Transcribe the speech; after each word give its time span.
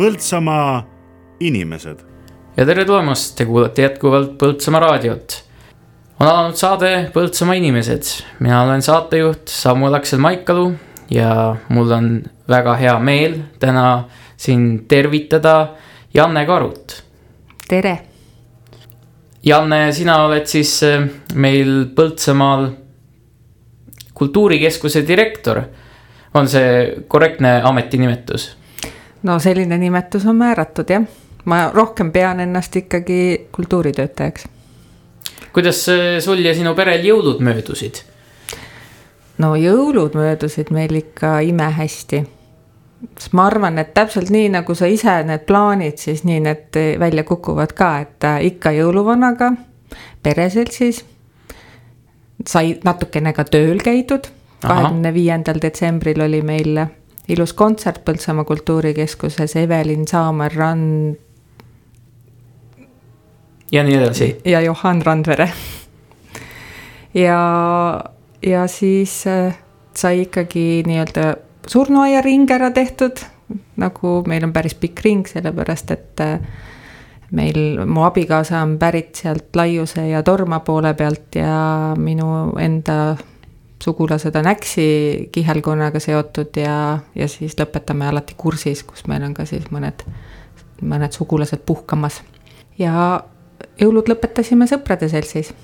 Põltsamaa 0.00 0.86
inimesed. 1.44 1.98
ja 2.56 2.64
tere 2.64 2.86
tulemast, 2.88 3.34
te 3.36 3.44
kuulate 3.44 3.82
jätkuvalt 3.82 4.38
Põltsamaa 4.40 4.80
raadiot. 4.80 5.34
on 6.20 6.26
alanud 6.26 6.56
saade 6.56 7.10
Põltsamaa 7.12 7.58
inimesed, 7.58 8.06
mina 8.38 8.62
olen 8.62 8.80
saatejuht 8.82 9.52
Samuel 9.52 9.98
Aksel 9.98 10.22
Maikalu 10.24 10.70
ja 11.10 11.56
mul 11.68 11.92
on 11.92 12.06
väga 12.48 12.76
hea 12.80 12.94
meel 12.98 13.34
täna 13.60 14.08
siin 14.36 14.86
tervitada 14.88 15.74
Janne 16.14 16.46
Karut. 16.46 17.02
tere. 17.68 17.98
Janne, 19.44 19.92
sina 19.92 20.22
oled 20.24 20.46
siis 20.46 20.82
eh, 20.82 21.04
meil 21.34 21.90
Põltsamaal 21.96 22.70
kultuurikeskuse 24.14 25.04
direktor. 25.08 25.60
on 26.34 26.48
see 26.48 27.04
korrektne 27.08 27.60
ametinimetus? 27.64 28.59
No 29.22 29.38
selline 29.38 29.78
nimetus 29.78 30.26
on 30.26 30.36
määratud 30.36 30.90
jah, 30.90 31.04
ma 31.44 31.70
rohkem 31.74 32.12
pean 32.12 32.40
ennast 32.40 32.76
ikkagi 32.76 33.48
kultuuritöötajaks. 33.52 34.44
kuidas 35.52 35.86
sul 36.24 36.38
ja 36.44 36.54
sinu 36.54 36.74
perel 36.74 37.04
jõulud 37.04 37.40
möödusid? 37.40 38.04
no 39.38 39.54
jõulud 39.56 40.14
möödusid 40.14 40.70
meil 40.70 40.94
ikka 40.94 41.40
imehästi. 41.40 42.24
sest 43.18 43.32
ma 43.32 43.46
arvan, 43.46 43.78
et 43.78 43.94
täpselt 43.94 44.30
nii, 44.30 44.48
nagu 44.56 44.74
sa 44.74 44.86
ise 44.86 45.22
need 45.24 45.46
plaanid, 45.48 45.98
siis 45.98 46.24
nii 46.24 46.40
need 46.44 46.80
välja 47.00 47.24
kukuvad 47.24 47.72
ka, 47.76 47.98
et 48.04 48.24
äh, 48.24 48.44
ikka 48.52 48.74
jõuluvanaga, 48.76 49.52
pereseltsis. 50.22 51.04
sai 52.46 52.78
natukene 52.84 53.32
ka 53.32 53.44
tööl 53.44 53.80
käidud, 53.84 54.28
kahekümne 54.60 55.14
viiendal 55.14 55.60
detsembril 55.62 56.20
oli 56.20 56.42
meil 56.42 56.86
ilus 57.30 57.52
kontsert 57.56 58.02
Põltsamaa 58.04 58.44
kultuurikeskuses, 58.44 59.56
Evelin 59.56 60.06
Saamer-Rand. 60.08 61.16
ja 63.72 63.84
nii 63.84 63.94
edasi. 63.94 64.30
ja 64.44 64.60
Johan 64.60 65.02
Randvere. 65.06 65.50
ja, 67.14 67.42
ja 68.42 68.66
siis 68.66 69.26
äh, 69.26 69.54
sai 69.96 70.22
ikkagi 70.22 70.82
nii-öelda 70.86 71.34
surnuaiaring 71.66 72.50
ära 72.50 72.70
tehtud, 72.70 73.22
nagu 73.76 74.22
meil 74.26 74.44
on 74.44 74.52
päris 74.52 74.74
pikk 74.74 75.04
ring, 75.04 75.26
sellepärast 75.28 75.90
et 75.94 76.20
äh, 76.24 76.38
meil, 77.30 77.84
mu 77.86 78.04
abikaasa 78.06 78.62
on 78.64 78.76
pärit 78.78 79.14
sealt 79.22 79.56
Laiuse 79.56 80.08
ja 80.08 80.22
Torma 80.22 80.60
poole 80.66 80.94
pealt 80.94 81.38
ja 81.38 81.94
minu 81.98 82.50
enda 82.58 83.16
sugulased 83.82 84.36
on 84.36 84.46
Äksi 84.46 85.28
kihelkonnaga 85.32 86.00
seotud 86.00 86.56
ja, 86.56 86.98
ja 87.14 87.28
siis 87.28 87.56
lõpetame 87.60 88.08
alati 88.08 88.34
kursis, 88.36 88.82
kus 88.84 89.06
meil 89.08 89.24
on 89.24 89.34
ka 89.34 89.46
siis 89.48 89.70
mõned, 89.72 90.04
mõned 90.82 91.16
sugulased 91.16 91.64
puhkamas. 91.66 92.22
ja 92.78 93.22
jõulud 93.80 94.08
lõpetasime 94.08 94.68
sõprade 94.68 95.08
seltsis. 95.08 95.54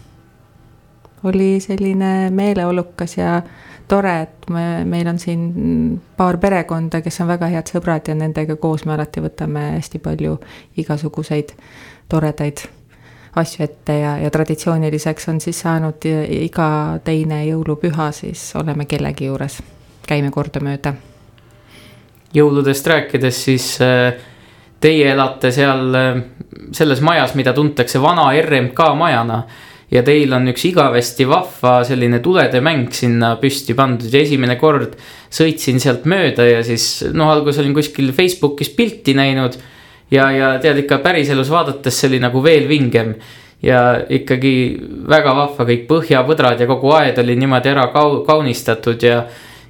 oli 1.24 1.60
selline 1.60 2.30
meeleolukas 2.30 3.16
ja 3.16 3.42
tore, 3.88 4.20
et 4.22 4.48
me, 4.50 4.84
meil 4.84 5.08
on 5.08 5.18
siin 5.18 6.00
paar 6.16 6.38
perekonda, 6.38 7.00
kes 7.02 7.20
on 7.20 7.28
väga 7.28 7.46
head 7.52 7.70
sõbrad 7.72 8.08
ja 8.08 8.14
nendega 8.14 8.56
koos 8.56 8.84
me 8.84 8.94
alati 8.94 9.20
võtame 9.20 9.70
hästi 9.76 9.98
palju 9.98 10.38
igasuguseid 10.76 11.54
toredaid 12.08 12.66
asju 13.36 13.64
ette 13.64 13.98
ja, 14.00 14.16
ja 14.18 14.30
traditsiooniliseks 14.32 15.28
on 15.32 15.40
siis 15.40 15.58
saanud 15.64 16.06
iga 16.06 16.68
teine 17.04 17.42
jõulupüha, 17.46 18.10
siis 18.16 18.48
oleme 18.56 18.86
kellegi 18.88 19.28
juures, 19.28 19.60
käime 20.06 20.30
kordamööda. 20.32 20.94
jõuludest 22.34 22.86
rääkides, 22.86 23.44
siis 23.44 23.68
äh, 23.84 24.16
teie 24.80 25.12
elate 25.12 25.52
seal 25.52 25.94
äh, 25.94 26.20
selles 26.72 27.00
majas, 27.04 27.36
mida 27.36 27.52
tuntakse 27.52 28.00
vana 28.02 28.30
RMK 28.42 28.90
majana. 28.96 29.44
ja 29.90 30.02
teil 30.02 30.32
on 30.34 30.48
üks 30.50 30.64
igavesti 30.66 31.28
vahva 31.30 31.84
selline 31.86 32.18
tulede 32.18 32.58
mäng 32.60 32.88
sinna 32.90 33.36
püsti 33.38 33.74
pandud 33.78 34.10
ja 34.10 34.18
esimene 34.18 34.56
kord 34.58 34.96
sõitsin 35.30 35.78
sealt 35.78 36.08
mööda 36.10 36.42
ja 36.42 36.64
siis 36.66 37.04
noh, 37.14 37.30
alguses 37.30 37.60
olin 37.62 37.74
kuskil 37.76 38.10
Facebookis 38.12 38.72
pilti 38.74 39.14
näinud 39.14 39.54
ja, 40.10 40.30
ja 40.30 40.52
tead 40.62 40.84
ikka 40.84 41.00
päriselus 41.04 41.50
vaadates 41.50 42.00
see 42.00 42.10
oli 42.12 42.22
nagu 42.22 42.42
veel 42.44 42.68
vingem. 42.68 43.14
ja 43.62 43.96
ikkagi 44.12 44.52
väga 45.08 45.32
vahva, 45.34 45.64
kõik 45.64 45.86
põhjapõdrad 45.88 46.60
ja 46.60 46.66
kogu 46.68 46.90
aed 46.92 47.16
oli 47.18 47.38
niimoodi 47.40 47.70
ära 47.72 47.86
kau-, 47.94 48.20
kaunistatud 48.26 49.02
ja. 49.02 49.22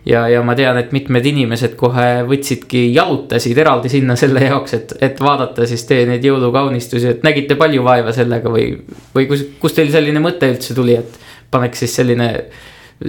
ja, 0.04 0.24
ja 0.28 0.42
ma 0.42 0.56
tean, 0.58 0.76
et 0.80 0.90
mitmed 0.92 1.24
inimesed 1.26 1.76
kohe 1.78 2.24
võtsidki, 2.26 2.88
jalutasid 2.94 3.58
eraldi 3.58 3.92
sinna 3.92 4.16
selle 4.18 4.42
jaoks, 4.48 4.74
et, 4.74 4.96
et 5.00 5.22
vaadata 5.22 5.68
siis 5.70 5.86
teie 5.86 6.06
neid 6.10 6.24
jõulukaunistusi, 6.26 7.14
et 7.14 7.22
nägite 7.24 7.54
palju 7.54 7.86
vaeva 7.86 8.12
sellega 8.12 8.50
või, 8.50 8.72
või 9.14 9.30
kus, 9.30 9.46
kust 9.62 9.78
teil 9.78 9.94
selline 9.94 10.20
mõte 10.20 10.50
üldse 10.50 10.74
tuli, 10.74 10.98
et 10.98 11.22
paneks 11.50 11.84
siis 11.84 11.94
selline. 12.02 12.28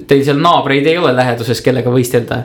Teil 0.08 0.24
seal 0.28 0.40
naabreid 0.44 0.86
ei 0.86 0.98
ole 1.00 1.14
läheduses, 1.16 1.62
kellega 1.64 1.90
võistelda 1.90 2.44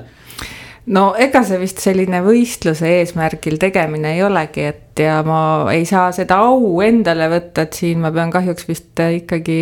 no 0.87 1.03
ega 1.15 1.43
see 1.47 1.59
vist 1.61 1.83
selline 1.83 2.23
võistluse 2.25 2.89
eesmärgil 2.99 3.59
tegemine 3.63 4.17
ei 4.17 4.23
olegi, 4.27 4.65
et 4.67 5.03
ja 5.03 5.21
ma 5.27 5.71
ei 5.73 5.85
saa 5.89 6.11
seda 6.15 6.41
au 6.49 6.81
endale 6.85 7.29
võtta, 7.33 7.67
et 7.67 7.79
siin 7.79 8.03
ma 8.03 8.11
pean 8.15 8.33
kahjuks 8.35 8.67
vist 8.69 9.03
ikkagi 9.03 9.59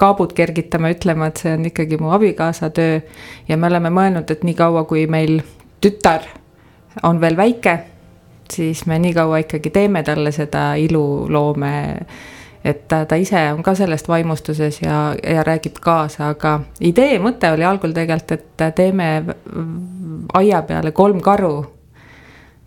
kaabud 0.00 0.34
kergitama, 0.36 0.92
ütlema, 0.94 1.30
et 1.30 1.40
see 1.40 1.54
on 1.56 1.68
ikkagi 1.70 2.00
mu 2.00 2.12
abikaasa 2.16 2.70
töö. 2.74 3.00
ja 3.48 3.56
me 3.56 3.70
oleme 3.70 3.92
mõelnud, 3.94 4.30
et 4.30 4.44
niikaua, 4.44 4.84
kui 4.90 5.06
meil 5.06 5.40
tütar 5.80 6.26
on 7.02 7.20
veel 7.20 7.36
väike, 7.36 7.78
siis 8.50 8.84
me 8.86 8.98
nii 8.98 9.14
kaua 9.16 9.44
ikkagi 9.44 9.70
teeme 9.70 10.02
talle 10.02 10.32
seda 10.32 10.74
iluloome 10.80 11.72
et 12.68 12.84
ta, 12.88 13.04
ta 13.08 13.16
ise 13.16 13.40
on 13.52 13.62
ka 13.64 13.74
sellest 13.78 14.08
vaimustuses 14.08 14.82
ja, 14.82 14.98
ja 15.22 15.44
räägib 15.46 15.80
kaasa, 15.80 16.32
aga 16.34 16.58
idee 16.84 17.18
mõte 17.22 17.50
oli 17.54 17.64
algul 17.64 17.94
tegelikult, 17.96 18.36
et 18.36 18.76
teeme 18.76 19.08
aia 20.38 20.62
peale 20.68 20.92
kolm 20.92 21.20
karu. 21.24 21.66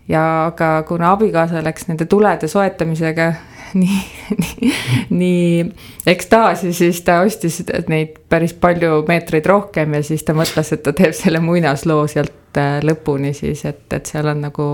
ja 0.08 0.22
aga 0.46 0.82
kuna 0.88 1.12
abikaasa 1.14 1.62
läks 1.64 1.86
nende 1.88 2.04
tulede 2.10 2.48
soetamisega 2.48 3.32
nii, 3.82 4.02
nii, 4.38 4.72
nii 5.10 5.72
ekstaasi, 6.06 6.72
siis 6.72 7.00
ta 7.06 7.20
ostis 7.20 7.62
neid 7.88 8.18
päris 8.28 8.52
palju 8.52 9.04
meetreid 9.08 9.46
rohkem 9.46 9.94
ja 9.94 10.02
siis 10.02 10.26
ta 10.26 10.34
mõtles, 10.36 10.74
et 10.74 10.82
ta 10.82 10.92
teeb 10.92 11.14
selle 11.16 11.40
muinasloo 11.40 12.06
sealt 12.10 12.60
äh, 12.60 12.80
lõpuni 12.84 13.32
siis, 13.36 13.64
et, 13.64 13.86
et 13.92 14.06
seal 14.06 14.28
on 14.34 14.42
nagu 14.48 14.70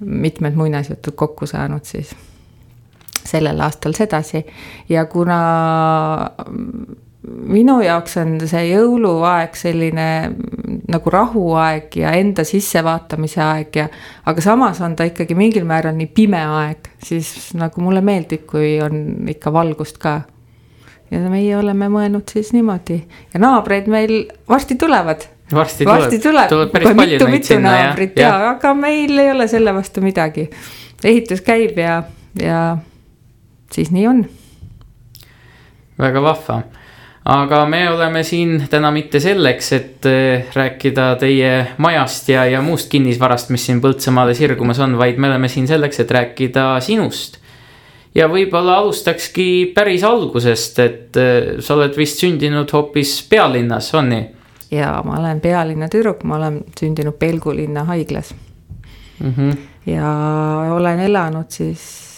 mitmed 0.00 0.54
muinasjutud 0.56 1.16
kokku 1.18 1.46
saanud 1.46 1.84
siis 1.84 2.14
sellel 3.26 3.60
aastal 3.60 3.94
sedasi 3.96 4.44
ja 4.88 5.04
kuna 5.10 5.40
minu 7.28 7.76
jaoks 7.84 8.16
on 8.20 8.34
see 8.48 8.62
jõuluaeg 8.70 9.56
selline 9.58 10.06
nagu 10.90 11.12
rahuaeg 11.12 11.96
ja 12.00 12.14
enda 12.18 12.44
sissevaatamise 12.48 13.42
aeg 13.44 13.78
ja. 13.82 13.86
aga 14.30 14.44
samas 14.44 14.80
on 14.84 14.96
ta 14.96 15.06
ikkagi 15.08 15.36
mingil 15.38 15.66
määral 15.68 15.96
nii 15.98 16.08
pime 16.16 16.40
aeg, 16.40 16.90
siis 17.04 17.52
nagu 17.58 17.84
mulle 17.84 18.02
meeldib, 18.04 18.46
kui 18.48 18.78
on 18.82 19.28
ikka 19.30 19.52
valgust 19.52 20.00
ka. 20.00 20.20
ja 21.10 21.20
meie 21.28 21.56
oleme 21.58 21.90
mõelnud 21.92 22.32
siis 22.32 22.54
niimoodi 22.56 23.00
ja 23.34 23.42
naabreid 23.42 23.90
meil 23.90 24.16
varsti 24.48 24.78
tulevad. 24.80 25.28
varsti, 25.52 25.84
varsti 25.84 26.22
tuleb, 26.24 26.48
tuleb 26.48 26.72
päris 26.72 26.96
palju 26.96 27.26
neid 27.28 27.48
sinna 27.52 27.76
ja, 27.76 27.88
ja, 27.98 28.12
ja, 28.24 28.36
aga 28.54 28.74
meil 28.74 29.18
ei 29.18 29.34
ole 29.34 29.48
selle 29.48 29.76
vastu 29.76 30.00
midagi. 30.00 30.48
ehitus 31.04 31.44
käib 31.44 31.78
ja, 31.78 32.02
ja 32.40 32.62
siis 33.72 33.90
nii 33.90 34.06
on. 34.08 34.24
väga 36.00 36.22
vahva, 36.22 36.62
aga 37.28 37.64
me 37.68 37.82
oleme 37.90 38.22
siin 38.24 38.62
täna 38.70 38.90
mitte 38.90 39.20
selleks, 39.20 39.72
et 39.76 40.06
eh, 40.08 40.46
rääkida 40.54 41.10
teie 41.20 41.52
majast 41.78 42.28
ja, 42.32 42.46
ja 42.48 42.62
muust 42.64 42.88
kinnisvarast, 42.90 43.52
mis 43.52 43.66
siin 43.68 43.82
Põltsamaale 43.84 44.34
sirgumas 44.34 44.80
on, 44.80 44.96
vaid 44.98 45.20
me 45.20 45.28
oleme 45.28 45.48
siin 45.48 45.68
selleks, 45.68 46.00
et 46.00 46.10
rääkida 46.10 46.72
sinust. 46.80 47.38
ja 48.14 48.26
võib-olla 48.28 48.80
alustakski 48.80 49.72
päris 49.74 50.04
algusest, 50.04 50.78
et 50.78 51.16
eh, 51.20 51.56
sa 51.60 51.76
oled 51.76 51.96
vist 51.96 52.24
sündinud 52.24 52.72
hoopis 52.72 53.20
pealinnas, 53.28 53.94
on 53.94 54.14
nii? 54.14 54.28
ja 54.70 55.02
ma 55.04 55.18
olen 55.20 55.40
pealinna 55.40 55.88
tüdruk, 55.90 56.24
ma 56.24 56.36
olen 56.36 56.62
sündinud 56.80 57.18
Pelgu 57.18 57.52
linna 57.54 57.84
haiglas 57.84 58.34
mm. 59.20 59.34
-hmm. 59.36 59.56
ja 59.86 60.14
olen 60.72 61.00
elanud 61.00 61.46
siis 61.48 62.09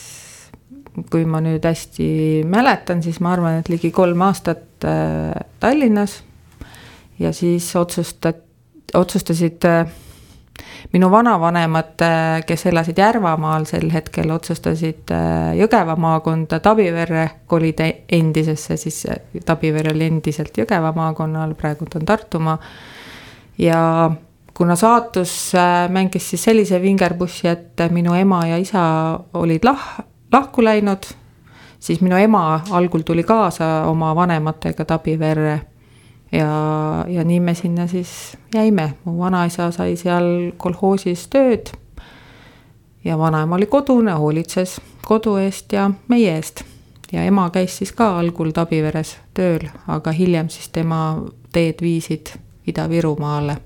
kui 1.10 1.24
ma 1.28 1.40
nüüd 1.40 1.64
hästi 1.64 2.06
mäletan, 2.48 3.02
siis 3.04 3.20
ma 3.24 3.32
arvan, 3.36 3.60
et 3.62 3.70
ligi 3.72 3.90
kolm 3.94 4.22
aastat 4.26 4.84
äh, 4.84 5.32
Tallinnas. 5.60 6.22
ja 7.18 7.32
siis 7.32 7.70
otsustat-, 7.76 8.44
otsustasid 8.94 9.64
äh, 9.64 9.86
minu 10.92 11.10
vanavanemad, 11.10 11.94
äh, 12.04 12.42
kes 12.46 12.66
elasid 12.66 12.98
Järvamaal 12.98 13.64
sel 13.68 13.88
hetkel, 13.92 14.30
otsustasid 14.30 15.14
Jõgeva 15.56 15.96
maakonda 15.96 16.60
Tabiverre 16.60 17.28
kolida 17.46 17.88
endisesse, 18.08 18.76
siis 18.76 19.06
Tabivere 19.46 19.94
oli 19.94 20.10
endiselt 20.10 20.58
Jõgeva 20.58 20.92
maakonna 20.96 21.46
all, 21.46 21.56
praegu 21.56 21.88
ta 21.88 22.02
on 22.02 22.06
Tartumaa. 22.06 22.58
ja 23.58 24.10
kuna 24.54 24.76
saatus 24.76 25.52
mängis 25.88 26.30
siis 26.30 26.44
sellise 26.44 26.82
vingerpussi, 26.82 27.48
et 27.48 27.88
minu 27.90 28.12
ema 28.14 28.46
ja 28.46 28.60
isa 28.60 28.82
olid 29.40 29.64
lah-, 29.64 30.02
lahku 30.32 30.64
läinud, 30.64 31.04
siis 31.80 32.00
minu 32.00 32.16
ema 32.16 32.60
algul 32.70 33.00
tuli 33.00 33.22
kaasa 33.22 33.84
oma 33.86 34.14
vanematega 34.16 34.84
Tabiverre 34.84 35.60
ja, 36.32 36.48
ja 37.08 37.24
nii 37.24 37.40
me 37.40 37.54
sinna 37.54 37.86
siis 37.86 38.36
jäime, 38.54 38.94
mu 39.04 39.18
vanaisa 39.18 39.70
sai 39.70 39.96
seal 39.96 40.52
kolhoosis 40.56 41.28
tööd. 41.28 41.72
ja 43.04 43.18
vanaema 43.18 43.56
oli 43.56 43.66
kodune, 43.66 44.12
hoolitses 44.12 44.80
kodu 45.04 45.36
eest 45.36 45.72
ja 45.72 45.90
meie 46.08 46.36
eest. 46.36 46.64
ja 47.12 47.24
ema 47.24 47.50
käis 47.50 47.78
siis 47.78 47.92
ka 47.92 48.18
algul 48.18 48.50
Tabiveres 48.50 49.16
tööl, 49.34 49.68
aga 49.88 50.12
hiljem 50.12 50.48
siis 50.48 50.68
tema 50.68 51.22
teed 51.52 51.82
viisid 51.82 52.32
Ida-Virumaale 52.66 53.56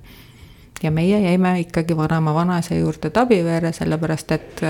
ja 0.82 0.90
meie 0.90 1.20
jäime 1.20 1.60
ikkagi 1.60 1.96
vanaema 1.96 2.34
vanaisa 2.34 2.74
juurde 2.74 3.10
Tabiveere, 3.10 3.72
sellepärast 3.72 4.32
et, 4.32 4.62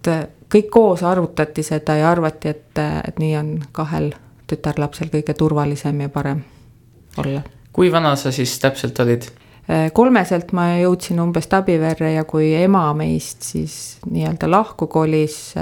et 0.00 0.30
kõik 0.50 0.70
koos 0.70 1.02
arvutati 1.06 1.62
seda 1.62 1.96
ja 2.00 2.10
arvati, 2.10 2.48
et, 2.48 2.80
et 2.80 3.18
nii 3.22 3.36
on 3.38 3.52
kahel 3.72 4.10
tütarlapsel 4.50 5.12
kõige 5.12 5.34
turvalisem 5.38 6.00
ja 6.00 6.08
parem 6.08 6.42
olla. 7.18 7.42
kui 7.72 7.92
vana 7.92 8.16
sa 8.16 8.32
siis 8.32 8.58
täpselt 8.58 8.98
olid? 9.00 9.28
kolmeselt 9.94 10.50
ma 10.56 10.72
jõudsin 10.80 11.20
umbes 11.22 11.46
Tabiverre 11.46 12.14
ja 12.16 12.24
kui 12.24 12.54
ema 12.58 12.88
meist 12.98 13.46
siis 13.46 13.74
nii-öelda 14.10 14.48
lahku 14.50 14.88
kolis, 14.90 15.54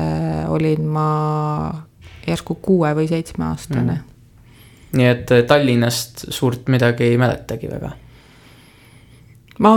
olin 0.48 0.86
ma 0.88 1.08
järsku 2.26 2.56
kuue 2.62 2.94
või 2.96 3.08
seitsmeaastane 3.10 3.92
mm 3.92 4.08
nii 4.92 5.08
et 5.08 5.30
äh, 5.30 5.44
Tallinnast 5.46 6.26
suurt 6.32 6.68
midagi 6.68 7.04
ei 7.04 7.18
mäletagi 7.20 7.70
väga? 7.70 7.90
ma 9.58 9.72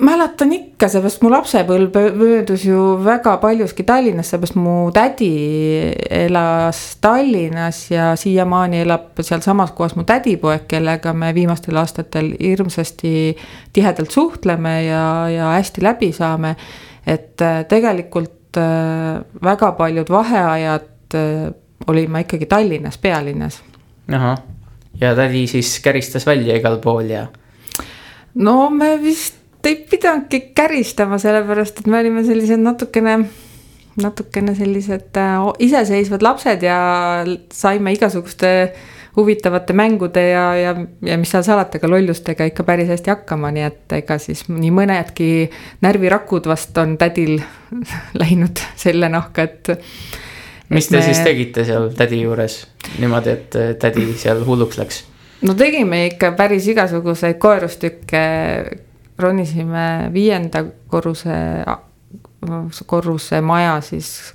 mäletan 0.00 0.52
ikka, 0.54 0.88
seepärast 0.90 1.22
mu 1.22 1.30
lapsepõlv 1.32 1.96
möödus 2.18 2.64
ju 2.66 2.78
väga 3.04 3.36
paljuski 3.42 3.84
Tallinnas, 3.86 4.30
seepärast 4.32 4.56
mu 4.58 4.90
tädi 4.94 5.30
elas 6.10 6.80
Tallinnas 7.04 7.84
ja 7.92 8.12
siiamaani 8.18 8.82
elab 8.84 9.20
sealsamas 9.20 9.74
kohas 9.76 9.96
mu 9.98 10.06
tädipoeg, 10.08 10.66
kellega 10.70 11.12
me 11.14 11.32
viimastel 11.36 11.78
aastatel 11.80 12.32
hirmsasti 12.40 13.36
tihedalt 13.72 14.14
suhtleme 14.14 14.74
ja, 14.86 15.04
ja 15.30 15.52
hästi 15.58 15.84
läbi 15.84 16.12
saame. 16.12 16.56
et 17.06 17.40
äh, 17.42 17.64
tegelikult 17.68 18.56
äh, 18.56 19.20
väga 19.42 19.72
paljud 19.72 20.10
vaheajad 20.10 20.90
olin 21.86 22.10
ma 22.10 22.24
ikkagi 22.24 22.46
Tallinnas, 22.46 22.98
pealinnas 22.98 23.60
ahah, 24.12 24.42
ja 25.00 25.14
tädi 25.14 25.46
siis 25.46 25.78
käristas 25.84 26.26
välja 26.26 26.56
igal 26.56 26.78
pool 26.80 27.10
ja? 27.10 27.26
no 28.34 28.70
me 28.70 28.96
vist 29.02 29.43
ei 29.66 29.76
pidanudki 29.90 30.40
käristama, 30.56 31.18
sellepärast 31.22 31.82
et 31.82 31.90
me 31.90 32.00
olime 32.00 32.24
sellised 32.26 32.62
natukene, 32.62 33.18
natukene 34.02 34.54
sellised 34.58 35.20
äh, 35.20 35.46
iseseisvad 35.66 36.24
lapsed 36.26 36.66
ja 36.66 36.78
saime 37.52 37.94
igasuguste 37.94 38.54
huvitavate 39.16 39.72
mängude 39.72 40.28
ja, 40.28 40.44
ja, 40.58 40.74
ja 41.02 41.18
mis 41.18 41.30
seal 41.30 41.44
salata, 41.46 41.78
ka 41.78 41.90
lollustega 41.90 42.48
ikka 42.50 42.64
päris 42.66 42.90
hästi 42.90 43.12
hakkama, 43.12 43.52
nii 43.54 43.66
et 43.68 43.96
ega 44.00 44.18
siis 44.18 44.44
nii 44.50 44.72
mõnedki 44.74 45.28
närvirakud 45.86 46.48
vast 46.50 46.78
on 46.82 46.96
tädil 46.98 47.38
läinud 48.22 48.62
selle 48.80 49.10
nahka, 49.12 49.46
et 49.46 49.72
mis 50.74 50.90
te 50.90 50.98
me... 50.98 51.04
siis 51.06 51.22
tegite 51.26 51.66
seal 51.68 51.92
tädi 51.96 52.24
juures 52.24 52.64
niimoodi, 52.98 53.36
et 53.36 53.60
äh, 53.60 53.74
tädi 53.80 54.08
seal 54.18 54.42
hulluks 54.46 54.80
läks? 54.82 55.04
no 55.46 55.54
tegime 55.58 56.06
ikka 56.10 56.32
päris 56.38 56.66
igasuguseid 56.72 57.38
koerustükke, 57.42 58.24
ronisime 59.18 60.10
viienda 60.12 60.64
korruse, 60.90 61.34
korruse 62.86 63.40
maja 63.40 63.80
siis 63.80 64.34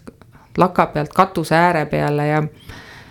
laka 0.57 0.85
pealt 0.93 1.13
katuse 1.15 1.55
ääre 1.55 1.85
peale 1.85 2.27
ja 2.27 2.43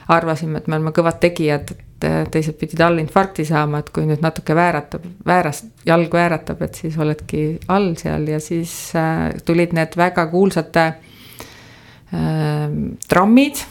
arvasime, 0.08 0.58
et 0.58 0.68
me 0.68 0.76
oleme 0.78 0.92
kõvad 0.96 1.18
tegijad, 1.20 1.72
et 1.74 2.06
äh, 2.08 2.22
teised 2.32 2.56
pidid 2.60 2.80
all 2.84 3.00
infarkti 3.00 3.44
saama, 3.48 3.82
et 3.82 3.90
kui 3.92 4.06
nüüd 4.08 4.22
natuke 4.24 4.56
vääratab, 4.56 5.04
väärast, 5.28 5.68
jalg 5.86 6.14
vääratab, 6.14 6.62
et 6.64 6.80
siis 6.80 6.96
oledki 6.98 7.42
all 7.68 7.92
seal 8.00 8.28
ja 8.32 8.40
siis 8.40 8.72
äh, 8.96 9.28
tulid 9.44 9.76
need 9.76 9.96
väga 10.00 10.26
kuulsate 10.32 10.86
äh, 10.88 12.78
trammid, 13.08 13.64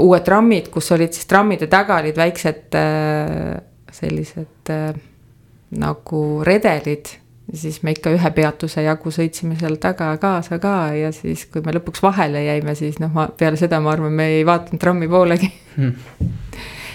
uued 0.00 0.24
trammid, 0.26 0.70
kus 0.74 0.90
olid 0.96 1.14
siis 1.14 1.28
trammide 1.30 1.70
taga 1.70 2.00
olid 2.02 2.18
väiksed 2.18 2.74
äh, 2.80 3.60
sellised 3.94 4.74
äh, 4.74 4.90
nagu 5.70 6.42
redelid. 6.44 7.06
siis 7.54 7.82
me 7.82 7.92
ikka 7.94 8.10
ühe 8.10 8.30
peatuse 8.34 8.82
jagu 8.82 9.10
sõitsime 9.14 9.54
seal 9.58 9.76
taga 9.78 10.08
kaasa 10.18 10.58
ka 10.58 10.90
ja 10.98 11.12
siis, 11.14 11.44
kui 11.46 11.62
me 11.62 11.72
lõpuks 11.76 12.02
vahele 12.02 12.42
jäime, 12.42 12.74
siis 12.74 12.98
noh, 12.98 13.12
ma 13.14 13.28
peale 13.38 13.56
seda 13.56 13.78
ma 13.80 13.92
arvan, 13.94 14.12
me 14.12 14.26
ei 14.38 14.46
vaadanud 14.46 14.82
trammi 14.82 15.06
poolegi 15.08 15.52
hmm. 15.76 15.92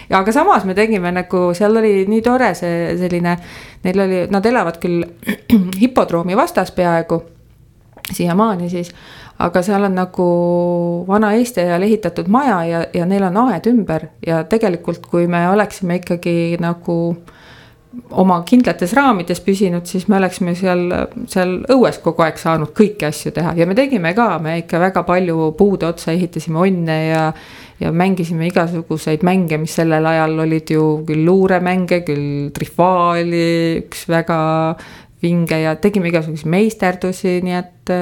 ja 0.10 0.20
aga 0.20 0.34
samas 0.36 0.68
me 0.68 0.76
tegime 0.76 1.12
nagu, 1.16 1.46
seal 1.56 1.80
oli 1.80 2.04
nii 2.08 2.22
tore 2.22 2.52
see 2.60 2.98
selline, 3.00 3.38
neil 3.84 4.04
oli, 4.04 4.26
nad 4.32 4.46
elavad 4.46 4.82
küll 4.84 5.06
hipodroomi 5.84 6.36
vastas 6.36 6.76
peaaegu, 6.76 7.22
siiamaani 8.12 8.70
siis 8.70 8.92
aga 9.42 9.62
seal 9.66 9.88
on 9.88 9.96
nagu 9.96 10.30
vana 11.08 11.32
Eesti 11.38 11.64
ajal 11.64 11.88
ehitatud 11.88 12.28
maja 12.28 12.64
ja, 12.68 12.86
ja 12.94 13.06
neil 13.06 13.24
on 13.30 13.40
aed 13.48 13.68
ümber 13.72 14.10
ja 14.28 14.44
tegelikult, 14.44 15.06
kui 15.08 15.28
me 15.32 15.48
oleksime 15.50 16.02
ikkagi 16.02 16.58
nagu 16.62 16.98
oma 18.16 18.38
kindlates 18.48 18.94
raamides 18.96 19.42
püsinud, 19.44 19.84
siis 19.90 20.08
me 20.08 20.16
oleksime 20.20 20.54
seal, 20.56 20.86
seal 21.32 21.58
õues 21.74 22.00
kogu 22.04 22.24
aeg 22.24 22.38
saanud 22.40 22.72
kõiki 22.78 23.08
asju 23.10 23.34
teha 23.36 23.52
ja 23.58 23.68
me 23.68 23.76
tegime 23.76 24.14
ka, 24.16 24.38
me 24.44 24.58
ikka 24.62 24.80
väga 24.80 25.04
palju 25.08 25.50
puude 25.60 25.90
otsa 25.90 26.14
ehitasime 26.16 26.62
onne 26.62 26.98
ja. 27.10 27.26
ja 27.82 27.92
mängisime 27.92 28.48
igasuguseid 28.48 29.26
mänge, 29.28 29.60
mis 29.60 29.76
sellel 29.76 30.06
ajal 30.08 30.40
olid 30.46 30.72
ju 30.72 30.86
küll 31.08 31.26
luuremänge, 31.28 32.04
küll 32.08 32.52
trifaali, 32.56 33.82
üks 33.82 34.06
väga 34.12 34.40
vinge 35.22 35.60
ja 35.64 35.76
tegime 35.82 36.12
igasuguseid 36.12 36.52
meisterdusi, 36.52 37.40
nii 37.44 37.58
et 37.60 37.94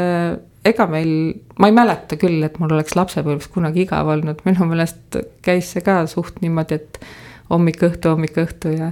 ega 0.70 0.86
meil, 0.92 1.12
ma 1.60 1.70
ei 1.70 1.76
mäleta 1.76 2.18
küll, 2.20 2.44
et 2.46 2.60
mul 2.62 2.76
oleks 2.76 2.96
lapsepõlves 3.00 3.50
kunagi 3.54 3.86
igav 3.86 4.12
olnud, 4.14 4.44
minu 4.46 4.68
meelest 4.70 5.18
käis 5.46 5.72
see 5.74 5.84
ka 5.86 6.02
suht 6.12 6.42
niimoodi, 6.44 6.80
et 6.80 7.02
hommik-õhtu, 7.50 8.14
hommik-õhtu 8.14 8.76
ja. 8.76 8.92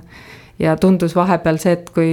Ja 0.59 0.75
tundus 0.77 1.15
vahepeal 1.15 1.59
see, 1.61 1.75
et 1.77 1.89
kui, 1.95 2.11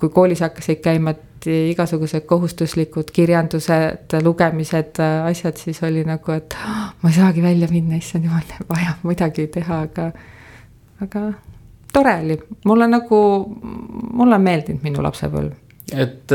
kui 0.00 0.12
koolis 0.12 0.42
hakkasid 0.44 0.82
käima 0.84 1.14
igasugused 1.46 2.24
kohustuslikud 2.26 3.12
kirjandused, 3.14 4.16
lugemised, 4.24 4.98
asjad, 5.28 5.58
siis 5.60 5.82
oli 5.86 6.02
nagu, 6.06 6.32
et 6.34 6.56
ma 7.02 7.12
ei 7.12 7.18
saagi 7.18 7.44
välja 7.44 7.68
minna, 7.70 8.00
issand 8.00 8.26
jumal, 8.26 8.56
vaja 8.68 8.96
midagi 9.06 9.46
teha, 9.54 9.82
aga, 9.86 10.08
aga 11.04 11.28
tore 11.92 12.16
oli, 12.24 12.38
mulle 12.64 12.88
nagu, 12.90 13.20
mulle 14.12 14.40
on 14.40 14.48
meeldinud 14.48 14.82
minu 14.86 15.04
lapsepõlv 15.06 15.54
et 15.94 16.32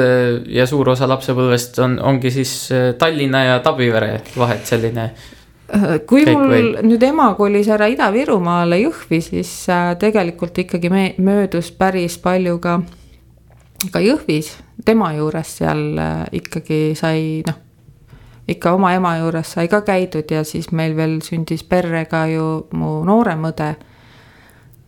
ja 0.47 0.65
suur 0.69 0.93
osa 0.93 1.07
lapsepõlvest 1.11 1.79
on, 1.83 1.97
ongi 1.99 2.31
siis 2.31 2.53
äh, 2.71 2.93
Tallinna 2.95 3.43
ja 3.43 3.59
Tabivere 3.59 4.21
vahet 4.37 4.63
selline. 4.67 5.09
Äh, 5.71 5.97
kui 6.07 6.25
Kõik 6.25 6.35
mul 6.35 6.51
või? 6.51 6.85
nüüd 6.89 7.03
ema 7.07 7.31
kolis 7.39 7.69
ära 7.71 7.87
Ida-Virumaale 7.91 8.81
Jõhvi, 8.81 9.21
siis 9.23 9.51
tegelikult 9.99 10.57
ikkagi 10.65 10.91
me 10.91 11.05
möödus 11.17 11.71
päris 11.71 12.17
palju 12.21 12.59
ka, 12.59 12.77
ka 13.91 14.03
Jõhvis, 14.03 14.53
tema 14.85 15.13
juures 15.15 15.57
seal 15.61 15.99
ikkagi 16.31 16.81
sai 16.99 17.43
noh 17.47 17.67
ikka 18.51 18.73
oma 18.75 18.93
ema 18.93 19.15
juures 19.19 19.53
sai 19.55 19.69
ka 19.71 19.81
käidud 19.85 20.31
ja 20.31 20.43
siis 20.47 20.71
meil 20.75 20.95
veel 20.97 21.19
sündis 21.25 21.63
perrega 21.63 22.25
ju 22.31 22.47
mu 22.77 23.01
noorem 23.07 23.47
õde. 23.51 23.75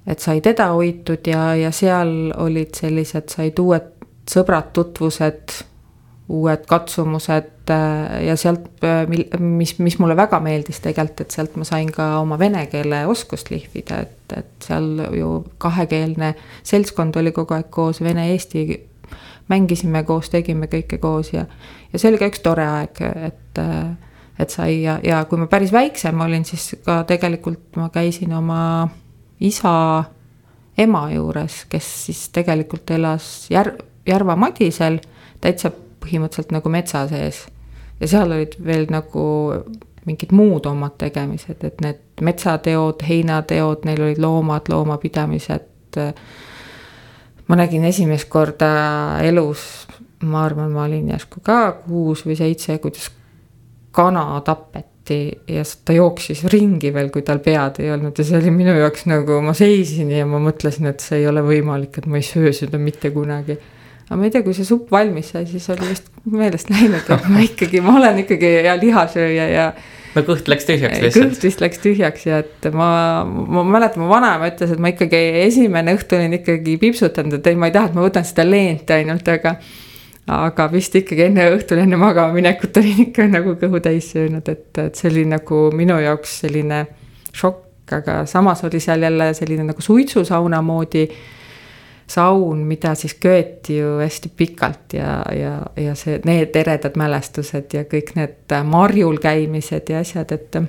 et 0.07 0.19
sai 0.19 0.41
teda 0.41 0.67
hoitud 0.75 1.27
ja, 1.27 1.53
ja 1.55 1.71
seal 1.71 2.33
olid 2.37 2.75
sellised, 2.75 3.29
said 3.31 3.59
uued 3.59 3.85
sõbrad, 4.27 4.73
tutvused, 4.75 5.63
uued 6.29 6.63
katsumused 6.67 7.69
äh, 7.69 8.23
ja 8.27 8.35
sealt, 8.39 8.83
äh, 8.83 9.07
mis, 9.39 9.75
mis 9.79 9.99
mulle 9.99 10.15
väga 10.15 10.39
meeldis 10.39 10.79
tegelikult, 10.83 11.25
et 11.25 11.35
sealt 11.35 11.57
ma 11.59 11.67
sain 11.67 11.91
ka 11.91 12.19
oma 12.21 12.37
vene 12.39 12.65
keele 12.71 13.03
oskust 13.11 13.51
lihvida, 13.51 13.99
et, 14.05 14.37
et 14.37 14.67
seal 14.67 15.03
ju 15.17 15.33
kahekeelne 15.61 16.33
seltskond 16.63 17.19
oli 17.19 17.35
kogu 17.35 17.57
aeg 17.57 17.69
koos, 17.73 18.01
vene-eesti 18.03 18.65
mängisime 19.51 20.03
koos, 20.07 20.31
tegime 20.31 20.69
kõike 20.71 20.97
koos 21.03 21.33
ja, 21.33 21.45
ja 21.91 21.99
see 21.99 22.13
oli 22.13 22.21
ka 22.21 22.31
üks 22.31 22.43
tore 22.45 22.65
aeg, 22.65 23.03
et, 23.27 23.61
et 24.39 24.53
sai 24.55 24.79
ja, 24.85 24.97
ja 25.03 25.23
kui 25.29 25.41
ma 25.41 25.49
päris 25.51 25.75
väiksem 25.75 26.23
olin, 26.23 26.47
siis 26.47 26.77
ka 26.85 27.01
tegelikult 27.09 27.75
ma 27.79 27.89
käisin 27.93 28.31
oma 28.33 28.61
isa 29.43 29.75
ema 30.79 31.07
juures, 31.11 31.65
kes 31.69 31.89
siis 32.07 32.27
tegelikult 32.33 32.95
elas 32.95 33.49
Jär-, 33.51 33.75
Järva 34.07 34.35
Madisel 34.39 35.01
täitsa 35.43 35.71
põhimõtteliselt 36.03 36.53
nagu 36.55 36.69
metsa 36.69 37.07
sees. 37.11 37.45
ja 37.99 38.09
seal 38.09 38.31
olid 38.35 38.57
veel 38.65 38.87
nagu 38.91 39.23
mingid 40.07 40.33
muud 40.35 40.67
omad 40.67 40.97
tegemised, 40.99 41.63
et 41.63 41.81
need 41.83 42.23
metsateod, 42.23 43.03
heinateod, 43.07 43.85
neil 43.87 44.01
olid 44.07 44.21
loomad, 44.21 44.69
loomapidamised. 44.71 45.99
ma 47.47 47.59
nägin 47.59 47.83
esimest 47.85 48.29
korda 48.31 48.69
elus, 49.23 49.85
ma 50.23 50.45
arvan, 50.47 50.71
ma 50.71 50.87
olin 50.87 51.11
järsku 51.11 51.43
ka 51.43 51.59
kuus 51.83 52.23
või 52.25 52.37
seitse, 52.39 52.79
kuidas 52.81 53.09
kana 53.93 54.41
tapeti 54.45 55.19
ja 55.51 55.63
ta 55.85 55.93
jooksis 55.93 56.45
ringi 56.49 56.93
veel, 56.95 57.11
kui 57.13 57.21
tal 57.27 57.43
pead 57.43 57.81
ei 57.83 57.91
olnud 57.93 58.17
ja 58.17 58.25
see 58.25 58.39
oli 58.39 58.53
minu 58.55 58.73
jaoks 58.79 59.05
nagu, 59.11 59.37
ma 59.43 59.53
seisin 59.57 60.11
ja 60.15 60.25
ma 60.25 60.39
mõtlesin, 60.41 60.87
et 60.89 61.03
see 61.03 61.21
ei 61.21 61.27
ole 61.29 61.43
võimalik, 61.45 61.99
et 61.99 62.07
ma 62.09 62.17
ei 62.17 62.25
söö 62.25 62.55
seda 62.55 62.79
mitte 62.81 63.11
kunagi 63.13 63.59
aga 64.07 64.19
ma 64.19 64.27
ei 64.27 64.33
tea, 64.33 64.43
kui 64.45 64.55
see 64.57 64.67
supp 64.67 64.91
valmis 64.93 65.31
sai, 65.33 65.45
siis 65.49 65.65
oli 65.73 65.89
vist 65.89 66.09
meelest 66.29 66.71
läinud, 66.71 67.03
et 67.15 67.27
ma 67.31 67.43
ikkagi, 67.43 67.83
ma 67.83 67.97
olen 67.99 68.23
ikkagi 68.23 68.49
hea 68.65 68.73
lihasööja 68.79 69.45
ja. 69.51 69.67
no 70.13 70.23
kõht 70.27 70.49
läks 70.51 70.67
tühjaks 70.67 70.99
lihtsalt. 71.03 71.31
kõht 71.31 71.47
vist 71.47 71.63
läks 71.63 71.81
tühjaks 71.83 72.27
ja 72.27 72.41
et 72.43 72.67
ma, 72.75 72.89
ma 73.23 73.63
mäletan, 73.67 74.03
mu 74.03 74.11
vanaema 74.11 74.51
ütles, 74.51 74.75
et 74.75 74.83
ma 74.83 74.91
ikkagi 74.93 75.21
esimene 75.45 75.95
õhtu 75.97 76.19
olin 76.19 76.37
ikkagi 76.39 76.77
piipsutanud, 76.81 77.39
et 77.39 77.49
ei, 77.51 77.59
ma 77.59 77.71
ei 77.71 77.75
taha, 77.75 77.91
et 77.91 77.97
ma 77.97 78.05
võtan 78.05 78.27
seda 78.27 78.45
leent 78.47 78.93
ainult, 78.95 79.33
aga. 79.33 79.57
aga 80.33 80.69
vist 80.71 80.95
ikkagi 80.95 81.25
enne 81.29 81.49
õhtul, 81.57 81.81
enne 81.83 81.99
magama 81.99 82.35
minekut 82.35 82.77
olin 82.79 83.05
ikka 83.07 83.27
nagu 83.27 83.57
kõhu 83.59 83.81
täis 83.83 84.11
söönud, 84.13 84.47
et, 84.47 84.69
et 84.79 84.99
see 84.99 85.09
oli 85.11 85.25
nagu 85.27 85.65
minu 85.75 85.97
jaoks 85.99 86.41
selline 86.45 86.85
šokk, 87.35 87.95
aga 87.99 88.21
samas 88.29 88.63
oli 88.63 88.79
seal 88.79 89.03
jälle 89.03 89.33
selline 89.35 89.65
nagu 89.67 89.83
suitsusauna 89.83 90.61
moodi 90.63 91.07
saun, 92.07 92.65
mida 92.67 92.95
siis 92.95 93.13
köeti 93.13 93.77
ju 93.77 93.97
hästi 93.99 94.31
pikalt 94.37 94.93
ja, 94.93 95.21
ja, 95.35 95.53
ja 95.79 95.95
see, 95.95 96.19
need 96.25 96.55
eredad 96.55 96.97
mälestused 96.99 97.73
ja 97.73 97.85
kõik 97.89 98.13
need 98.17 98.55
marjul 98.67 99.19
käimised 99.23 99.89
ja 99.89 100.03
asjad, 100.03 100.31
et. 100.35 100.59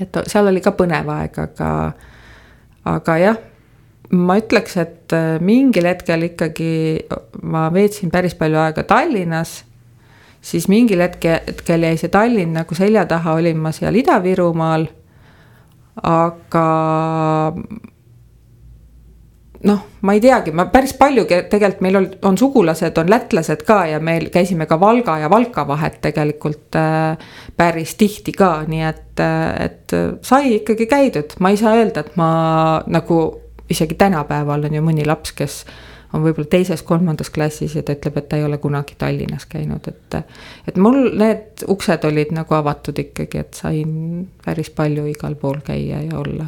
et 0.00 0.22
seal 0.30 0.50
oli 0.50 0.62
ka 0.64 0.74
põnev 0.76 1.10
aeg, 1.16 1.38
aga, 1.48 1.70
aga 2.94 3.18
jah, 3.18 3.42
ma 4.14 4.38
ütleks, 4.38 4.76
et 4.80 5.14
mingil 5.44 5.88
hetkel 5.88 6.28
ikkagi 6.30 6.72
ma 7.42 7.68
veetsin 7.74 8.12
päris 8.14 8.36
palju 8.38 8.60
aega 8.60 8.84
Tallinnas. 8.86 9.64
siis 10.44 10.68
mingil 10.68 11.00
hetkel, 11.00 11.40
hetkel 11.46 11.88
jäi 11.88 11.96
see 11.96 12.12
Tallinn 12.12 12.52
nagu 12.54 12.74
selja 12.74 13.06
taha, 13.06 13.34
olin 13.34 13.58
ma 13.58 13.72
seal 13.72 13.94
Ida-Virumaal. 13.98 14.86
aga 16.02 16.68
noh, 19.64 19.84
ma 20.04 20.14
ei 20.16 20.20
teagi, 20.20 20.52
ma 20.56 20.66
päris 20.72 20.92
palju 20.98 21.24
tegelikult 21.28 21.84
meil 21.84 21.98
on, 22.00 22.08
on 22.28 22.38
sugulased, 22.38 22.98
on 23.00 23.10
lätlased 23.10 23.64
ka 23.66 23.78
ja 23.88 24.00
meil 24.04 24.28
käisime 24.34 24.68
ka 24.70 24.78
Valga 24.80 25.16
ja 25.22 25.30
Valka 25.32 25.66
vahet 25.68 26.00
tegelikult 26.04 26.76
äh, 26.78 27.16
päris 27.56 27.96
tihti 28.00 28.34
ka, 28.36 28.56
nii 28.68 28.84
et 28.90 29.24
äh,, 29.24 29.64
et 29.68 29.96
sai 30.26 30.58
ikkagi 30.58 30.88
käidud, 30.90 31.38
ma 31.40 31.52
ei 31.52 31.60
saa 31.60 31.76
öelda, 31.78 32.04
et 32.04 32.16
ma 32.20 32.28
nagu 32.86 33.24
isegi 33.70 33.96
tänapäeval 33.98 34.68
on 34.68 34.74
ju 34.76 34.84
mõni 34.84 35.06
laps, 35.08 35.32
kes 35.36 35.62
on 36.14 36.22
võib-olla 36.22 36.50
teises-kolmandas 36.50 37.30
klassis 37.34 37.74
ja 37.74 37.82
ta 37.82 37.96
ütleb, 37.96 38.18
et 38.20 38.28
ta 38.30 38.38
ei 38.38 38.44
ole 38.46 38.58
kunagi 38.62 38.94
Tallinnas 38.98 39.48
käinud, 39.50 39.88
et. 39.90 40.18
et 40.68 40.76
mul 40.76 41.08
need 41.18 41.64
uksed 41.68 42.04
olid 42.06 42.34
nagu 42.36 42.54
avatud 42.54 42.98
ikkagi, 43.02 43.40
et 43.40 43.58
sain 43.58 44.28
päris 44.44 44.70
palju 44.70 45.08
igal 45.10 45.34
pool 45.40 45.58
käia 45.64 46.04
ja 46.04 46.20
olla 46.20 46.46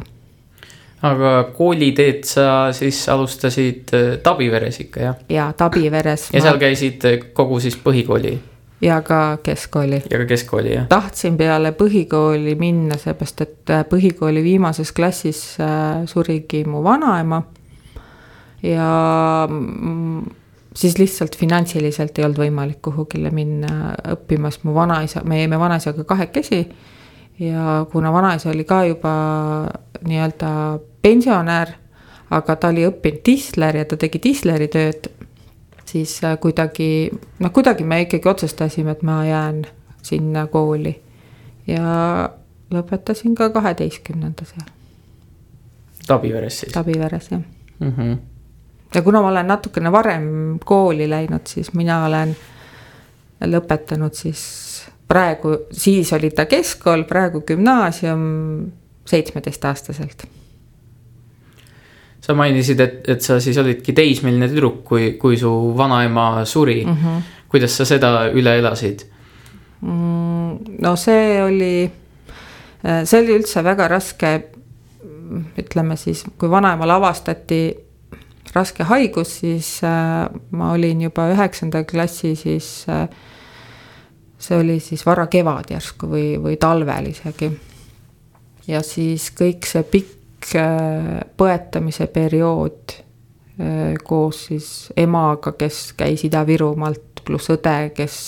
aga 1.01 1.31
kooliteed 1.53 2.23
sa 2.25 2.73
siis 2.73 3.03
alustasid 3.09 3.93
äh, 3.93 4.05
Tabiveres 4.23 4.79
ikka 4.81 5.01
jah? 5.01 5.17
jaa, 5.29 5.51
Tabiveres. 5.53 6.29
ja 6.33 6.39
ma... 6.39 6.45
seal 6.47 6.61
käisid 6.61 7.05
äh, 7.05 7.19
kogu 7.33 7.59
siis 7.61 7.77
põhikooli? 7.83 8.37
ja 8.81 9.01
ka 9.05 9.37
keskkooli. 9.43 10.01
ja 10.09 10.21
ka 10.23 10.25
keskkooli 10.25 10.73
jah? 10.73 10.87
tahtsin 10.89 11.37
peale 11.37 11.71
põhikooli 11.77 12.55
minna, 12.57 12.97
seepärast 12.97 13.45
et 13.45 13.75
äh, 13.75 13.85
põhikooli 13.89 14.43
viimases 14.43 14.91
klassis 14.91 15.43
surigi 16.05 16.63
mu 16.65 16.81
vanaema. 16.83 17.43
ja 18.63 18.89
mm, 19.49 20.25
siis 20.73 20.97
lihtsalt 20.97 21.37
finantsiliselt 21.37 22.17
ei 22.17 22.25
olnud 22.25 22.41
võimalik 22.41 22.81
kuhugile 22.81 23.29
minna 23.29 23.93
õppima, 24.17 24.49
sest 24.49 24.65
mu 24.65 24.73
vanaisa, 24.73 25.21
me 25.25 25.43
jäime 25.43 25.59
vanaisaga 25.61 26.03
kahekesi 26.09 26.65
ja 27.39 27.85
kuna 27.91 28.13
vanaisa 28.13 28.49
oli 28.49 28.63
ka 28.63 28.83
juba 28.85 29.13
nii-öelda 30.05 30.79
pensionär, 31.01 31.73
aga 32.29 32.55
ta 32.55 32.71
oli 32.73 32.85
õppinud 32.87 33.23
tisler 33.23 33.79
ja 33.79 33.85
ta 33.85 33.97
tegi 33.97 34.19
tisleri 34.19 34.67
tööd, 34.71 35.09
siis 35.87 36.17
äh, 36.23 36.37
kuidagi, 36.39 37.09
noh, 37.39 37.51
kuidagi 37.53 37.87
me 37.87 38.01
ikkagi 38.05 38.29
otsustasime, 38.29 38.91
et 38.97 39.03
ma 39.07 39.21
jään 39.25 39.65
sinna 40.03 40.47
kooli. 40.47 40.95
ja 41.67 42.29
lõpetasin 42.71 43.35
ka 43.35 43.49
kaheteistkümnenda 43.51 44.45
seal. 44.47 44.67
Tabiveres 46.07 46.59
siis? 46.59 46.71
Tabiveres, 46.71 47.31
jah 47.31 47.41
mm. 47.79 47.91
-hmm. 47.97 48.17
ja 48.95 49.01
kuna 49.01 49.21
ma 49.21 49.27
olen 49.27 49.47
natukene 49.47 49.91
varem 49.91 50.59
kooli 50.65 51.09
läinud, 51.09 51.47
siis 51.47 51.73
mina 51.73 52.05
olen 52.05 52.35
lõpetanud 53.41 54.13
siis 54.13 54.41
praegu, 55.07 55.57
siis 55.71 56.13
oli 56.13 56.29
ta 56.29 56.45
keskkool, 56.45 57.03
praegu 57.03 57.41
gümnaasium 57.41 58.21
seitsmeteistaastaselt. 59.07 60.27
sa 62.21 62.33
mainisid, 62.35 62.79
et, 62.83 63.09
et 63.09 63.21
sa 63.23 63.39
siis 63.39 63.57
olidki 63.57 63.93
teismeline 63.95 64.49
tüdruk, 64.51 64.81
kui, 64.83 65.13
kui 65.21 65.37
su 65.39 65.51
vanaema 65.77 66.45
suri 66.45 66.83
mm. 66.85 66.97
-hmm. 67.03 67.21
kuidas 67.47 67.77
sa 67.77 67.85
seda 67.85 68.29
üle 68.33 68.57
elasid 68.59 69.05
mm,? 69.81 70.77
no 70.81 70.95
see 70.95 71.43
oli, 71.43 71.91
see 73.03 73.21
oli 73.21 73.35
üldse 73.39 73.63
väga 73.63 73.87
raske, 73.87 74.31
ütleme 75.57 75.95
siis, 75.95 76.23
kui 76.37 76.49
vanaemal 76.49 76.89
avastati 76.89 77.87
raske 78.55 78.83
haigus, 78.83 79.39
siis 79.39 79.79
äh, 79.83 80.27
ma 80.51 80.71
olin 80.71 81.01
juba 81.01 81.29
üheksanda 81.33 81.83
klassi, 81.83 82.35
siis 82.35 82.85
äh, 82.89 83.07
see 84.39 84.59
oli 84.59 84.79
siis 84.83 85.05
varakevad 85.05 85.71
järsku 85.73 86.09
või, 86.11 86.27
või 86.41 86.57
talvel 86.61 87.11
isegi. 87.11 87.51
Ja 88.67 88.81
siis 88.85 89.29
kõik 89.35 89.67
see 89.67 89.83
pikk 89.87 90.55
äh, 90.59 91.21
põetamise 91.39 92.07
periood 92.11 92.97
äh, 92.97 93.95
koos 94.03 94.47
siis 94.49 94.69
emaga, 94.97 95.55
kes 95.57 95.93
käis 95.97 96.25
Ida-Virumaalt, 96.27 97.23
pluss 97.27 97.51
õde, 97.53 97.77
kes 97.95 98.19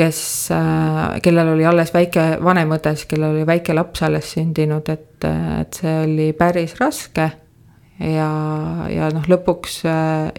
kes, 0.00 0.22
äh, 0.54 1.18
kellel 1.24 1.54
oli 1.56 1.66
alles 1.68 1.92
väike, 1.92 2.38
vanem 2.44 2.72
õde 2.76 2.94
siis, 2.96 3.08
kellel 3.10 3.36
oli 3.36 3.46
väike 3.48 3.76
laps 3.76 4.04
alles 4.06 4.32
sündinud, 4.36 4.88
et, 4.88 5.28
et 5.60 5.80
see 5.82 5.96
oli 6.04 6.32
päris 6.36 6.76
raske. 6.80 7.30
ja, 8.00 8.30
ja 8.88 9.10
noh, 9.12 9.26
lõpuks 9.28 9.82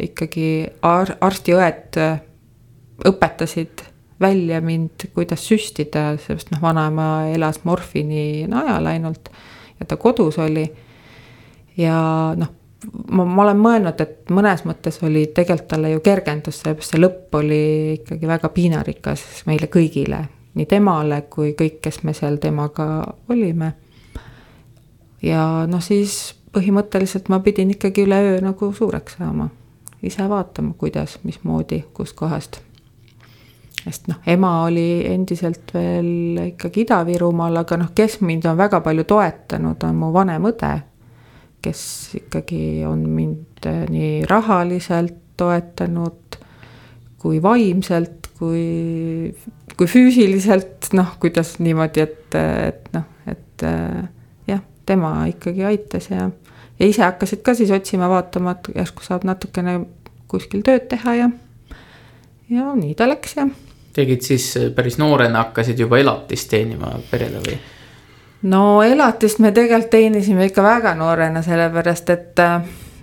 ikkagi 0.02 0.48
ar 0.82 1.14
arstiõed 1.22 2.00
õpetasid 3.06 3.91
välja 4.22 4.62
mind, 4.62 5.08
kuidas 5.16 5.44
süstida, 5.48 6.16
sest 6.22 6.52
noh, 6.54 6.62
vanaema 6.62 7.28
elas 7.34 7.64
morfini 7.64 8.48
najal 8.50 8.86
ainult 8.94 9.32
ja 9.80 9.86
ta 9.86 9.98
kodus 9.98 10.38
oli. 10.40 10.66
ja 11.78 11.96
noh, 12.38 12.52
ma, 13.12 13.26
ma 13.26 13.44
olen 13.44 13.62
mõelnud, 13.62 14.04
et 14.04 14.30
mõnes 14.34 14.66
mõttes 14.68 15.02
oli 15.06 15.26
tegelikult 15.34 15.70
talle 15.74 15.94
ju 15.96 16.04
kergendus, 16.06 16.62
sellepärast 16.62 16.96
see 16.96 17.02
lõpp 17.02 17.40
oli 17.42 17.64
ikkagi 18.00 18.30
väga 18.30 18.52
piinarikas 18.54 19.26
meile 19.50 19.70
kõigile, 19.72 20.26
nii 20.54 20.68
temale 20.70 21.24
kui 21.30 21.56
kõik, 21.58 21.80
kes 21.82 22.04
me 22.04 22.14
seal 22.18 22.38
temaga 22.44 22.88
olime. 23.30 23.74
ja 25.22 25.66
noh, 25.68 25.82
siis 25.82 26.36
põhimõtteliselt 26.54 27.30
ma 27.32 27.40
pidin 27.40 27.72
ikkagi 27.72 28.06
üleöö 28.06 28.42
nagu 28.44 28.74
suureks 28.74 29.18
saama, 29.18 29.50
ise 30.04 30.28
vaatama, 30.30 30.76
kuidas, 30.78 31.20
mismoodi, 31.24 31.86
kuskohast 31.94 32.62
sest 33.82 34.08
noh, 34.12 34.20
ema 34.30 34.52
oli 34.68 35.02
endiselt 35.10 35.74
veel 35.74 36.42
ikkagi 36.52 36.86
Ida-Virumaal, 36.86 37.62
aga 37.64 37.80
noh, 37.82 37.92
kes 37.98 38.20
mind 38.26 38.46
on 38.50 38.60
väga 38.60 38.82
palju 38.86 39.06
toetanud, 39.10 39.82
on 39.88 40.00
mu 40.02 40.12
vanem 40.14 40.50
õde. 40.52 40.74
kes 41.62 41.82
ikkagi 42.18 42.82
on 42.90 43.04
mind 43.06 43.68
eh, 43.70 43.84
nii 43.90 44.14
rahaliselt 44.26 45.20
toetanud 45.38 46.38
kui 47.22 47.38
vaimselt, 47.42 48.32
kui, 48.40 49.30
kui 49.78 49.90
füüsiliselt, 49.90 50.90
noh, 50.98 51.14
kuidas 51.22 51.60
niimoodi, 51.62 52.02
et, 52.02 52.38
et 52.38 52.90
noh, 52.96 53.06
et 53.30 53.66
eh, 53.70 54.02
jah, 54.50 54.64
tema 54.90 55.14
ikkagi 55.30 55.66
aitas 55.70 56.10
ja. 56.10 56.32
ja 56.80 56.90
ise 56.90 57.06
hakkasid 57.06 57.46
ka 57.46 57.54
siis 57.58 57.74
otsima, 57.74 58.10
vaatama, 58.10 58.58
et 58.58 58.74
järsku 58.82 59.06
saab 59.06 59.26
natukene 59.30 59.84
kuskil 60.32 60.66
tööd 60.66 60.90
teha 60.90 61.18
ja, 61.20 61.34
ja 62.50 62.72
nii 62.78 62.98
ta 62.98 63.10
läks 63.10 63.38
ja 63.38 63.50
tegid 63.94 64.22
siis 64.22 64.54
äh, 64.58 64.70
päris 64.76 64.98
noorena 64.98 65.46
hakkasid 65.46 65.80
juba 65.80 66.00
elatist 66.00 66.50
teenima 66.50 66.94
perele 67.12 67.42
või? 67.46 67.58
no 68.52 68.82
elatist 68.84 69.40
me 69.40 69.52
tegelikult 69.52 69.92
teenisime 69.92 70.48
ikka 70.50 70.64
väga 70.64 70.96
noorena, 70.96 71.44
sellepärast 71.46 72.10
et 72.10 72.40
äh, 72.40 72.62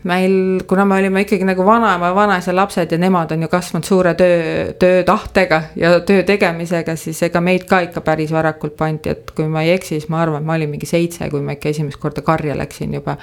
meil, 0.09 0.63
kuna 0.67 0.85
me 0.85 0.99
olime 0.99 1.23
ikkagi 1.25 1.47
nagu 1.47 1.65
vanaema 1.67 2.11
ja 2.11 2.15
vanaisa 2.15 2.55
lapsed 2.57 2.93
ja 2.93 2.99
nemad 2.99 3.33
on 3.35 3.43
ju 3.43 3.49
kasvanud 3.49 3.85
suure 3.85 4.15
töö, 4.15 4.73
töötahtega 4.79 5.63
ja 5.77 6.01
töö 6.01 6.23
tegemisega, 6.23 6.97
siis 6.97 7.23
ega 7.27 7.41
meid 7.41 7.67
ka 7.69 7.81
ikka 7.87 8.01
päris 8.07 8.33
varakult 8.33 8.77
pandi, 8.77 9.13
et 9.15 9.31
kui 9.37 9.49
ma 9.49 9.63
ei 9.67 9.75
eksi, 9.77 9.97
siis 9.99 10.09
ma 10.09 10.23
arvan, 10.23 10.47
ma 10.47 10.57
olin 10.59 10.71
mingi 10.71 10.87
seitse, 10.87 11.31
kui 11.31 11.43
ma 11.45 11.57
ikka 11.59 11.73
esimest 11.75 12.01
korda 12.01 12.23
karja 12.23 12.57
läksin 12.59 12.95
juba. 12.95 13.17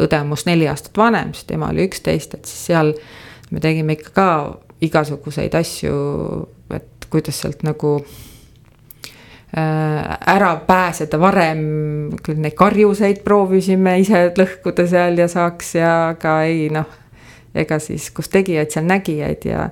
õde 0.00 0.20
on 0.20 0.32
must 0.32 0.48
neli 0.48 0.68
aastat 0.68 0.96
vanem, 0.96 1.34
siis 1.36 1.44
tema 1.44 1.68
oli 1.68 1.86
üksteist, 1.86 2.34
et 2.34 2.48
siis 2.48 2.66
seal 2.72 2.94
me 3.50 3.60
tegime 3.60 3.92
ikka 3.92 4.10
ka 4.16 4.28
igasuguseid 4.82 5.54
asju, 5.54 5.94
kuidas 7.12 7.42
sealt 7.44 7.62
nagu 7.66 7.98
Äh, 9.56 10.18
ära 10.34 10.54
pääseda 10.66 11.18
varem, 11.20 11.58
küll 12.24 12.38
neid 12.40 12.54
karjuseid 12.56 13.18
proovisime 13.20 13.98
ise 14.00 14.30
lõhkuda 14.32 14.86
seal 14.88 15.20
ja 15.20 15.26
saaks 15.28 15.74
ja 15.76 15.90
aga 16.14 16.38
ei 16.48 16.70
noh, 16.72 16.88
ega 17.52 17.76
siis 17.76 18.06
kus 18.16 18.32
tegijaid, 18.32 18.70
seal 18.72 18.88
nägijaid 18.88 19.44
ja 19.44 19.66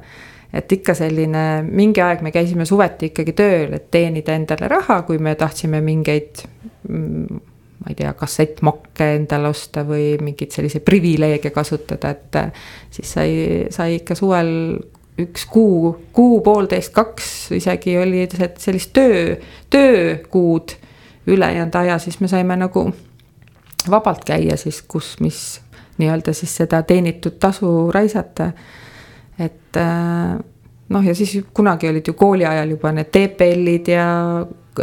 et 0.52 0.74
ikka 0.76 0.92
selline, 0.98 1.46
mingi 1.64 2.04
aeg 2.04 2.20
me 2.20 2.28
käisime 2.34 2.68
suveti 2.68 3.08
ikkagi 3.08 3.32
tööl, 3.40 3.72
et 3.78 3.88
teenida 3.88 4.36
endale 4.36 4.68
raha, 4.68 5.00
kui 5.08 5.16
me 5.16 5.32
tahtsime 5.40 5.80
mingeid 5.80 6.44
mm, 6.84 7.40
ma 7.80 7.88
ei 7.88 7.96
tea, 8.02 8.12
kassettmakke 8.20 9.14
endale 9.16 9.48
osta 9.48 9.88
või 9.88 10.10
mingeid 10.20 10.52
selliseid 10.52 10.84
privileege 10.84 11.56
kasutada, 11.56 12.12
et 12.12 12.42
siis 12.92 13.16
sai, 13.16 13.32
sai 13.72 14.02
ikka 14.02 14.20
suvel 14.26 14.52
üks 15.20 15.46
kuu, 15.50 15.94
kuu, 16.12 16.40
poolteist, 16.44 16.92
kaks 16.94 17.50
isegi 17.56 17.98
oli 17.98 18.26
sellist 18.58 18.92
töö, 18.92 19.36
töökuud. 19.70 20.76
ülejäänud 21.26 21.74
aja 21.74 21.98
siis 21.98 22.20
me 22.20 22.28
saime 22.28 22.56
nagu 22.56 22.90
vabalt 23.90 24.24
käia 24.24 24.56
siis, 24.56 24.82
kus, 24.82 25.16
mis 25.20 25.60
nii-öelda 25.98 26.32
siis 26.32 26.56
seda 26.56 26.82
teenitud 26.82 27.38
tasu 27.40 27.90
raisata. 27.92 28.52
et 29.38 29.76
äh, 29.76 30.38
noh, 30.88 31.06
ja 31.06 31.14
siis 31.14 31.38
kunagi 31.54 31.88
olid 31.88 32.06
ju 32.06 32.14
kooli 32.14 32.46
ajal 32.46 32.70
juba 32.70 32.92
need 32.92 33.12
TPL-id 33.12 33.88
ja, 33.88 34.06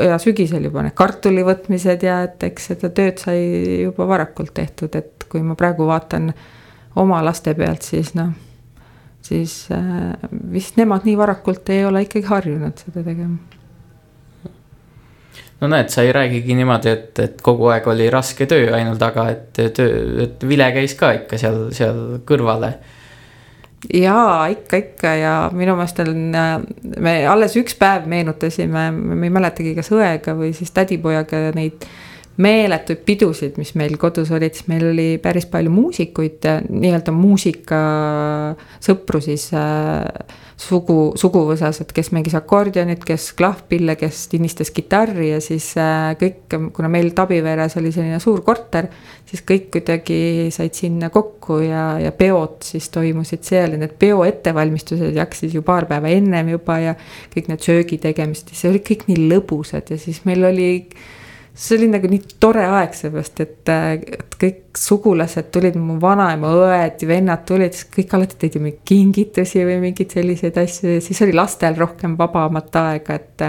ja 0.08 0.18
sügisel 0.18 0.64
juba 0.70 0.86
need 0.86 0.96
kartuli 0.98 1.44
võtmised 1.46 2.04
ja 2.04 2.22
et 2.28 2.44
eks 2.44 2.72
seda 2.74 2.90
tööd 2.90 3.22
sai 3.22 3.40
juba 3.84 4.08
varakult 4.08 4.54
tehtud, 4.54 4.96
et 4.96 5.28
kui 5.30 5.44
ma 5.44 5.56
praegu 5.56 5.88
vaatan 5.88 6.32
oma 6.96 7.22
laste 7.26 7.54
pealt, 7.54 7.86
siis 7.86 8.14
noh 8.18 8.47
siis 9.26 9.68
äh, 9.76 10.14
vist 10.52 10.78
nemad 10.80 11.06
nii 11.08 11.18
varakult 11.20 11.70
ei 11.74 11.86
ole 11.86 12.06
ikkagi 12.06 12.28
harjunud 12.28 12.84
seda 12.86 13.04
tegema. 13.04 13.38
no 15.62 15.72
näed, 15.72 15.90
sa 15.90 16.06
ei 16.06 16.14
räägigi 16.14 16.56
niimoodi, 16.56 16.94
et, 16.94 17.20
et 17.20 17.42
kogu 17.42 17.72
aeg 17.74 17.88
oli 17.90 18.10
raske 18.14 18.46
töö 18.50 18.70
ainult, 18.78 19.02
aga 19.02 19.30
et 19.34 19.64
töö, 19.76 19.98
et 20.28 20.48
vile 20.48 20.70
käis 20.76 20.96
ka 21.00 21.12
ikka 21.18 21.42
seal, 21.42 21.68
seal 21.76 22.22
kõrvale 22.28 22.76
jaa, 23.94 24.48
ikka, 24.54 24.82
ikka 24.84 25.14
ja 25.20 25.36
minu 25.54 25.76
meelest 25.78 26.02
on, 26.06 26.28
äh, 26.36 26.58
me 27.00 27.16
alles 27.30 27.56
üks 27.60 27.78
päev 27.78 28.08
meenutasime, 28.10 28.90
ma 28.92 29.24
ei 29.24 29.34
mäletagi, 29.34 29.76
kas 29.78 29.92
õega 29.94 30.36
või 30.38 30.54
siis 30.58 30.74
tädipojaga 30.76 31.50
neid 31.56 31.88
meeletuid 32.38 33.00
pidusid, 33.06 33.56
mis 33.58 33.72
meil 33.80 33.96
kodus 33.98 34.30
olid, 34.36 34.54
siis 34.54 34.68
meil 34.70 34.86
oli 34.92 35.18
päris 35.22 35.48
palju 35.50 35.72
muusikuid, 35.74 36.46
nii-öelda 36.70 37.12
muusikasõpru 37.16 39.22
siis 39.26 39.48
äh, 39.58 40.04
sugu, 40.58 41.14
suguvõsas, 41.18 41.82
et 41.82 41.92
kes 41.98 42.12
mängis 42.14 42.36
akordionit, 42.38 43.02
kes 43.08 43.32
klahvpille, 43.38 43.96
kes 43.98 44.28
tinistas 44.30 44.70
kitarri 44.74 45.32
ja 45.32 45.40
siis 45.42 45.72
äh, 45.82 46.14
kõik, 46.20 46.46
kuna 46.78 46.92
meil 46.94 47.10
Tabiveres 47.18 47.78
oli 47.82 47.92
selline 47.96 48.20
suur 48.22 48.46
korter, 48.46 48.86
siis 49.26 49.42
kõik 49.48 49.72
kuidagi 49.74 50.20
said 50.54 50.78
sinna 50.78 51.10
kokku 51.14 51.58
ja, 51.66 51.98
ja 52.02 52.12
peod 52.14 52.62
siis 52.70 52.90
toimusid 52.94 53.42
seal 53.50 53.74
ja 53.74 53.80
need 53.82 53.98
peo 53.98 54.22
ettevalmistused 54.30 55.18
hakkasid 55.18 55.58
ju 55.58 55.66
paar 55.66 55.90
päeva 55.90 56.14
ennem 56.14 56.54
juba 56.54 56.78
ja 56.84 56.94
kõik 57.34 57.50
need 57.50 57.62
söögi 57.66 57.98
tegemised 58.02 58.54
ja 58.54 58.58
see 58.62 58.70
oli 58.76 58.86
kõik 58.86 59.10
nii 59.10 59.26
lõbusad 59.34 59.90
ja 59.90 59.98
siis 60.02 60.22
meil 60.30 60.46
oli 60.46 60.70
see 61.58 61.78
oli 61.80 61.90
nagu 61.90 62.10
nii 62.10 62.38
tore 62.42 62.66
aeg, 62.70 62.94
seepärast 62.94 63.42
et, 63.42 63.72
et 64.14 64.38
kõik 64.38 64.78
sugulased 64.78 65.50
tulid, 65.54 65.78
mu 65.82 65.98
vanaema, 66.02 66.54
õed, 66.54 67.02
vennad 67.10 67.48
tulid, 67.50 67.74
siis 67.74 67.90
kõik 67.96 68.14
alati 68.14 68.52
ju 68.54 68.62
mingeid 68.62 68.84
kingitusi 68.86 69.66
või 69.66 69.80
mingeid 69.88 70.14
selliseid 70.14 70.60
asju 70.62 70.98
ja 70.98 71.04
siis 71.04 71.22
oli 71.26 71.34
lastel 71.38 71.78
rohkem 71.80 72.14
vabamat 72.20 72.82
aega, 72.84 73.18
et. 73.18 73.46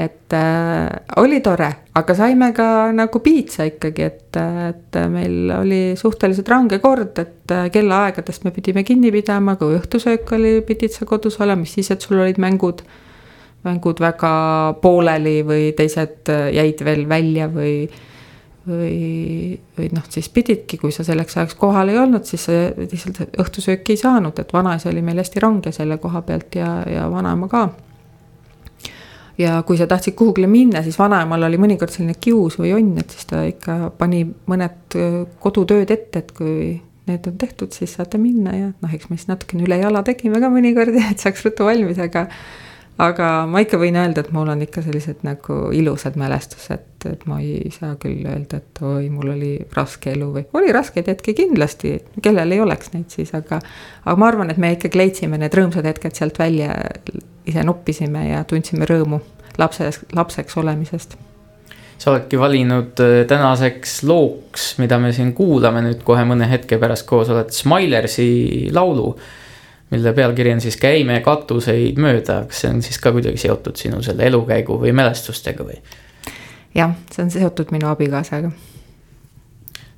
et 0.00 0.34
äh, 0.34 0.88
oli 1.20 1.42
tore, 1.44 1.68
aga 1.94 2.16
saime 2.16 2.50
ka 2.56 2.88
nagu 2.96 3.20
piitsa 3.22 3.68
ikkagi, 3.68 4.08
et, 4.08 4.40
et 4.70 5.00
meil 5.12 5.52
oli 5.60 5.82
suhteliselt 6.00 6.48
range 6.48 6.80
kord, 6.82 7.20
et 7.20 7.56
kellaaegadest 7.72 8.48
me 8.48 8.54
pidime 8.56 8.82
kinni 8.82 9.12
pidama, 9.14 9.58
kui 9.60 9.76
õhtusöök 9.76 10.34
oli, 10.38 10.56
pidid 10.66 10.96
sa 10.96 11.04
kodus 11.06 11.36
olema, 11.44 11.66
mis 11.66 11.76
siis, 11.76 11.92
et 11.92 12.00
sul 12.00 12.24
olid 12.24 12.40
mängud 12.40 12.80
mängud 13.64 14.00
väga 14.00 14.32
pooleli 14.82 15.38
või 15.46 15.70
teised 15.76 16.32
äh, 16.32 16.50
jäid 16.54 16.84
veel 16.84 17.08
välja 17.08 17.48
või 17.52 17.76
või, 18.68 19.58
või 19.78 19.88
noh, 19.92 20.04
siis 20.08 20.28
pididki, 20.32 20.78
kui 20.80 20.92
sa 20.92 21.04
selleks 21.04 21.36
ajaks 21.36 21.56
kohal 21.60 21.90
ei 21.92 21.98
olnud, 22.00 22.24
siis 22.28 22.46
sa 22.48 22.54
lihtsalt 22.76 23.36
õhtusööki 23.40 23.94
ei 23.94 24.00
saanud, 24.00 24.38
et 24.40 24.52
vanaisa 24.52 24.88
oli 24.88 25.02
meil 25.04 25.20
hästi 25.20 25.42
range 25.44 25.72
selle 25.76 25.98
koha 26.00 26.22
pealt 26.24 26.56
ja, 26.58 26.78
ja 26.88 27.04
vanaema 27.12 27.48
ka. 27.48 27.68
ja 29.38 29.58
kui 29.66 29.76
sa 29.76 29.86
tahtsid 29.90 30.14
kuhugile 30.14 30.46
minna, 30.46 30.82
siis 30.82 30.98
vanaemal 30.98 31.42
oli 31.42 31.60
mõnikord 31.60 31.92
selline 31.92 32.16
kius 32.20 32.58
või 32.58 32.70
jonn, 32.70 32.96
et 33.02 33.10
siis 33.10 33.28
ta 33.28 33.44
ikka 33.44 33.92
pani 33.98 34.24
mõned 34.24 34.98
äh, 34.98 35.22
kodutööd 35.40 35.90
ette, 35.90 36.24
et 36.24 36.32
kui 36.32 36.80
need 37.04 37.26
on 37.28 37.38
tehtud, 37.38 37.72
siis 37.76 37.98
saate 37.98 38.18
minna 38.18 38.54
ja 38.56 38.68
noh, 38.72 38.92
eks 38.92 39.10
me 39.10 39.18
siis 39.18 39.28
natukene 39.28 39.66
üle 39.66 39.76
jala 39.82 40.00
tegime 40.06 40.40
ka 40.40 40.48
mõnikord, 40.52 40.96
et 41.10 41.20
saaks 41.20 41.44
ruttu 41.44 41.68
valmis, 41.68 42.00
aga 42.00 42.28
aga 43.02 43.28
ma 43.50 43.62
ikka 43.64 43.78
võin 43.80 43.96
öelda, 43.98 44.22
et 44.22 44.30
mul 44.34 44.50
on 44.52 44.62
ikka 44.62 44.82
sellised 44.84 45.24
nagu 45.26 45.56
ilusad 45.74 46.18
mälestused, 46.20 46.86
et 47.10 47.26
ma 47.28 47.40
ei 47.42 47.72
saa 47.74 47.96
küll 48.00 48.22
öelda, 48.22 48.60
et 48.62 48.82
oi, 48.86 49.08
mul 49.12 49.34
oli 49.34 49.52
raske 49.74 50.12
elu 50.14 50.30
või 50.36 50.46
oli 50.60 50.72
raskeid 50.74 51.10
hetki 51.10 51.34
kindlasti, 51.36 51.96
kellel 52.22 52.54
ei 52.54 52.62
oleks 52.64 52.94
neid 52.94 53.10
siis, 53.12 53.34
aga. 53.36 53.60
aga 54.04 54.16
ma 54.20 54.30
arvan, 54.30 54.54
et 54.54 54.62
me 54.62 54.74
ikkagi 54.76 55.00
leidsime 55.00 55.40
need 55.40 55.54
rõõmsad 55.58 55.86
hetked 55.90 56.16
sealt 56.16 56.38
välja, 56.38 56.76
ise 57.50 57.66
noppisime 57.66 58.28
ja 58.30 58.44
tundsime 58.48 58.88
rõõmu 58.88 59.20
lapses, 59.58 60.00
lapseks 60.14 60.58
olemisest 60.62 61.18
sa 61.98 62.10
oledki 62.10 62.38
valinud 62.38 63.00
äh, 63.00 63.20
tänaseks 63.30 64.02
looks, 64.06 64.74
mida 64.82 64.98
me 64.98 65.12
siin 65.14 65.32
kuulame 65.36 65.82
nüüd 65.84 66.02
kohe 66.06 66.24
mõne 66.26 66.48
hetke 66.50 66.78
pärast 66.82 67.06
koos, 67.08 67.30
oled 67.32 67.54
Smilersi 67.54 68.68
laulu 68.74 69.14
mille 69.90 70.12
pealkiri 70.12 70.52
on 70.52 70.60
siis 70.60 70.76
Käime 70.80 71.20
katuseid 71.24 71.98
mööda, 72.00 72.44
kas 72.48 72.64
see 72.64 72.72
on 72.72 72.82
siis 72.82 72.98
ka 72.98 73.12
kuidagi 73.14 73.40
seotud 73.40 73.76
sinu 73.78 74.02
selle 74.02 74.26
elukäigu 74.26 74.78
või 74.80 74.94
mälestustega 74.96 75.66
või? 75.66 75.78
jah, 76.74 76.94
see 77.12 77.24
on 77.24 77.30
seotud 77.30 77.70
minu 77.74 77.88
abikaasaga. 77.92 78.50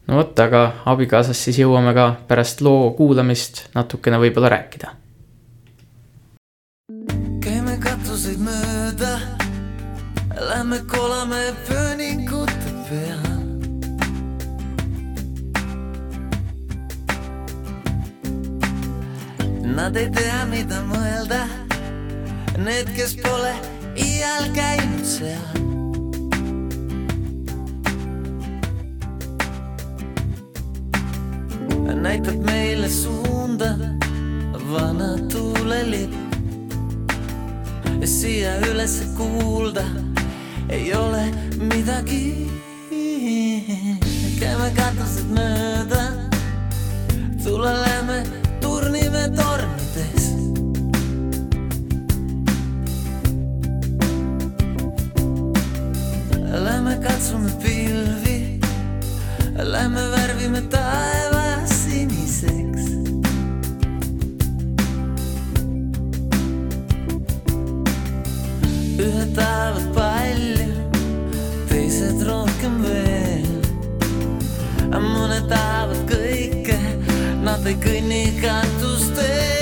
no 0.07 0.20
vot, 0.20 0.38
aga 0.40 0.62
abikaasast 0.92 1.49
siis 1.49 1.61
jõuame 1.62 1.94
ka 1.96 2.09
pärast 2.29 2.61
loo 2.61 2.90
kuulamist 2.99 3.66
natukene 3.75 4.20
võib-olla 4.22 4.53
rääkida. 4.57 4.94
käime 7.44 7.79
katuseid 7.81 8.42
mööda, 8.42 9.16
lähme 10.40 10.83
kolame 10.90 11.15
Nad 19.76 19.96
ei 20.00 20.06
tea, 20.08 20.38
mida 20.48 20.78
mõelda. 20.88 21.42
Need, 22.64 22.88
kes 22.96 23.12
pole 23.20 23.52
iial 24.00 24.48
käinud 24.56 25.04
seal. 25.04 25.64
näitab 32.06 32.38
meile 32.46 32.88
suunda 32.88 33.72
vana 34.70 35.10
tuulelipp. 35.32 36.14
siia 38.04 38.52
üles 38.70 39.02
kuulda 39.16 39.84
ei 40.68 40.94
ole 40.94 41.24
midagi. 41.58 42.48
käime 44.40 44.70
katused 44.76 45.28
mööda, 45.36 46.02
tule 47.44 47.76
katsume 57.07 57.51
pilvi, 57.62 58.61
lähme 59.57 60.03
värvime 60.11 60.61
taeva 60.71 61.45
siniseks. 61.66 62.85
ühed 69.07 69.31
tahavad 69.38 69.87
palju, 69.95 70.69
teised 71.69 72.23
rohkem 72.29 72.81
veel. 72.83 73.53
mõned 74.90 75.47
tahavad 75.53 76.01
kõike 76.11 76.81
Nad 77.47 77.66
ei 77.71 77.77
kõnni 77.85 78.25
katustel 78.40 79.56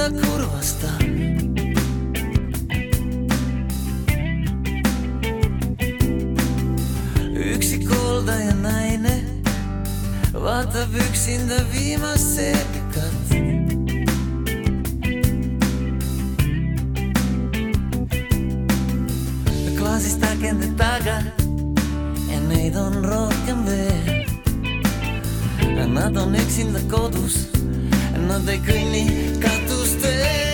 üksinda 0.00 0.22
kurvastab. 0.22 1.00
üksik 7.54 7.90
hooldaja 7.90 8.62
naine 8.62 9.20
vaatab 10.34 10.94
üksinda 10.94 11.58
viimast 11.72 12.34
seepikat. 12.34 13.14
klaasist 19.78 20.24
akende 20.24 20.76
taga 20.76 21.22
ja 22.32 22.40
neid 22.48 22.74
on 22.74 23.04
rohkem 23.04 23.66
veel. 23.66 24.26
Nad 25.94 26.16
on 26.16 26.34
üksinda 26.34 26.78
kodus, 26.90 27.49
nad 28.30 28.48
ei 28.48 28.60
kõnni 28.62 29.02
katustel. 29.42 30.49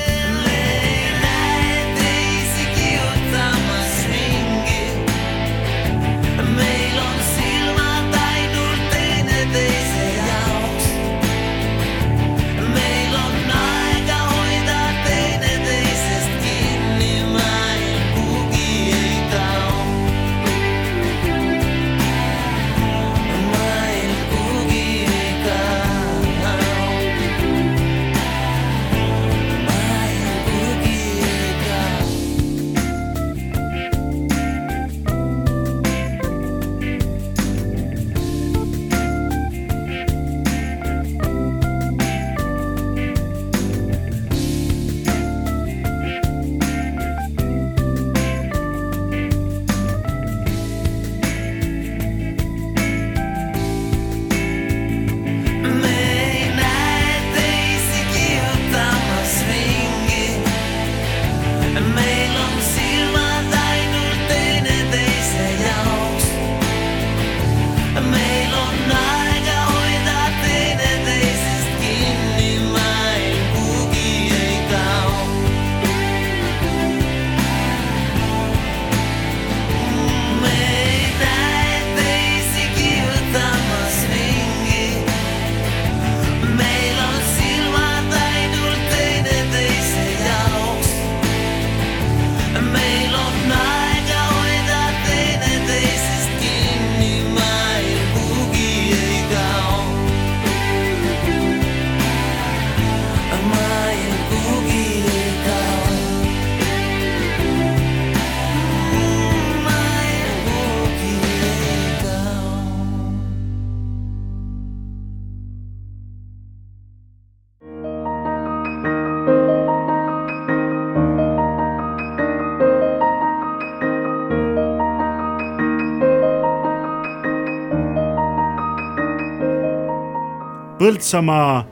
Põltsamaa 130.87 131.65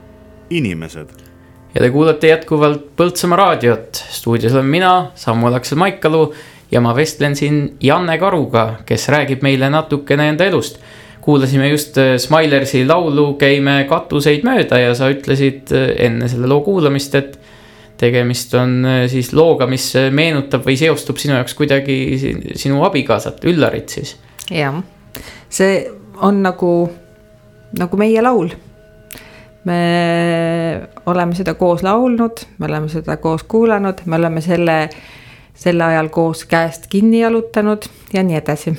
inimesed 0.51 1.07
ja 1.75 1.81
te 1.81 1.87
kuulate 1.93 2.27
jätkuvalt 2.33 2.89
Põltsamaa 2.99 3.37
raadiot. 3.39 3.95
stuudios 4.11 4.53
olen 4.53 4.65
mina, 4.65 5.11
Samuel 5.15 5.53
Aksel 5.55 5.77
Maikalu 5.79 6.33
ja 6.71 6.81
ma 6.83 6.91
vestlen 6.95 7.35
siin 7.35 7.77
Janne 7.83 8.17
Karuga, 8.19 8.81
kes 8.85 9.07
räägib 9.13 9.43
meile 9.45 9.69
natukene 9.71 10.27
enda 10.33 10.45
elust. 10.45 10.79
kuulasime 11.21 11.69
just 11.69 11.97
äh, 11.97 12.17
Smilersi 12.17 12.83
laulu 12.85 13.33
Käime 13.39 13.85
katuseid 13.89 14.43
mööda 14.43 14.79
ja 14.79 14.91
sa 14.95 15.07
ütlesid 15.09 15.71
äh, 15.71 15.95
enne 16.09 16.27
selle 16.27 16.47
loo 16.51 16.59
kuulamist, 16.61 17.15
et 17.15 17.39
tegemist 17.97 18.53
on 18.53 18.75
äh, 18.85 19.07
siis 19.07 19.31
looga, 19.33 19.65
mis 19.67 19.93
meenutab 20.11 20.67
või 20.67 20.75
seostub 20.77 21.17
sinu 21.17 21.37
jaoks 21.39 21.55
kuidagi 21.55 21.97
si- 22.19 22.35
sinu 22.65 22.83
abikaasat, 22.83 23.39
Üllarit 23.47 23.89
siis. 23.95 24.17
jah, 24.51 24.83
see 25.49 25.85
on 26.21 26.43
nagu, 26.43 26.89
nagu 27.79 27.97
meie 27.97 28.21
laul. 28.21 28.51
Me 29.65 30.81
oleme 31.05 31.35
seda 31.35 31.55
koos 31.57 31.83
laulnud, 31.83 32.45
me 32.59 32.67
oleme 32.69 32.89
seda 32.89 33.17
koos 33.21 33.43
kuulanud, 33.49 34.03
me 34.05 34.19
oleme 34.19 34.41
selle, 34.41 34.77
selle 35.57 35.83
ajal 35.83 36.09
koos 36.13 36.45
käest 36.49 36.85
kinni 36.89 37.23
jalutanud 37.23 37.87
ja 38.13 38.23
nii 38.23 38.37
edasi. 38.41 38.75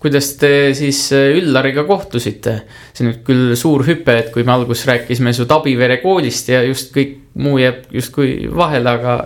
kuidas 0.00 0.32
te 0.40 0.74
siis 0.74 1.12
äh, 1.12 1.36
Üllariga 1.36 1.84
kohtusite? 1.84 2.62
see 2.94 3.04
on 3.04 3.10
nüüd 3.10 3.24
küll 3.26 3.56
suur 3.56 3.84
hüpe, 3.86 4.18
et 4.18 4.30
kui 4.32 4.46
me 4.46 4.54
alguses 4.54 4.86
rääkisime 4.88 5.32
su 5.36 5.46
Tabivere 5.46 5.98
koolist 6.00 6.48
ja 6.48 6.62
just 6.64 6.94
kõik 6.96 7.18
muu 7.34 7.58
jääb 7.58 7.90
justkui 7.92 8.48
vahele, 8.54 8.90
aga. 8.90 9.18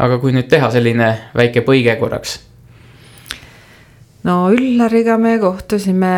aga 0.00 0.16
kui 0.18 0.32
nüüd 0.32 0.48
teha 0.48 0.70
selline 0.72 1.10
väike 1.36 1.66
põige 1.66 1.98
korraks. 2.00 2.38
no 4.24 4.46
Üllariga 4.54 5.18
me 5.18 5.38
kohtusime 5.42 6.16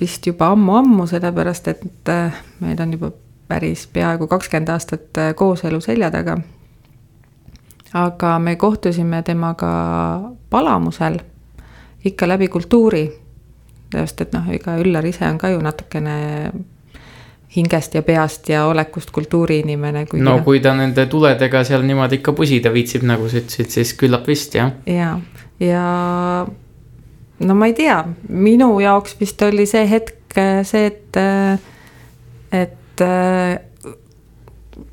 vist 0.00 0.26
juba 0.26 0.52
ammu-ammu, 0.54 1.06
sellepärast 1.06 1.68
et 1.68 2.08
äh, 2.08 2.34
meil 2.60 2.80
on 2.82 2.92
juba 2.92 3.10
päris 3.48 3.86
peaaegu 3.92 4.26
kakskümmend 4.26 4.68
aastat 4.68 5.18
äh, 5.18 5.34
kooselu 5.34 5.80
selja 5.80 6.10
taga. 6.10 6.38
aga 7.94 8.38
me 8.38 8.56
kohtusime 8.56 9.22
temaga 9.22 9.70
Palamusel 10.50 11.18
ikka 12.04 12.28
läbi 12.28 12.48
kultuuri. 12.48 13.12
sest 13.92 14.20
et 14.20 14.32
noh, 14.32 14.50
ega 14.52 14.76
Üllar 14.76 15.06
ise 15.06 15.24
on 15.26 15.38
ka 15.38 15.48
ju 15.48 15.60
natukene 15.64 16.16
hingest 17.56 17.94
ja 17.94 18.02
peast 18.02 18.48
ja 18.48 18.66
olekust 18.66 19.10
kultuuriinimene. 19.10 20.06
no 20.12 20.38
kui 20.44 20.60
ta 20.60 20.74
nende 20.74 21.06
tuledega 21.06 21.64
seal 21.64 21.82
niimoodi 21.82 22.20
ikka 22.20 22.32
pusida 22.32 22.72
viitsib, 22.72 23.02
nagu 23.08 23.28
sa 23.28 23.40
ütlesid, 23.40 23.70
siis 23.72 23.94
küllap 23.94 24.26
vist 24.28 24.54
jah. 24.54 24.72
ja, 24.86 25.20
ja 25.60 26.46
no 27.40 27.54
ma 27.54 27.66
ei 27.66 27.74
tea, 27.78 28.00
minu 28.28 28.72
jaoks 28.80 29.16
vist 29.20 29.42
oli 29.46 29.66
see 29.66 29.84
hetk 29.90 30.38
see, 30.66 30.86
et, 30.86 31.16
et 32.52 33.02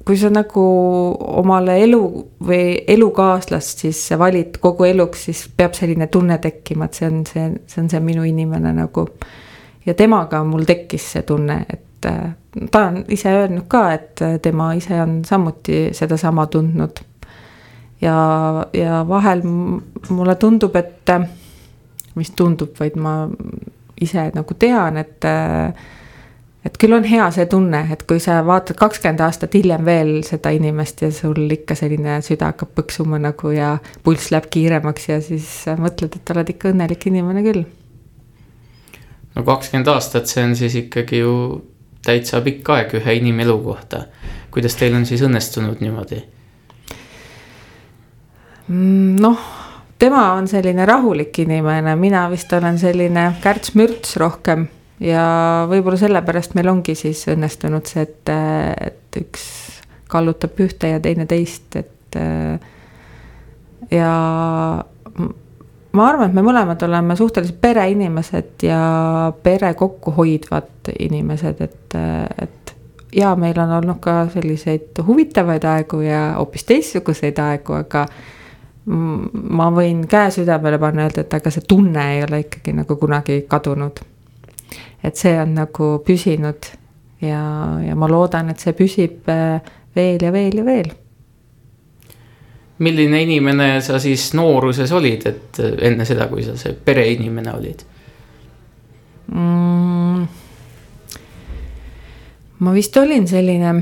kui 0.06 0.18
sa 0.18 0.30
nagu 0.34 0.64
omale 1.42 1.78
elu 1.84 2.02
või 2.46 2.76
elukaaslast 2.96 3.86
siis 3.86 4.02
valid 4.20 4.60
kogu 4.62 4.86
eluks, 4.86 5.26
siis 5.28 5.46
peab 5.58 5.74
selline 5.78 6.08
tunne 6.14 6.38
tekkima, 6.42 6.86
et 6.86 7.00
see 7.00 7.10
on 7.10 7.24
see, 7.30 7.48
see 7.70 7.82
on 7.84 7.90
see 7.90 8.02
minu 8.06 8.26
inimene 8.28 8.74
nagu. 8.76 9.08
ja 9.86 9.94
temaga 9.94 10.44
mul 10.44 10.66
tekkis 10.66 11.12
see 11.14 11.26
tunne, 11.26 11.60
et 11.70 12.06
äh, 12.10 12.36
ta 12.72 12.86
on 12.90 13.04
ise 13.10 13.34
öelnud 13.34 13.68
ka, 13.70 13.84
et 13.94 14.22
äh, 14.22 14.38
tema 14.42 14.74
ise 14.74 15.02
on 15.02 15.20
samuti 15.26 15.90
sedasama 15.94 16.46
tundnud. 16.48 17.02
ja, 18.02 18.18
ja 18.74 19.06
vahel 19.08 19.42
mulle 20.10 20.36
tundub, 20.36 20.76
et, 20.76 21.10
äh, 21.10 21.28
mis 22.16 22.32
tundub, 22.36 22.74
vaid 22.80 22.96
ma 23.00 23.18
ise 24.02 24.30
nagu 24.36 24.58
tean, 24.60 24.98
et 24.98 25.28
et 26.66 26.78
küll 26.82 26.96
on 26.98 27.06
hea 27.06 27.26
see 27.34 27.46
tunne, 27.50 27.84
et 27.94 28.02
kui 28.10 28.20
sa 28.24 28.40
vaatad 28.46 28.78
kakskümmend 28.80 29.22
aastat 29.22 29.54
hiljem 29.54 29.86
veel 29.86 30.12
seda 30.26 30.50
inimest 30.56 31.04
ja 31.06 31.12
sul 31.14 31.46
ikka 31.54 31.78
selline 31.78 32.18
süda 32.26 32.50
hakkab 32.52 32.72
põksuma 32.80 33.20
nagu 33.22 33.52
ja 33.54 33.76
pulss 34.04 34.32
läheb 34.34 34.50
kiiremaks 34.54 35.10
ja 35.12 35.20
siis 35.22 35.50
mõtled, 35.78 36.18
et 36.18 36.34
oled 36.34 36.54
ikka 36.56 36.72
õnnelik 36.74 37.06
inimene 37.12 37.46
küll. 37.46 37.66
no 39.36 39.44
kakskümmend 39.46 39.94
aastat, 39.94 40.32
see 40.32 40.48
on 40.48 40.56
siis 40.58 40.80
ikkagi 40.82 41.22
ju 41.22 41.36
täitsa 42.06 42.42
pikk 42.46 42.70
aeg 42.74 42.98
ühe 43.00 43.20
inimelu 43.20 43.60
kohta. 43.64 44.06
kuidas 44.52 44.76
teil 44.80 44.96
on 44.96 45.06
siis 45.06 45.22
õnnestunud 45.26 45.82
niimoodi? 45.84 46.24
Mm, 48.68 49.22
noh, 49.22 49.42
tema 50.06 50.26
on 50.38 50.48
selline 50.48 50.86
rahulik 50.86 51.40
inimene, 51.46 51.96
mina 51.98 52.26
vist 52.32 52.54
olen 52.54 52.78
selline 52.82 53.30
kärts-mürts 53.44 54.18
rohkem. 54.22 54.68
Ja 55.04 55.26
võib-olla 55.68 55.98
sellepärast 56.00 56.54
meil 56.56 56.70
ongi 56.72 56.96
siis 56.96 57.26
õnnestunud 57.34 57.90
see, 57.90 58.06
et, 58.06 58.32
et 58.88 59.20
üks 59.20 59.48
kallutab 60.12 60.60
ühte 60.64 60.94
ja 60.94 61.02
teine 61.04 61.26
teist, 61.28 61.76
et 61.76 62.20
ja 63.92 64.12
ma 65.96 66.06
arvan, 66.08 66.30
et 66.30 66.38
me 66.38 66.44
mõlemad 66.46 66.86
oleme 66.88 67.18
suhteliselt 67.20 67.60
pereinimesed 67.62 68.64
ja 68.68 68.80
pere 69.44 69.74
kokkuhoidvad 69.76 70.94
inimesed, 70.96 71.62
et, 71.66 71.98
et 72.46 72.76
ja 73.16 73.34
meil 73.40 73.60
on 73.60 73.76
olnud 73.82 74.00
ka 74.04 74.26
selliseid 74.32 75.04
huvitavaid 75.08 75.68
aegu 75.76 76.02
ja 76.06 76.24
hoopis 76.38 76.68
teistsuguseid 76.72 77.40
aegu, 77.42 77.78
aga 77.82 78.06
ma 78.86 79.70
võin 79.74 80.04
käe 80.08 80.30
südamele 80.32 80.78
panna, 80.78 81.08
öelda, 81.08 81.24
et 81.26 81.34
aga 81.34 81.52
see 81.54 81.64
tunne 81.68 82.04
ei 82.16 82.20
ole 82.24 82.44
ikkagi 82.46 82.74
nagu 82.78 83.00
kunagi 83.02 83.40
kadunud 83.50 84.04
et 85.06 85.18
see 85.20 85.34
on 85.40 85.56
nagu 85.56 85.90
püsinud 86.06 86.70
ja, 87.24 87.42
ja 87.86 87.96
ma 87.98 88.10
loodan, 88.10 88.52
et 88.52 88.62
see 88.62 88.76
püsib 88.78 89.30
äh, 89.32 89.58
veel 89.96 90.24
ja 90.26 90.32
veel 90.34 90.62
ja 90.62 90.66
veel. 90.68 90.94
milline 92.78 93.22
inimene 93.24 93.70
sa 93.82 94.00
siis 94.04 94.34
nooruses 94.36 94.92
olid, 94.92 95.28
et 95.30 95.62
äh, 95.64 95.76
enne 95.90 96.08
seda, 96.08 96.28
kui 96.32 96.44
sa 96.46 96.58
see 96.60 96.74
pereinimene 96.74 97.54
olid 97.54 97.86
mm,? 99.32 100.26
ma 102.66 102.74
vist 102.74 102.98
olin 102.98 103.28
selline 103.28 103.76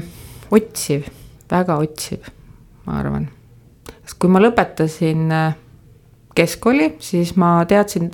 otsiv, 0.54 1.06
väga 1.50 1.76
otsiv, 1.82 2.26
ma 2.86 3.00
arvan. 3.00 3.28
Kui 4.24 4.32
ma 4.32 4.40
lõpetasin 4.40 5.32
äh, 5.36 5.56
keskkooli, 6.36 6.94
siis 7.04 7.36
ma 7.36 7.58
teadsin 7.68 8.08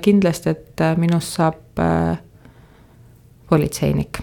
kindlasti, 0.00 0.54
et 0.54 0.82
minust 0.96 1.34
saab 1.34 1.82
politseinik. 3.48 4.18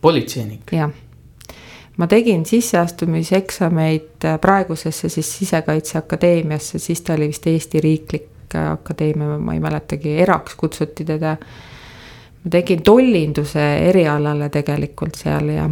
politseinik? 0.00 0.72
jah. 0.72 0.90
ma 1.96 2.06
tegin 2.06 2.46
sisseastumiseksameid 2.46 4.24
äh, 4.24 4.40
praegusesse 4.40 5.08
siis 5.08 5.38
Sisekaitseakadeemiasse, 5.38 6.78
siis 6.78 7.00
ta 7.00 7.14
oli 7.14 7.28
vist 7.28 7.46
Eesti 7.46 7.80
Riiklik 7.80 8.54
äh, 8.54 8.72
Akadeemia, 8.72 9.38
ma 9.38 9.54
ei 9.54 9.60
mäletagi, 9.60 10.16
eraks 10.24 10.54
kutsuti 10.56 11.04
teda. 11.04 11.36
ma 12.44 12.50
tegin 12.50 12.82
tollinduse 12.82 13.66
erialale 13.88 14.48
tegelikult 14.48 15.14
seal 15.14 15.52
ja, 15.54 15.70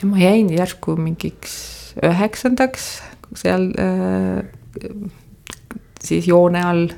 ja 0.00 0.08
ma 0.08 0.18
jäin 0.18 0.52
järsku 0.52 0.96
mingiks 0.96 1.58
üheksandaks 2.02 3.02
seal 3.36 3.70
äh, 3.80 4.44
siis 6.02 6.28
joone 6.28 6.62
all. 6.62 6.88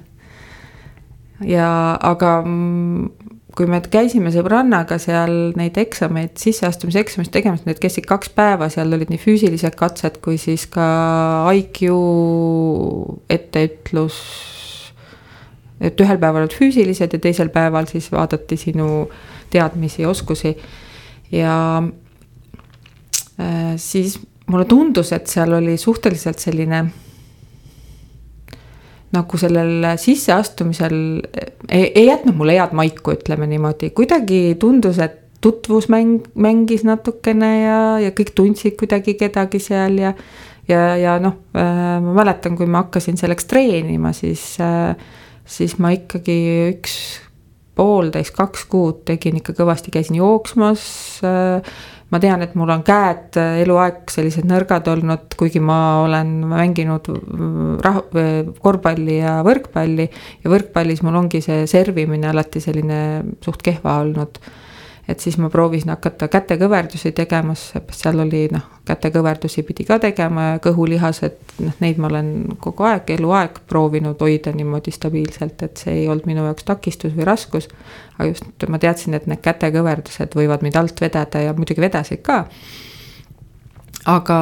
ja, 1.44 1.70
aga 2.02 2.42
kui 3.58 3.66
me 3.66 3.80
käisime 3.82 4.30
sõbrannaga 4.30 5.00
seal 5.02 5.52
neid 5.58 5.78
eksameid, 5.80 6.36
sisseastumiseksamist 6.38 7.32
tegemas, 7.34 7.64
need 7.66 7.80
kestsid 7.82 8.06
kaks 8.06 8.30
päeva, 8.36 8.68
seal 8.70 8.94
olid 8.94 9.10
nii 9.10 9.18
füüsilised 9.22 9.74
katsed 9.78 10.20
kui 10.22 10.38
siis 10.38 10.68
ka 10.70 10.86
IQ 11.58 11.88
etteütlus. 13.34 14.20
et 15.80 16.00
ühel 16.02 16.18
päeval 16.18 16.44
olid 16.46 16.54
füüsilised 16.58 17.12
ja 17.14 17.20
teisel 17.22 17.50
päeval 17.54 17.86
siis 17.86 18.10
vaadati 18.12 18.56
sinu 18.58 19.08
teadmisi 19.50 20.02
ja 20.02 20.08
oskusi. 20.08 20.56
ja 21.32 21.82
äh, 23.40 23.74
siis 23.76 24.20
mulle 24.48 24.64
tundus, 24.68 25.12
et 25.12 25.28
seal 25.30 25.52
oli 25.58 25.76
suhteliselt 25.80 26.40
selline 26.40 26.86
nagu 29.14 29.40
sellel 29.40 29.86
sisseastumisel 30.00 30.98
ei, 31.68 31.86
ei 31.94 32.06
jätnud 32.10 32.36
mulle 32.36 32.58
head 32.58 32.74
maiku, 32.76 33.14
ütleme 33.16 33.48
niimoodi, 33.48 33.90
kuidagi 33.96 34.56
tundus, 34.60 35.00
et 35.00 35.24
tutvusmäng 35.40 36.26
mängis 36.34 36.82
natukene 36.84 37.50
ja, 37.62 37.78
ja 38.02 38.10
kõik 38.16 38.34
tundsid 38.36 38.74
kuidagi 38.78 39.14
kedagi 39.18 39.60
seal 39.62 40.00
ja. 40.00 40.12
ja, 40.68 40.82
ja 40.98 41.14
noh 41.22 41.38
äh,, 41.54 41.94
ma 42.02 42.16
mäletan, 42.16 42.58
kui 42.58 42.66
ma 42.66 42.82
hakkasin 42.84 43.20
selleks 43.20 43.46
treenima, 43.50 44.12
siis 44.16 44.56
äh,, 44.60 44.98
siis 45.48 45.78
ma 45.78 45.92
ikkagi 45.94 46.38
üks 46.74 46.98
poolteist, 47.78 48.34
kaks 48.34 48.66
kuud 48.66 49.04
tegin 49.06 49.38
ikka 49.38 49.54
kõvasti, 49.60 49.94
käisin 49.94 50.18
jooksmas 50.18 50.82
äh, 51.22 51.78
ma 52.08 52.20
tean, 52.22 52.42
et 52.44 52.54
mul 52.56 52.70
on 52.72 52.84
käed 52.86 53.36
äh, 53.40 53.58
eluaeg 53.64 54.08
sellised 54.12 54.46
nõrgad 54.48 54.86
olnud, 54.88 55.34
kuigi 55.38 55.60
ma 55.60 56.04
olen 56.04 56.30
mänginud 56.48 57.10
äh, 57.12 57.18
rah-, 57.84 58.04
äh, 58.16 58.38
korvpalli 58.64 59.18
ja 59.20 59.38
võrkpalli. 59.46 60.08
ja 60.44 60.52
võrkpallis 60.52 61.04
mul 61.04 61.20
ongi 61.20 61.42
see 61.44 61.66
servimine 61.70 62.30
alati 62.30 62.62
selline 62.64 63.00
suht 63.44 63.62
kehva 63.64 64.00
olnud 64.04 64.40
et 65.08 65.20
siis 65.20 65.38
ma 65.40 65.48
proovisin 65.50 65.88
hakata 65.88 66.28
kätekõverdusi 66.28 67.14
tegema, 67.16 67.54
seal 67.56 68.20
oli 68.20 68.42
noh, 68.52 68.64
kätekõverdusi 68.88 69.62
pidi 69.64 69.86
ka 69.88 69.96
tegema 70.02 70.44
ja 70.44 70.56
kõhulihased, 70.62 71.38
noh, 71.64 71.76
neid 71.80 72.00
ma 72.00 72.10
olen 72.10 72.32
kogu 72.60 72.84
aeg, 72.84 73.08
eluaeg 73.16 73.62
proovinud 73.70 74.20
hoida 74.20 74.52
niimoodi 74.52 74.92
stabiilselt, 74.92 75.62
et 75.64 75.80
see 75.80 76.02
ei 76.02 76.08
olnud 76.12 76.28
minu 76.28 76.44
jaoks 76.44 76.66
takistus 76.68 77.14
või 77.16 77.24
raskus. 77.28 77.70
aga 78.18 78.28
just 78.28 78.68
ma 78.68 78.80
teadsin, 78.82 79.14
et 79.16 79.26
need 79.26 79.40
kätekõverdused 79.44 80.36
võivad 80.36 80.66
mind 80.66 80.76
alt 80.76 81.00
vedada 81.00 81.40
ja 81.40 81.54
muidugi 81.56 81.80
vedasid 81.80 82.20
ka. 82.22 82.44
aga 84.04 84.40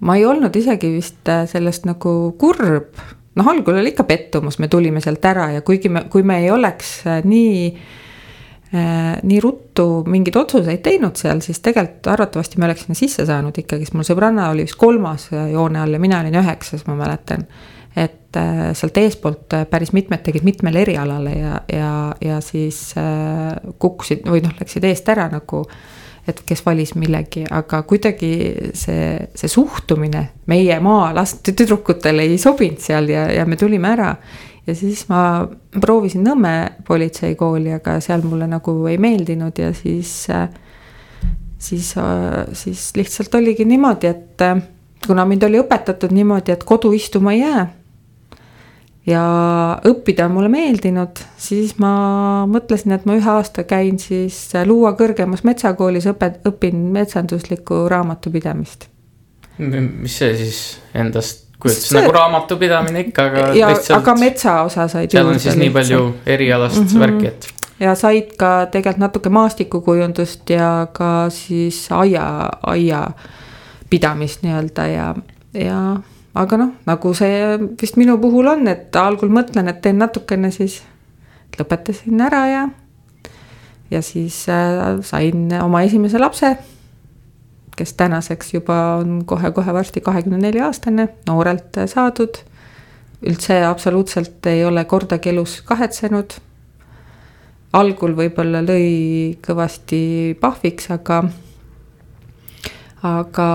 ma 0.00 0.16
ei 0.16 0.24
olnud 0.26 0.56
isegi 0.56 0.90
vist 0.96 1.30
sellest 1.52 1.86
nagu 1.86 2.16
kurb, 2.38 2.98
noh, 3.38 3.52
algul 3.54 3.78
oli 3.78 3.94
ikka 3.94 4.04
pettumus, 4.04 4.58
me 4.58 4.68
tulime 4.68 5.00
sealt 5.00 5.24
ära 5.24 5.52
ja 5.54 5.62
kuigi 5.62 5.88
me, 5.88 6.08
kui 6.10 6.26
me 6.26 6.40
ei 6.42 6.50
oleks 6.50 7.04
nii 7.22 7.62
Äh, 7.76 8.05
nii 8.72 9.40
ruttu 9.40 10.02
mingeid 10.10 10.36
otsuseid 10.36 10.82
teinud 10.82 11.16
seal, 11.18 11.40
siis 11.44 11.60
tegelikult 11.62 12.08
arvatavasti 12.10 12.58
me 12.58 12.66
oleks 12.66 12.86
sinna 12.86 12.98
sisse 12.98 13.26
saanud 13.28 13.56
ikkagi, 13.62 13.86
sest 13.86 13.94
mul 13.94 14.06
sõbranna 14.08 14.48
oli 14.50 14.64
vist 14.66 14.78
kolmas 14.80 15.28
joone 15.30 15.80
all 15.80 15.94
ja 15.94 16.00
mina 16.02 16.18
olin 16.24 16.34
üheksas, 16.42 16.82
ma 16.88 16.96
mäletan. 16.98 17.46
et 17.96 18.36
äh, 18.36 18.72
sealt 18.76 18.98
eespoolt 19.00 19.54
äh, 19.54 19.66
päris 19.70 19.92
mitmed 19.96 20.20
tegid 20.26 20.44
mitmele 20.44 20.82
erialale 20.82 21.30
ja, 21.38 21.60
ja, 21.72 21.92
ja 22.20 22.40
siis 22.44 22.94
kukkusid 23.78 24.26
või 24.26 24.42
noh, 24.44 24.52
läksid 24.58 24.84
eest 24.84 25.08
ära 25.08 25.28
nagu. 25.32 25.62
et 26.26 26.42
kes 26.42 26.64
valis 26.66 26.96
millegi, 26.98 27.44
aga 27.50 27.84
kuidagi 27.86 28.32
see, 28.74 29.28
see 29.34 29.48
suhtumine 29.48 30.24
meie 30.50 30.80
maalaste 30.82 31.54
tüdrukutele 31.54 32.26
ei 32.26 32.38
sobinud 32.38 32.82
seal 32.82 33.08
ja, 33.08 33.28
ja 33.30 33.46
me 33.46 33.56
tulime 33.56 33.94
ära 33.94 34.10
ja 34.66 34.74
siis 34.74 35.06
ma 35.08 35.20
proovisin 35.80 36.24
Nõmme 36.26 36.54
politseikooli, 36.86 37.72
aga 37.76 37.98
seal 38.04 38.24
mulle 38.26 38.48
nagu 38.50 38.74
ei 38.90 38.98
meeldinud 38.98 39.58
ja 39.58 39.72
siis, 39.76 40.26
siis, 41.58 41.94
siis 42.52 42.86
lihtsalt 42.96 43.34
oligi 43.38 43.64
niimoodi, 43.68 44.10
et 44.10 44.46
kuna 45.06 45.26
mind 45.28 45.46
oli 45.46 45.60
õpetatud 45.62 46.14
niimoodi, 46.14 46.54
et 46.54 46.64
kodu 46.66 46.92
istuma 46.96 47.34
ei 47.36 47.44
jää. 47.44 47.66
ja 49.06 49.22
õppida 49.86 50.24
on 50.26 50.32
mulle 50.34 50.48
meeldinud, 50.50 51.20
siis 51.38 51.76
ma 51.78 52.42
mõtlesin, 52.50 52.96
et 52.96 53.04
ma 53.06 53.14
ühe 53.14 53.30
aasta 53.30 53.62
käin 53.62 54.00
siis 54.02 54.50
Luua 54.66 54.96
kõrgemas 54.98 55.44
metsakoolis 55.46 56.08
õpet-, 56.10 56.40
õpin 56.48 56.88
metsanduslikku 56.96 57.84
raamatupidamist. 57.88 58.88
mis 59.58 60.18
see 60.18 60.34
siis 60.36 60.62
endast 60.94 61.45
kujutas 61.60 61.88
see... 61.88 62.00
nagu 62.00 62.12
raamatupidamine 62.12 63.04
ikka, 63.08 63.28
aga 63.30 63.44
ja, 63.56 63.70
lihtsalt. 63.72 64.00
aga 64.00 64.16
metsa 64.20 64.56
osa 64.62 64.88
said. 64.88 65.12
seal 65.12 65.30
on 65.30 65.40
siis 65.40 65.56
nii 65.56 65.70
palju 65.74 66.02
erialast 66.26 66.80
mm 66.80 66.86
-hmm. 66.86 67.00
värki, 67.00 67.26
et. 67.26 67.48
ja 67.80 67.94
said 67.94 68.36
ka 68.38 68.66
tegelikult 68.72 69.00
natuke 69.00 69.28
maastikukujundust 69.28 70.50
ja 70.50 70.86
ka 70.92 71.30
siis 71.30 71.86
aia, 71.90 72.50
aia 72.62 73.06
pidamist 73.90 74.42
nii-öelda 74.42 74.86
ja, 74.86 75.14
ja 75.54 75.80
aga 76.34 76.56
noh, 76.60 76.72
nagu 76.86 77.14
see 77.14 77.56
vist 77.80 77.96
minu 77.96 78.18
puhul 78.20 78.46
on, 78.52 78.68
et 78.68 78.96
algul 78.96 79.32
mõtlen, 79.32 79.68
et 79.68 79.80
teen 79.82 79.98
natukene, 79.98 80.50
siis 80.50 80.82
lõpetasin 81.56 82.20
ära 82.20 82.42
ja, 82.50 82.68
ja 83.90 84.02
siis 84.02 84.48
äh, 84.52 84.98
sain 85.06 85.48
oma 85.62 85.82
esimese 85.86 86.20
lapse, 86.20 86.56
kes 87.76 87.92
tänaseks 87.92 88.54
juba 88.54 88.76
on 89.00 89.22
kohe-kohe 89.28 89.74
varsti 89.74 90.00
kahekümne 90.00 90.38
nelja 90.38 90.66
aastane, 90.66 91.08
noorelt 91.28 91.78
saadud. 91.86 92.42
üldse 93.26 93.64
absoluutselt 93.64 94.46
ei 94.46 94.64
ole 94.64 94.84
kordagi 94.84 95.28
elus 95.28 95.62
kahetsenud. 95.62 96.38
algul 97.72 98.14
võib-olla 98.16 98.62
lõi 98.64 99.36
kõvasti 99.46 100.36
pahviks, 100.40 100.90
aga, 100.90 101.22
aga 103.02 103.48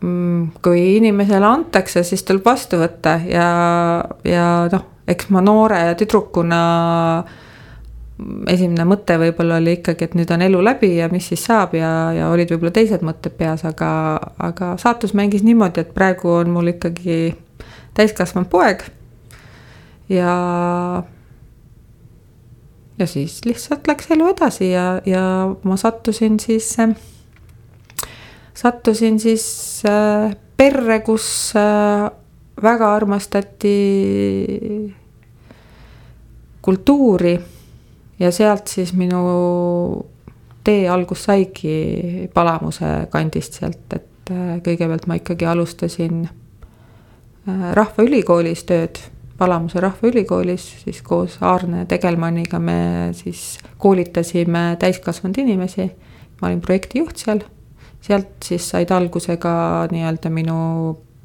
mm, 0.00 0.50
kui 0.62 0.96
inimesele 0.96 1.46
antakse, 1.46 2.02
siis 2.02 2.22
tuleb 2.22 2.44
vastu 2.44 2.78
võtta 2.78 3.18
ja, 3.26 3.48
ja 4.24 4.46
noh, 4.72 4.84
eks 5.08 5.30
ma 5.34 5.42
noore 5.42 5.82
tüdrukuna 5.98 6.60
esimene 8.50 8.84
mõte 8.86 9.16
võib-olla 9.20 9.58
oli 9.60 9.78
ikkagi, 9.78 10.06
et 10.06 10.16
nüüd 10.18 10.30
on 10.34 10.44
elu 10.44 10.60
läbi 10.64 10.92
ja 10.98 11.08
mis 11.12 11.30
siis 11.32 11.44
saab 11.48 11.74
ja, 11.76 11.90
ja 12.16 12.28
olid 12.32 12.52
võib-olla 12.52 12.74
teised 12.74 13.04
mõtted 13.06 13.34
peas, 13.38 13.64
aga, 13.68 13.92
aga 14.42 14.74
saatus 14.80 15.14
mängis 15.18 15.44
niimoodi, 15.46 15.82
et 15.82 15.94
praegu 15.96 16.30
on 16.40 16.52
mul 16.52 16.72
ikkagi 16.74 17.34
täiskasvanud 17.96 18.50
poeg. 18.52 18.84
ja, 20.12 20.34
ja 22.98 23.08
siis 23.08 23.40
lihtsalt 23.48 23.88
läks 23.88 24.10
elu 24.12 24.28
edasi 24.34 24.70
ja, 24.72 24.86
ja 25.06 25.24
ma 25.64 25.78
sattusin 25.80 26.38
siis 26.40 26.74
sattusin 28.54 29.20
siis 29.20 29.46
äh, 29.88 30.34
perre, 30.56 31.00
kus 31.00 31.54
äh, 31.56 32.10
väga 32.62 32.94
armastati 32.94 33.76
kultuuri 36.62 37.38
ja 38.22 38.30
sealt 38.34 38.70
siis 38.70 38.92
minu 38.94 39.22
tee 40.64 40.86
algus 40.88 41.24
saigi 41.26 42.28
Palamuse 42.34 42.92
kandist 43.10 43.58
sealt, 43.58 43.86
et 43.96 44.30
äh, 44.30 44.54
kõigepealt 44.64 45.08
ma 45.10 45.18
ikkagi 45.18 45.48
alustasin 45.50 46.28
Rahvaülikoolis 47.46 48.62
tööd, 48.68 49.00
Palamuse 49.38 49.80
Rahvaülikoolis, 49.82 50.68
siis 50.84 51.00
koos 51.02 51.40
Aarne 51.42 51.82
Tegelmanniga 51.90 52.60
me 52.62 53.10
siis 53.18 53.58
koolitasime 53.82 54.76
täiskasvanud 54.78 55.42
inimesi. 55.42 55.90
ma 56.40 56.48
olin 56.48 56.60
projektijuht 56.60 57.16
seal 57.22 57.42
sealt 58.02 58.42
siis 58.44 58.66
said 58.72 58.90
alguse 58.90 59.36
ka 59.40 59.54
nii-öelda 59.92 60.30
minu 60.30 60.58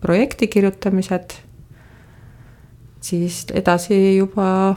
projekti 0.01 0.47
kirjutamised. 0.47 1.33
siis 3.01 3.45
edasi 3.53 4.17
juba 4.17 4.75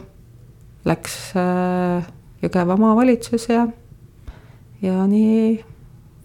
läks 0.88 1.16
äh, 1.36 2.06
Jõgeva 2.40 2.76
maavalitsus 2.80 3.50
ja, 3.50 3.66
ja 4.80 5.02
nii 5.04 5.58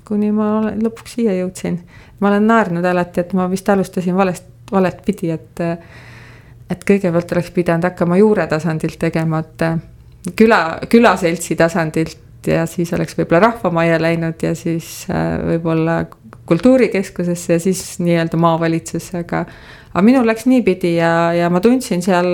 kuni 0.08 0.30
ma 0.32 0.70
lõpuks 0.70 1.18
siia 1.18 1.34
jõudsin. 1.36 1.80
ma 2.20 2.30
olen 2.30 2.48
naernud 2.48 2.86
alati, 2.86 3.24
et 3.26 3.34
ma 3.36 3.50
vist 3.52 3.70
alustasin 3.70 4.16
valest, 4.16 4.46
valet 4.72 5.02
pidi, 5.06 5.32
et, 5.34 5.64
et 6.70 6.86
kõigepealt 6.88 7.34
oleks 7.36 7.52
pidanud 7.52 7.90
hakkama 7.90 8.20
juuretasandilt 8.22 9.00
tegema, 9.02 9.42
et 9.44 9.66
küla, 10.38 10.62
külaseltsi 10.90 11.58
tasandilt 11.60 12.48
ja 12.48 12.66
siis 12.70 12.94
oleks 12.94 13.18
võib-olla 13.18 13.50
Rahvamajja 13.50 14.00
läinud 14.02 14.46
ja 14.46 14.54
siis 14.56 15.08
äh, 15.10 15.36
võib-olla 15.52 16.04
kultuurikeskusesse 16.46 17.58
ja 17.58 17.60
siis 17.60 17.84
nii-öelda 18.00 18.38
maavalitsusse, 18.38 19.24
aga. 19.26 19.46
aga 19.94 20.06
minul 20.06 20.28
läks 20.30 20.46
niipidi 20.46 20.96
ja, 21.00 21.34
ja 21.34 21.50
ma 21.50 21.62
tundsin 21.64 22.06
seal, 22.06 22.28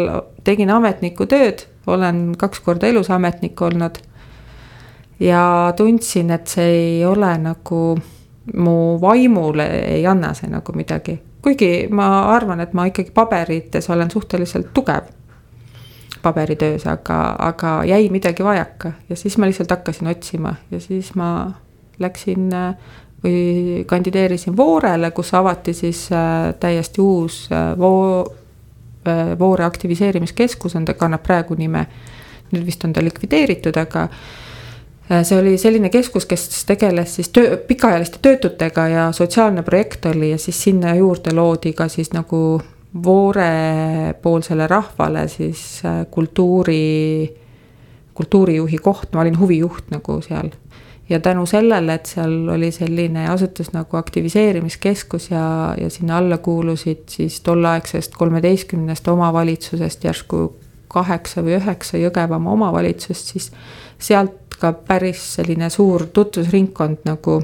tegin 0.44 0.70
ametniku 0.74 1.26
tööd, 1.32 1.64
olen 1.88 2.36
kaks 2.38 2.60
korda 2.60 2.88
elus 2.88 3.10
ametnik 3.12 3.62
olnud. 3.62 3.98
ja 5.20 5.74
tundsin, 5.78 6.32
et 6.32 6.48
see 6.48 6.70
ei 6.76 7.06
ole 7.06 7.38
nagu 7.38 7.98
mu 8.58 9.02
vaimule 9.02 9.68
ei 9.68 10.08
anna 10.08 10.34
see 10.34 10.50
nagu 10.50 10.74
midagi, 10.74 11.20
kuigi 11.42 11.88
ma 11.90 12.34
arvan, 12.36 12.60
et 12.60 12.74
ma 12.74 12.86
ikkagi 12.90 13.12
paberites 13.12 13.90
olen 13.90 14.12
suhteliselt 14.12 14.74
tugev 14.74 15.10
paberitöös, 16.22 16.88
aga, 16.88 17.36
aga 17.40 17.84
jäi 17.86 18.10
midagi 18.10 18.44
vajaka 18.44 18.92
ja 19.10 19.16
siis 19.16 19.38
ma 19.38 19.46
lihtsalt 19.46 19.70
hakkasin 19.70 20.08
otsima 20.08 20.56
ja 20.72 20.80
siis 20.80 21.16
ma 21.16 21.52
läksin 22.00 22.50
või 23.24 23.84
kandideerisin 23.88 24.58
Voorele, 24.58 25.12
kus 25.12 25.34
avati 25.34 25.74
siis 25.74 26.08
äh, 26.12 26.54
täiesti 26.60 27.02
uus 27.02 27.50
äh, 27.52 27.78
Voo, 27.80 28.22
äh, 28.22 28.41
Voore 29.40 29.66
aktiviseerimiskeskus 29.66 30.76
on, 30.76 30.86
ta 30.86 30.94
kannab 30.94 31.24
praegu 31.24 31.56
nime. 31.58 31.86
nüüd 32.52 32.66
vist 32.68 32.84
on 32.84 32.94
ta 32.94 33.00
likvideeritud, 33.02 33.78
aga 33.80 34.10
see 35.24 35.38
oli 35.40 35.54
selline 35.58 35.90
keskus, 35.90 36.26
kes 36.28 36.66
tegeles 36.68 37.16
siis 37.16 37.30
töö, 37.30 37.56
pikaajaliste 37.58 38.20
töötutega 38.22 38.88
ja 38.88 39.06
sotsiaalne 39.12 39.64
projekt 39.64 40.06
oli 40.06 40.34
ja 40.34 40.38
siis 40.38 40.64
sinna 40.64 40.96
juurde 40.96 41.34
loodi 41.36 41.74
ka 41.74 41.88
siis 41.88 42.12
nagu 42.14 42.62
Voore-poolsele 43.04 44.68
rahvale 44.68 45.28
siis 45.28 45.82
äh, 45.86 46.06
kultuuri, 46.12 47.36
kultuurijuhi 48.14 48.78
koht, 48.78 49.14
ma 49.14 49.22
olin 49.22 49.40
huvijuht 49.40 49.88
nagu 49.92 50.18
seal. 50.22 50.52
Ja 51.10 51.20
tänu 51.20 51.46
sellele, 51.46 51.94
et 51.94 52.06
seal 52.06 52.50
oli 52.50 52.72
selline 52.72 53.28
asutus 53.30 53.74
nagu 53.74 53.98
aktiviseerimiskeskus 53.98 55.32
ja, 55.32 55.76
ja 55.78 55.90
sinna 55.90 56.18
alla 56.18 56.38
kuulusid 56.38 57.04
siis 57.10 57.42
tolleaegsest 57.42 58.16
kolmeteistkümnest 58.18 59.08
omavalitsusest 59.08 60.04
järsku 60.04 60.56
kaheksa 60.88 61.44
või 61.44 61.56
üheksa 61.60 61.98
Jõgevamaa 61.98 62.54
omavalitsust, 62.54 63.34
siis 63.34 63.52
sealt 64.00 64.58
ka 64.60 64.74
päris 64.74 65.24
selline 65.36 65.70
suur 65.70 66.06
tutvusringkond 66.14 67.06
nagu 67.06 67.42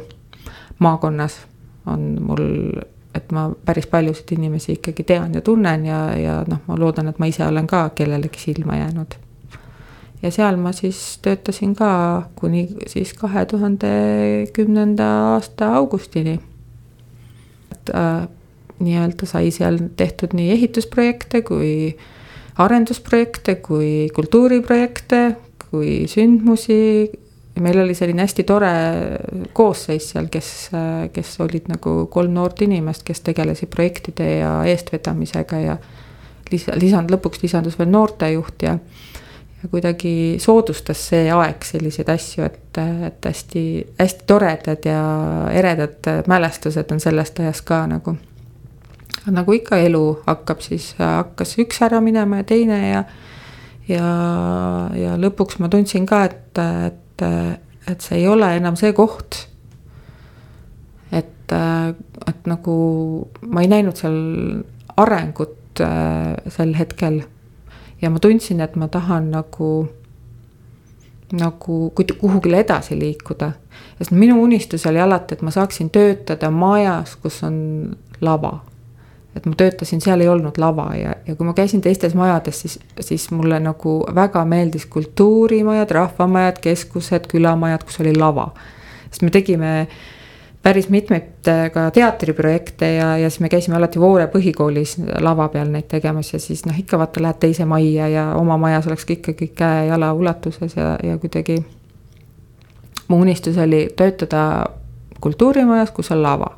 maakonnas 0.79 1.39
on 1.87 2.17
mul 2.21 2.45
et 3.17 3.31
ma 3.31 3.49
päris 3.65 3.87
paljusid 3.87 4.35
inimesi 4.37 4.77
ikkagi 4.77 5.03
tean 5.03 5.33
ja 5.33 5.41
tunnen 5.41 5.85
ja, 5.85 6.01
ja 6.17 6.35
noh, 6.47 6.61
ma 6.67 6.77
loodan, 6.79 7.07
et 7.09 7.19
ma 7.19 7.29
ise 7.29 7.45
olen 7.45 7.67
ka 7.67 7.89
kellelegi 7.95 8.39
silma 8.39 8.77
jäänud. 8.77 9.17
Ja 10.21 10.31
seal 10.33 10.57
ma 10.61 10.71
siis 10.75 11.19
töötasin 11.21 11.75
ka 11.77 11.89
kuni 12.35 12.67
siis 12.89 13.13
kahe 13.17 13.45
tuhande 13.45 13.91
kümnenda 14.53 15.07
aasta 15.33 15.73
augustini. 15.75 16.39
et 17.71 17.89
äh, 17.95 18.27
nii-öelda 18.79 19.25
sai 19.25 19.51
seal 19.51 19.79
tehtud 19.97 20.33
nii 20.37 20.51
ehitusprojekte 20.51 21.41
kui 21.41 21.97
arendusprojekte 22.57 23.55
kui 23.55 24.09
kultuuriprojekte 24.15 25.21
kui 25.69 26.05
sündmusi 26.09 26.81
meil 27.59 27.79
oli 27.81 27.95
selline 27.97 28.21
hästi 28.21 28.43
tore 28.47 28.71
koosseis 29.53 30.11
seal, 30.13 30.27
kes, 30.31 30.51
kes 31.13 31.31
olid 31.43 31.69
nagu 31.71 31.93
kolm 32.13 32.35
noort 32.37 32.61
inimest, 32.65 33.05
kes 33.07 33.23
tegelesid 33.25 33.71
projektide 33.73 34.27
ja 34.39 34.51
eestvedamisega 34.69 35.61
ja 35.63 35.77
lisa, 36.51 36.75
lisand, 36.79 37.11
lõpuks 37.13 37.41
lisandus 37.43 37.77
veel 37.79 37.89
noortejuht 37.93 38.67
ja 38.67 38.77
ja 39.63 39.69
kuidagi 39.69 40.37
soodustas 40.39 41.01
see 41.09 41.31
aeg 41.33 41.65
selliseid 41.65 42.09
asju, 42.13 42.45
et, 42.45 42.79
et 43.07 43.29
hästi, 43.29 43.63
hästi 43.99 44.27
toredad 44.29 44.85
ja 44.85 45.01
eredad 45.51 46.27
mälestused 46.27 46.91
on 46.93 46.99
sellest 47.01 47.39
ajast 47.39 47.65
ka 47.65 47.85
nagu. 47.87 48.17
nagu 49.27 49.53
ikka 49.53 49.77
elu 49.83 50.03
hakkab, 50.27 50.61
siis 50.61 50.93
hakkas 50.99 51.57
üks 51.59 51.81
ära 51.83 52.01
minema 52.01 52.43
ja 52.43 52.43
teine 52.43 52.81
ja 52.89 53.03
ja, 53.87 54.07
ja 54.95 55.15
lõpuks 55.17 55.59
ma 55.59 55.69
tundsin 55.71 56.05
ka, 56.05 56.23
et, 56.27 56.61
et 56.61 57.17
et, 57.87 58.01
see 58.01 58.21
ei 58.21 58.27
ole 58.27 58.49
enam 58.57 58.75
see 58.79 58.93
koht. 58.95 59.47
et, 61.11 61.53
et 62.27 62.49
nagu 62.49 62.75
ma 63.47 63.63
ei 63.63 63.71
näinud 63.71 63.97
seal 63.97 64.17
arengut 64.99 65.81
sel 66.51 66.73
hetkel. 66.77 67.21
Ja 68.01 68.09
ma 68.09 68.19
tundsin, 68.19 68.61
et 68.61 68.75
ma 68.75 68.87
tahan 68.87 69.31
nagu, 69.31 69.87
nagu 71.33 71.77
kuhugile 72.19 72.59
edasi 72.59 72.99
liikuda. 72.99 73.51
sest 73.97 74.11
minu 74.11 74.41
unistus 74.43 74.85
oli 74.85 75.01
alati, 75.01 75.33
et 75.33 75.41
ma 75.41 75.51
saaksin 75.51 75.89
töötada 75.89 76.51
majas, 76.51 77.15
kus 77.15 77.43
on 77.43 77.95
lava 78.21 78.59
et 79.37 79.45
ma 79.45 79.55
töötasin, 79.57 80.01
seal 80.01 80.21
ei 80.23 80.29
olnud 80.31 80.57
lava 80.61 80.87
ja, 80.97 81.13
ja 81.27 81.35
kui 81.37 81.45
ma 81.45 81.53
käisin 81.57 81.81
teistes 81.85 82.15
majades, 82.17 82.61
siis, 82.63 82.79
siis 83.05 83.29
mulle 83.31 83.59
nagu 83.61 83.99
väga 84.15 84.43
meeldis 84.49 84.87
kultuurimajad, 84.89 85.91
rahvamajad, 85.99 86.61
keskused, 86.63 87.27
külamajad, 87.31 87.85
kus 87.85 88.01
oli 88.01 88.15
lava. 88.17 88.49
sest 89.11 89.21
me 89.23 89.31
tegime 89.31 89.73
päris 90.67 90.89
mitmeid 90.89 91.47
äh, 91.47 91.69
ka 91.71 91.91
teatriprojekte 91.91 92.89
ja, 92.93 93.17
ja 93.17 93.29
siis 93.29 93.39
me 93.39 93.49
käisime 93.49 93.77
alati 93.77 93.99
Voore 93.99 94.25
põhikoolis 94.27 94.97
lava 95.23 95.47
peal 95.53 95.71
neid 95.71 95.87
tegemas 95.87 96.33
ja 96.33 96.39
siis 96.43 96.65
noh, 96.67 96.75
ikka 96.75 96.99
vaata 96.99 97.23
lähed 97.23 97.39
teise 97.39 97.65
majja 97.65 98.09
ja 98.11 98.25
oma 98.35 98.57
majas 98.59 98.89
oleks 98.91 99.07
ka 99.07 99.15
ikkagi 99.15 99.47
käe-jala 99.55 100.11
ulatuses 100.13 100.75
ja, 100.75 100.97
ja 101.03 101.17
kuidagi. 101.17 101.61
mu 103.07 103.21
unistus 103.23 103.57
oli 103.57 103.87
töötada 103.95 104.65
kultuurimajas, 105.23 105.91
kus 105.91 106.11
on 106.11 106.23
lava 106.23 106.51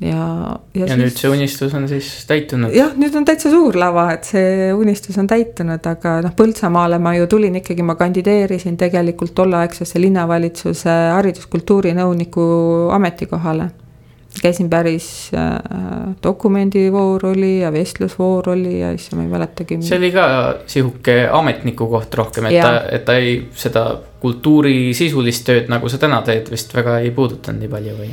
ja, 0.00 0.58
ja, 0.74 0.80
ja 0.80 0.86
siis... 0.86 0.98
nüüd 0.98 1.18
see 1.20 1.30
unistus 1.30 1.74
on 1.76 1.86
siis 1.88 2.08
täitunud? 2.28 2.72
jah, 2.74 2.94
nüüd 2.98 3.16
on 3.18 3.26
täitsa 3.28 3.52
suur 3.52 3.76
lava, 3.78 4.06
et 4.14 4.28
see 4.28 4.70
unistus 4.72 5.18
on 5.20 5.28
täitunud, 5.30 5.84
aga 5.92 6.16
noh, 6.24 6.32
Põltsamaale 6.36 7.00
ma 7.02 7.12
ju 7.18 7.28
tulin 7.30 7.58
ikkagi, 7.60 7.84
ma 7.84 7.96
kandideerisin 8.00 8.78
tegelikult 8.80 9.34
tolleaegsesse 9.36 10.00
linnavalitsuse 10.00 10.96
hariduskultuuri 11.16 11.92
nõuniku 11.98 12.46
ametikohale. 12.96 13.70
käisin 14.42 14.70
päris 14.70 15.30
äh, 15.34 15.58
dokumendivoor 16.22 17.26
oli 17.26 17.58
ja 17.60 17.72
vestlusvoor 17.72 18.48
oli 18.50 18.78
ja 18.78 18.92
siis 18.96 19.12
ma 19.18 19.22
ei 19.22 19.28
mäletagi. 19.28 19.82
see 19.82 19.98
oli 19.98 20.12
ka 20.12 20.54
sihuke 20.66 21.28
ametniku 21.28 21.86
koht 21.90 22.14
rohkem, 22.14 22.46
et 22.46 22.56
ja. 22.56 22.64
ta, 22.64 22.82
et 22.88 23.04
ta 23.04 23.18
ei, 23.20 23.36
seda 23.52 23.84
kultuuri 24.20 24.94
sisulist 24.94 25.44
tööd, 25.44 25.68
nagu 25.68 25.88
sa 25.88 25.98
täna 25.98 26.22
teed, 26.22 26.48
vist 26.50 26.72
väga 26.74 27.00
ei 27.04 27.10
puudutanud 27.10 27.60
nii 27.60 27.72
palju 27.76 28.00
või? 28.00 28.12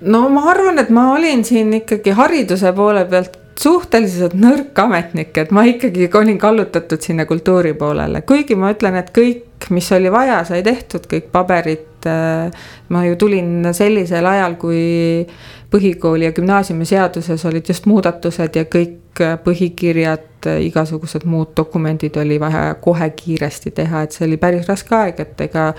No 0.00 0.28
ma 0.28 0.48
arvan, 0.52 0.78
et 0.78 0.90
ma 0.94 1.12
olin 1.14 1.44
siin 1.44 1.72
ikkagi 1.80 2.14
hariduse 2.16 2.72
poole 2.76 3.04
pealt 3.10 3.38
suhteliselt 3.58 4.36
nõrk 4.38 4.78
ametnik, 4.78 5.34
et 5.40 5.50
ma 5.50 5.64
ikkagi 5.66 6.06
olin 6.14 6.38
kallutatud 6.38 7.02
sinna 7.02 7.26
kultuuri 7.26 7.74
poolele, 7.74 8.22
kuigi 8.22 8.54
ma 8.54 8.70
ütlen, 8.74 9.00
et 9.00 9.10
kõik, 9.14 9.66
mis 9.74 9.88
oli 9.92 10.12
vaja, 10.14 10.44
sai 10.46 10.62
tehtud, 10.62 11.08
kõik 11.10 11.32
paberid. 11.34 11.86
Äh, 12.06 12.68
ma 12.94 13.02
ju 13.02 13.16
tulin 13.18 13.72
sellisel 13.74 14.26
ajal, 14.30 14.54
kui 14.60 15.26
põhikooli 15.72 16.28
ja 16.28 16.32
gümnaasiumi 16.32 16.86
seaduses 16.86 17.42
olid 17.50 17.66
just 17.68 17.88
muudatused 17.90 18.54
ja 18.56 18.64
kõik 18.70 19.22
põhikirjad, 19.44 20.46
igasugused 20.62 21.26
muud 21.26 21.50
dokumendid 21.58 22.16
oli 22.22 22.38
vaja 22.40 22.76
kohe 22.80 23.10
kiiresti 23.16 23.74
teha, 23.74 24.04
et 24.06 24.14
see 24.14 24.28
oli 24.28 24.38
päris 24.38 24.68
raske 24.70 24.94
aeg, 24.94 25.18
et 25.26 25.42
ega 25.48 25.72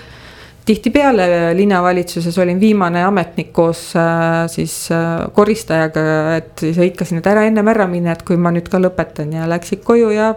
tihtipeale 0.70 1.54
linnavalitsuses 1.58 2.38
olin 2.38 2.60
viimane 2.60 3.02
ametnik 3.04 3.52
koos 3.52 3.90
äh, 3.96 4.46
siis 4.46 4.74
äh, 4.94 5.26
koristajaga, 5.34 6.02
et 6.36 6.62
siis 6.62 6.78
hõikasin, 6.78 7.18
et 7.18 7.26
ära 7.26 7.42
ennem 7.48 7.70
ära 7.72 7.88
mine, 7.90 8.12
et 8.14 8.22
kui 8.26 8.38
ma 8.38 8.52
nüüd 8.54 8.70
ka 8.70 8.78
lõpetan 8.78 9.32
ja 9.34 9.48
läksid 9.50 9.82
koju 9.86 10.12
ja 10.14 10.30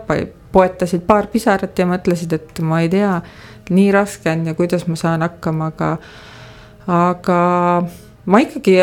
poetasid 0.53 1.05
paar 1.05 1.29
pisarat 1.33 1.77
ja 1.77 1.85
mõtlesid, 1.89 2.33
et 2.33 2.63
ma 2.65 2.81
ei 2.81 2.89
tea, 2.93 3.19
nii 3.69 3.91
raske 3.93 4.31
on 4.31 4.47
ja 4.49 4.55
kuidas 4.57 4.87
ma 4.89 4.97
saan 4.99 5.25
hakkama, 5.25 5.69
aga, 5.73 5.91
aga 6.97 7.39
ma 8.25 8.39
ikkagi 8.39 8.77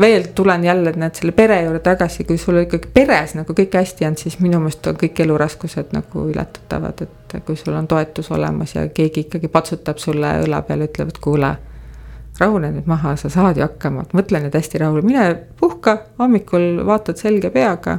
veel 0.00 0.22
tulen 0.34 0.64
jälle, 0.64 0.92
näed 0.96 1.14
selle 1.14 1.32
pere 1.32 1.62
juurde 1.62 1.80
tagasi, 1.84 2.24
kui 2.24 2.38
sul 2.38 2.62
ikkagi 2.64 2.90
peres 2.94 3.34
nagu 3.38 3.54
kõik 3.56 3.74
hästi 3.78 4.06
on, 4.06 4.16
siis 4.18 4.38
minu 4.42 4.60
meelest 4.62 4.86
on 4.90 4.98
kõik 4.98 5.22
eluraskused 5.24 5.92
nagu 5.94 6.26
ületatavad, 6.30 7.02
et 7.06 7.36
kui 7.46 7.58
sul 7.58 7.76
on 7.78 7.88
toetus 7.90 8.30
olemas 8.34 8.74
ja 8.74 8.86
keegi 8.88 9.26
ikkagi 9.26 9.50
patsutab 9.52 9.98
sulle 10.02 10.32
õla 10.44 10.62
peale, 10.66 10.88
ütleb, 10.90 11.12
et 11.14 11.20
kuule. 11.22 11.56
rahune 12.40 12.70
nüüd 12.72 12.86
maha, 12.88 13.16
sa 13.20 13.28
saad 13.28 13.58
ju 13.58 13.62
hakkama, 13.66 14.06
mõtle 14.16 14.40
nüüd 14.40 14.54
hästi 14.56 14.78
rahule, 14.80 15.02
mine 15.04 15.34
puhka, 15.60 15.98
hommikul 16.18 16.86
vaatad 16.86 17.18
selge 17.20 17.50
peaga. 17.50 17.98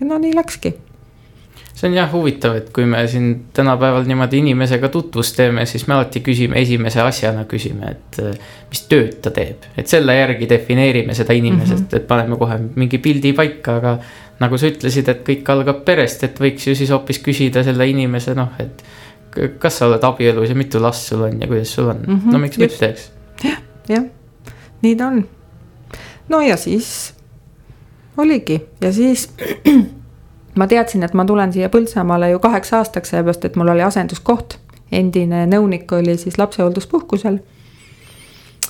ja 0.00 0.06
no 0.06 0.18
nii 0.18 0.34
läkski 0.34 0.74
see 1.78 1.86
on 1.86 1.94
jah 1.94 2.08
huvitav, 2.10 2.56
et 2.58 2.70
kui 2.74 2.86
me 2.90 3.04
siin 3.08 3.28
tänapäeval 3.54 4.06
niimoodi 4.08 4.40
inimesega 4.42 4.88
tutvust 4.90 5.36
teeme, 5.38 5.66
siis 5.66 5.86
me 5.86 5.94
alati 5.94 6.20
küsime 6.26 6.58
esimese 6.58 7.02
asjana 7.04 7.44
küsime, 7.50 7.92
et 7.94 8.18
äh, 8.22 8.54
mis 8.70 8.80
tööd 8.90 9.20
ta 9.22 9.30
teeb, 9.34 9.68
et 9.78 9.90
selle 9.90 10.16
järgi 10.16 10.48
defineerime 10.50 11.14
seda 11.14 11.36
inimesest 11.38 11.84
mm, 11.84 11.90
-hmm. 11.92 12.00
et 12.02 12.08
paneme 12.08 12.38
kohe 12.40 12.56
mingi 12.74 12.98
pildi 12.98 13.32
paika, 13.32 13.76
aga. 13.76 13.98
nagu 14.38 14.58
sa 14.58 14.66
ütlesid, 14.70 15.08
et 15.10 15.22
kõik 15.26 15.48
algab 15.50 15.84
perest, 15.84 16.24
et 16.24 16.40
võiks 16.40 16.66
ju 16.66 16.74
siis 16.74 16.90
hoopis 16.94 17.18
küsida 17.18 17.62
selle 17.66 17.86
inimese 17.88 18.34
noh, 18.34 18.50
et. 18.58 18.82
kas 19.58 19.78
sa 19.78 19.86
oled 19.86 20.02
abielus 20.02 20.48
ja 20.48 20.54
mitu 20.54 20.80
last 20.82 21.06
sul 21.06 21.22
on 21.22 21.40
ja 21.40 21.46
kuidas 21.46 21.74
sul 21.74 21.88
on 21.88 22.00
mm, 22.06 22.14
-hmm, 22.16 22.32
no 22.32 22.38
miks 22.38 22.58
just. 22.58 22.80
mitte, 22.80 22.86
eks. 22.86 23.10
jah, 23.44 23.60
jah, 23.88 24.04
nii 24.82 24.96
ta 24.96 25.06
on. 25.06 25.28
no 26.28 26.40
ja 26.40 26.56
siis 26.56 27.14
oligi 28.16 28.60
ja 28.80 28.92
siis 28.92 29.30
ma 30.58 30.66
teadsin, 30.66 31.04
et 31.06 31.14
ma 31.14 31.24
tulen 31.28 31.52
siia 31.54 31.70
Põltsamaale 31.72 32.32
ju 32.32 32.40
kaheks 32.42 32.72
aastaks, 32.80 33.12
sellepärast 33.12 33.46
et 33.48 33.56
mul 33.56 33.74
oli 33.74 33.84
asenduskoht. 33.86 34.58
endine 34.92 35.44
nõunik 35.46 35.90
oli 35.92 36.16
siis 36.16 36.38
lapsehoolduspuhkusel. 36.38 37.38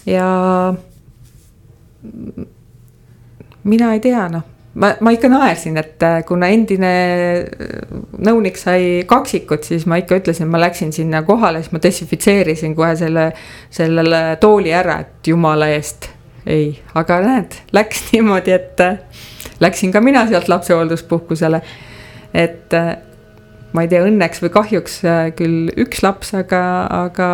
ja 0.06 0.28
mina 3.64 3.92
ei 3.92 4.00
tea, 4.00 4.28
noh, 4.32 4.42
ma, 4.74 4.92
ma 5.00 5.12
ikka 5.14 5.30
naersin, 5.32 5.76
et 5.80 6.02
äh, 6.02 6.20
kuna 6.26 6.50
endine 6.54 6.92
äh, 7.44 7.96
nõunik 8.18 8.58
sai 8.60 9.04
kaksikut, 9.06 9.66
siis 9.68 9.86
ma 9.86 9.98
ikka 10.00 10.20
ütlesin, 10.22 10.50
ma 10.50 10.60
läksin 10.60 10.92
sinna 10.92 11.22
kohale, 11.26 11.62
siis 11.62 11.74
ma 11.74 11.82
desinfitseerisin 11.82 12.76
kohe 12.78 12.94
selle, 12.98 13.30
sellele 13.70 14.22
tooli 14.40 14.74
ära, 14.74 15.00
et 15.04 15.32
jumala 15.32 15.70
eest 15.74 16.10
ei, 16.48 16.70
aga 16.96 17.20
näed, 17.24 17.58
läks 17.76 18.08
niimoodi, 18.12 18.54
et 18.56 18.80
äh, 18.84 19.24
läksin 19.60 19.92
ka 19.92 20.00
mina 20.00 20.26
sealt 20.28 20.48
lapsehoolduspuhkusele. 20.48 21.62
et 22.34 22.74
äh, 22.74 22.96
ma 23.72 23.84
ei 23.84 23.88
tea, 23.88 24.04
õnneks 24.06 24.42
või 24.44 24.52
kahjuks 24.54 25.00
äh, 25.04 25.24
küll 25.36 25.72
üks 25.76 26.02
laps, 26.04 26.34
aga, 26.36 26.62
aga 27.04 27.28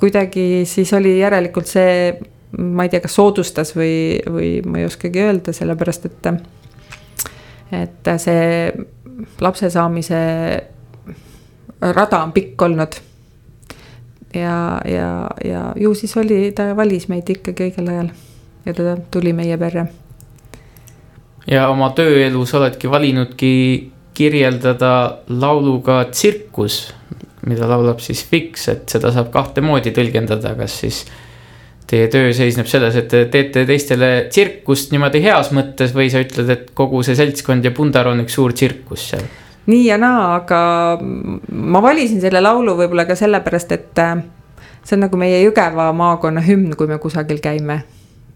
kuidagi 0.00 0.64
siis 0.68 0.92
oli 0.96 1.18
järelikult 1.18 1.68
see, 1.68 2.14
ma 2.56 2.86
ei 2.86 2.92
tea, 2.92 3.02
kas 3.04 3.18
soodustas 3.18 3.74
või, 3.76 4.20
või 4.26 4.50
ma 4.64 4.80
ei 4.80 4.88
oskagi 4.88 5.22
öelda, 5.26 5.52
sellepärast 5.56 6.08
et. 6.08 6.32
et 7.76 8.12
see 8.18 8.72
lapse 9.40 9.70
saamise 9.70 10.18
rada 11.80 12.22
on 12.24 12.32
pikk 12.32 12.62
olnud 12.62 12.96
ja, 14.34 14.80
ja, 14.84 15.30
ja 15.44 15.72
ju 15.76 15.94
siis 15.94 16.16
oli, 16.16 16.52
ta 16.56 16.70
valis 16.76 17.08
meid 17.08 17.28
ikkagi 17.30 17.68
õigel 17.68 17.88
ajal 17.92 18.12
ja 18.66 18.74
ta 18.76 18.96
tuli 19.10 19.32
meie 19.36 19.58
perre 19.60 19.86
ja 21.46 21.68
oma 21.70 21.90
tööelus 21.96 22.52
oledki 22.54 22.90
valinudki 22.90 23.54
kirjeldada 24.14 24.92
lauluga 25.28 26.02
Tsirkus, 26.10 26.90
mida 27.48 27.68
laulab 27.68 28.02
siis 28.04 28.22
Fix, 28.26 28.68
et 28.68 28.88
seda 28.90 29.12
saab 29.14 29.30
kahte 29.32 29.62
moodi 29.64 29.94
tõlgendada, 29.96 30.52
kas 30.58 30.80
siis 30.82 31.04
teie 31.90 32.08
töö 32.12 32.30
seisneb 32.36 32.68
selles, 32.70 32.96
et 33.00 33.08
te 33.10 33.24
teete 33.32 33.64
teistele 33.66 34.10
tsirkust 34.30 34.92
niimoodi 34.94 35.22
heas 35.24 35.50
mõttes 35.56 35.94
või 35.96 36.10
sa 36.12 36.22
ütled, 36.22 36.50
et 36.52 36.68
kogu 36.76 37.02
see 37.06 37.16
seltskond 37.18 37.66
ja 37.66 37.72
pundar 37.74 38.10
on 38.10 38.22
üks 38.24 38.36
suur 38.38 38.54
tsirkus 38.54 39.08
seal? 39.12 39.24
nii 39.70 39.86
ja 39.86 39.96
naa, 40.00 40.34
aga 40.40 40.60
ma 41.00 41.82
valisin 41.82 42.20
selle 42.22 42.42
laulu 42.42 42.74
võib-olla 42.78 43.04
ka 43.06 43.16
sellepärast, 43.18 43.72
et 43.76 44.02
äh, 44.02 44.22
see 44.82 44.96
on 44.96 45.04
nagu 45.06 45.18
meie 45.20 45.42
Jõgeva 45.44 45.90
maakonna 45.96 46.42
hümn, 46.44 46.74
kui 46.78 46.90
me 46.90 46.98
kusagil 47.02 47.42
käime 47.42 47.82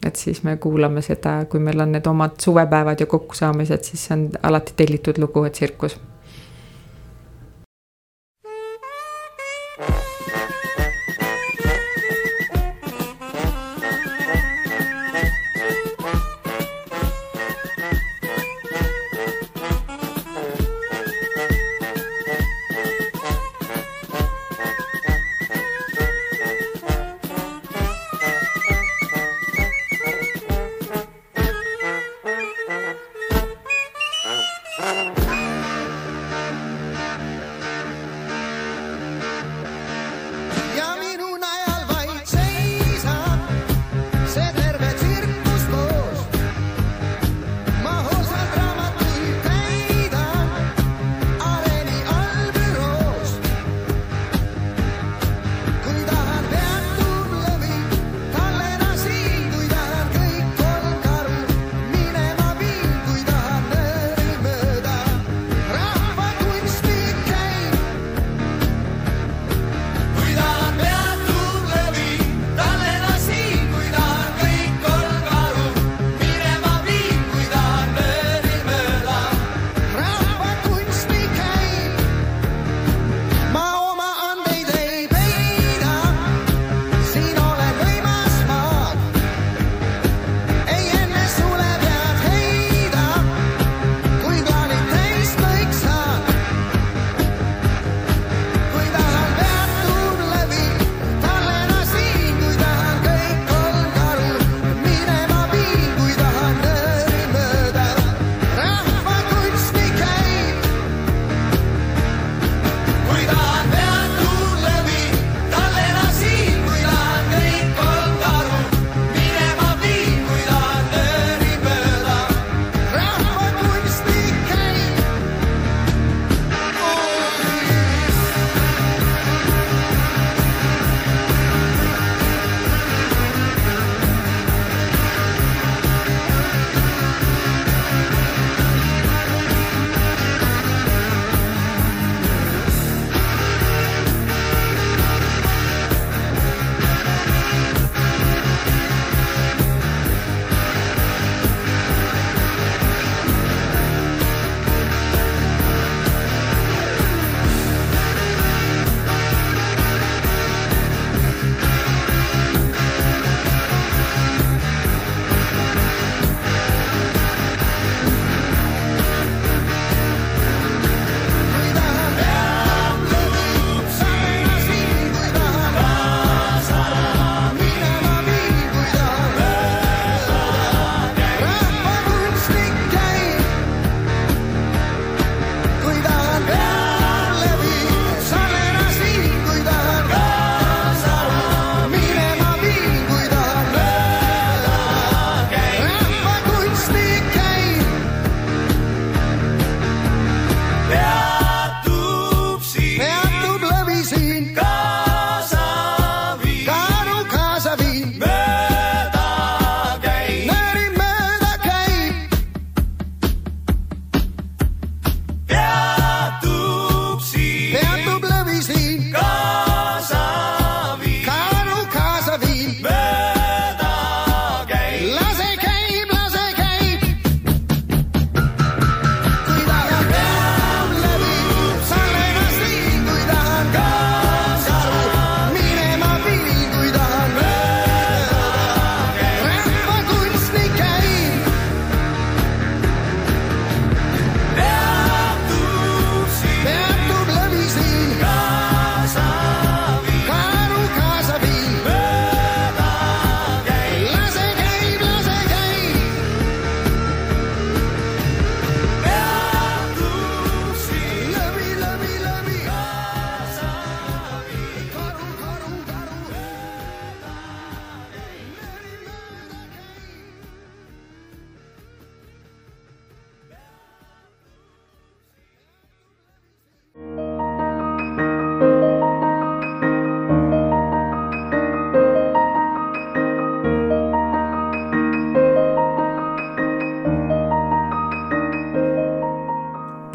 et 0.06 0.16
siis 0.16 0.42
me 0.44 0.56
kuulame 0.56 1.02
seda, 1.02 1.44
kui 1.50 1.60
meil 1.60 1.80
on 1.80 1.92
need 1.92 2.06
omad 2.06 2.40
suvepäevad 2.42 3.00
ja 3.00 3.06
kokkusaamised, 3.06 3.84
siis 3.84 4.08
see 4.08 4.16
on 4.16 4.26
alati 4.42 4.74
tellitud 4.76 5.18
lugu, 5.22 5.44
et 5.44 5.52
tsirkus 5.52 5.98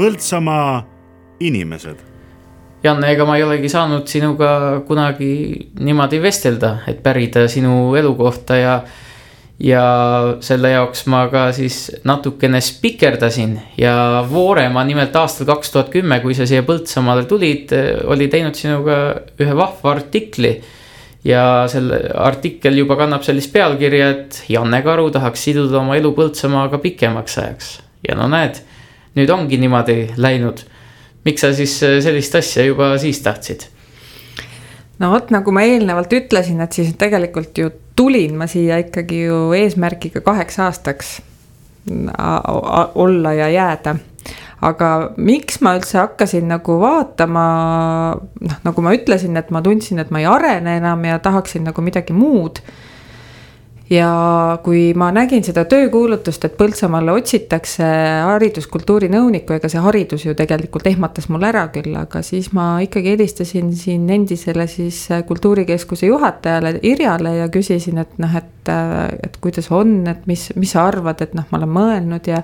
Põltsamaa 0.09 0.79
inimesed 1.45 1.99
Janne, 2.81 3.11
ega 3.11 3.27
ma 3.27 3.35
ei 3.37 3.43
olegi 3.43 3.69
saanud 3.69 4.07
sinuga 4.09 4.79
kunagi 4.87 5.33
niimoodi 5.83 6.21
vestelda, 6.23 6.79
et 6.87 7.03
pärida 7.03 7.43
sinu 7.51 7.91
elukohta 7.99 8.57
ja. 8.57 8.73
ja 9.59 9.83
selle 10.41 10.71
jaoks 10.71 11.03
ma 11.11 11.25
ka 11.29 11.49
siis 11.53 11.91
natukene 12.07 12.61
spikerdasin 12.63 13.57
ja 13.77 14.23
Voorema 14.31 14.81
nimelt 14.87 15.15
aastal 15.19 15.45
kaks 15.51 15.75
tuhat 15.75 15.91
kümme, 15.93 16.21
kui 16.23 16.33
sa 16.33 16.47
siia 16.49 16.63
Põltsamaale 16.65 17.27
tulid, 17.29 17.75
oli 18.09 18.29
teinud 18.31 18.57
sinuga 18.57 18.97
ühe 19.37 19.59
vahva 19.59 19.93
artikli. 19.93 20.55
ja 21.27 21.67
selle 21.67 21.99
artikkel 22.15 22.79
juba 22.79 22.95
kannab 22.95 23.27
sellist 23.27 23.53
pealkirja, 23.53 24.09
et 24.09 24.41
Janne 24.49 24.81
Karu 24.81 25.11
tahaks 25.11 25.43
siduda 25.51 25.83
oma 25.83 25.99
elu 25.99 26.15
Põltsamaaga 26.17 26.79
pikemaks 26.81 27.37
ajaks 27.43 27.71
ja 28.07 28.15
no 28.15 28.31
näed, 28.31 28.63
nüüd 29.15 29.29
ongi 29.33 29.57
niimoodi 29.57 30.01
läinud 30.17 30.65
miks 31.25 31.43
sa 31.43 31.51
siis 31.55 31.75
äh, 31.83 31.99
sellist 32.03 32.35
asja 32.35 32.65
juba 32.65 32.93
siis 33.01 33.21
tahtsid? 33.25 33.67
no 34.99 35.13
vot, 35.13 35.31
nagu 35.33 35.53
ma 35.55 35.63
eelnevalt 35.67 36.13
ütlesin, 36.15 36.59
et 36.63 36.75
siis 36.75 36.93
tegelikult 36.99 37.57
ju 37.57 37.71
tulin 37.99 38.37
ma 38.39 38.47
siia 38.51 38.79
ikkagi 38.83 39.25
ju 39.27 39.39
eesmärgiga 39.57 40.23
kaheks 40.25 40.59
aastaks 40.65 41.17
olla 42.99 43.33
ja 43.33 43.47
jääda. 43.49 43.95
aga 44.61 44.89
miks 45.15 45.61
ma 45.63 45.73
üldse 45.77 45.97
hakkasin 46.01 46.49
nagu 46.51 46.75
vaatama, 46.81 47.45
noh, 48.41 48.57
nagu 48.63 48.83
ma 48.83 48.93
ütlesin, 48.93 49.37
et 49.39 49.51
ma 49.55 49.61
tundsin, 49.63 49.99
et 50.03 50.11
ma 50.11 50.19
ei 50.19 50.27
arene 50.27 50.77
enam 50.77 51.05
ja 51.07 51.19
tahaksin 51.23 51.63
nagu 51.69 51.81
midagi 51.81 52.13
muud 52.13 52.59
ja 53.89 54.09
kui 54.63 54.93
ma 54.97 55.09
nägin 55.13 55.43
seda 55.45 55.63
töökuulutust, 55.69 56.45
et 56.45 56.57
Põltsamaale 56.59 57.13
otsitakse 57.17 57.85
hariduskultuuri 58.27 59.09
nõunikku, 59.11 59.55
ega 59.57 59.71
see 59.71 59.81
haridus 59.83 60.25
ju 60.27 60.35
tegelikult 60.37 60.87
ehmatas 60.91 61.29
mul 61.33 61.45
ära 61.49 61.65
küll, 61.73 61.95
aga 61.97 62.21
siis 62.25 62.51
ma 62.55 62.71
ikkagi 62.85 63.15
helistasin 63.15 63.71
siin 63.77 64.09
endisele 64.13 64.67
siis 64.69 65.05
kultuurikeskuse 65.27 66.09
juhatajale 66.11 66.77
Irjale 66.85 67.37
ja 67.39 67.47
küsisin, 67.53 68.01
et 68.03 68.17
noh, 68.21 68.35
et, 68.37 68.73
et 69.23 69.39
kuidas 69.41 69.71
on, 69.73 70.03
et 70.11 70.27
mis, 70.29 70.49
mis 70.55 70.75
sa 70.75 70.85
arvad, 70.89 71.25
et 71.25 71.33
noh, 71.37 71.47
ma 71.49 71.61
olen 71.61 71.73
mõelnud 71.79 72.29
ja 72.29 72.43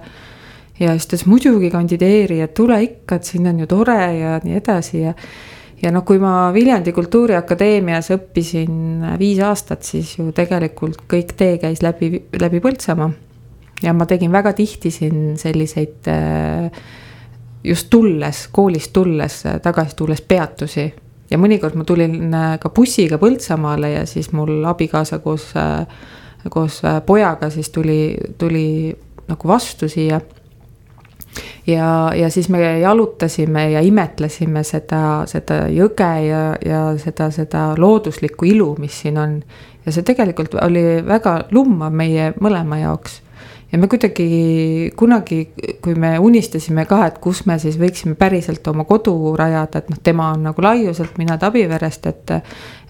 ja 0.80 0.92
siis 0.92 1.06
ta 1.08 1.16
ütles 1.16 1.30
muidugi 1.30 1.70
kandideeri, 1.72 2.42
et 2.44 2.54
tule 2.58 2.76
ikka, 2.84 3.16
et 3.16 3.30
siin 3.30 3.48
on 3.48 3.62
ju 3.62 3.68
tore 3.72 4.00
ja 4.18 4.40
nii 4.44 4.58
edasi 4.60 5.06
ja 5.06 5.14
ja 5.86 5.92
noh, 5.94 6.04
kui 6.06 6.20
ma 6.22 6.50
Viljandi 6.54 6.94
Kultuuriakadeemias 6.96 8.10
õppisin 8.16 9.06
viis 9.20 9.40
aastat, 9.46 9.86
siis 9.86 10.16
ju 10.18 10.32
tegelikult 10.36 11.06
kõik 11.12 11.36
tee 11.38 11.60
käis 11.62 11.84
läbi, 11.86 12.26
läbi 12.42 12.62
Põltsamaa. 12.64 13.12
ja 13.84 13.94
ma 13.94 14.06
tegin 14.10 14.32
väga 14.32 14.54
tihti 14.58 14.92
siin 14.92 15.38
selliseid 15.38 16.10
äh, 16.10 16.84
just 17.64 17.90
tulles, 17.90 18.48
koolist 18.52 18.94
tulles, 18.94 19.44
tagasi 19.62 19.96
tulles 19.96 20.22
peatusi. 20.22 20.94
ja 21.32 21.38
mõnikord 21.38 21.76
ma 21.76 21.84
tulin 21.84 22.34
äh, 22.34 22.60
ka 22.60 22.70
bussiga 22.70 23.18
Põltsamaale 23.22 23.92
ja 23.92 24.06
siis 24.06 24.32
mul 24.34 24.64
abikaasa 24.66 25.20
koos, 25.20 25.52
äh, 25.56 25.86
koos 26.50 26.82
pojaga 27.06 27.50
siis 27.50 27.70
tuli, 27.70 28.18
tuli 28.38 28.96
nagu 29.28 29.48
vastu 29.48 29.90
siia 29.90 30.22
ja, 31.68 32.12
ja 32.16 32.30
siis 32.30 32.50
me 32.50 32.80
jalutasime 32.80 33.72
ja 33.72 33.82
imetlesime 33.82 34.64
seda, 34.64 35.24
seda 35.28 35.66
jõge 35.72 36.12
ja, 36.28 36.44
ja 36.66 36.82
seda, 37.02 37.30
seda 37.32 37.68
looduslikku 37.78 38.46
ilu, 38.46 38.76
mis 38.80 39.02
siin 39.02 39.18
on. 39.18 39.40
ja 39.86 39.92
see 39.92 40.04
tegelikult 40.04 40.56
oli 40.62 40.84
väga 41.06 41.46
lummav 41.52 41.94
meie 41.94 42.34
mõlema 42.42 42.80
jaoks 42.82 43.22
ja 43.72 43.78
me 43.78 43.88
kuidagi 43.88 44.92
kunagi, 44.98 45.40
kui 45.84 45.96
me 46.00 46.16
unistasime 46.20 46.86
ka, 46.90 47.00
et 47.10 47.18
kus 47.24 47.44
me 47.50 47.58
siis 47.60 47.78
võiksime 47.82 48.16
päriselt 48.20 48.68
oma 48.72 48.86
kodu 48.88 49.34
rajada, 49.38 49.82
et 49.82 49.90
noh, 49.92 50.00
tema 50.04 50.30
on 50.36 50.46
nagu 50.50 50.66
Laiuselt, 50.66 51.18
mina 51.22 51.38
Tabiverest, 51.42 52.08
et. 52.12 52.36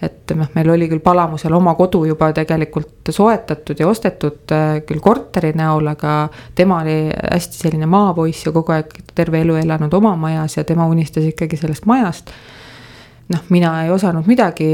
et 0.06 0.34
noh, 0.36 0.50
meil 0.54 0.70
oli 0.70 0.90
küll 0.92 1.02
Palamusel 1.02 1.54
oma 1.56 1.74
kodu 1.76 2.04
juba 2.06 2.28
tegelikult 2.36 3.10
soetatud 3.16 3.80
ja 3.80 3.88
ostetud 3.88 4.52
äh, 4.52 4.82
küll 4.86 5.00
korteri 5.02 5.54
näol, 5.56 5.88
aga 5.88 6.18
tema 6.56 6.82
oli 6.84 6.98
hästi 7.16 7.64
selline 7.64 7.88
maapoiss 7.90 8.46
ja 8.46 8.52
kogu 8.56 8.76
aeg 8.76 8.92
terve 9.16 9.42
elu 9.42 9.56
elanud 9.64 9.94
oma 9.94 10.16
majas 10.20 10.58
ja 10.58 10.68
tema 10.68 10.86
unistas 10.92 11.24
ikkagi 11.32 11.58
sellest 11.58 11.88
majast 11.90 12.34
noh, 13.32 13.46
mina 13.50 13.72
ei 13.86 13.94
osanud 13.94 14.28
midagi 14.30 14.68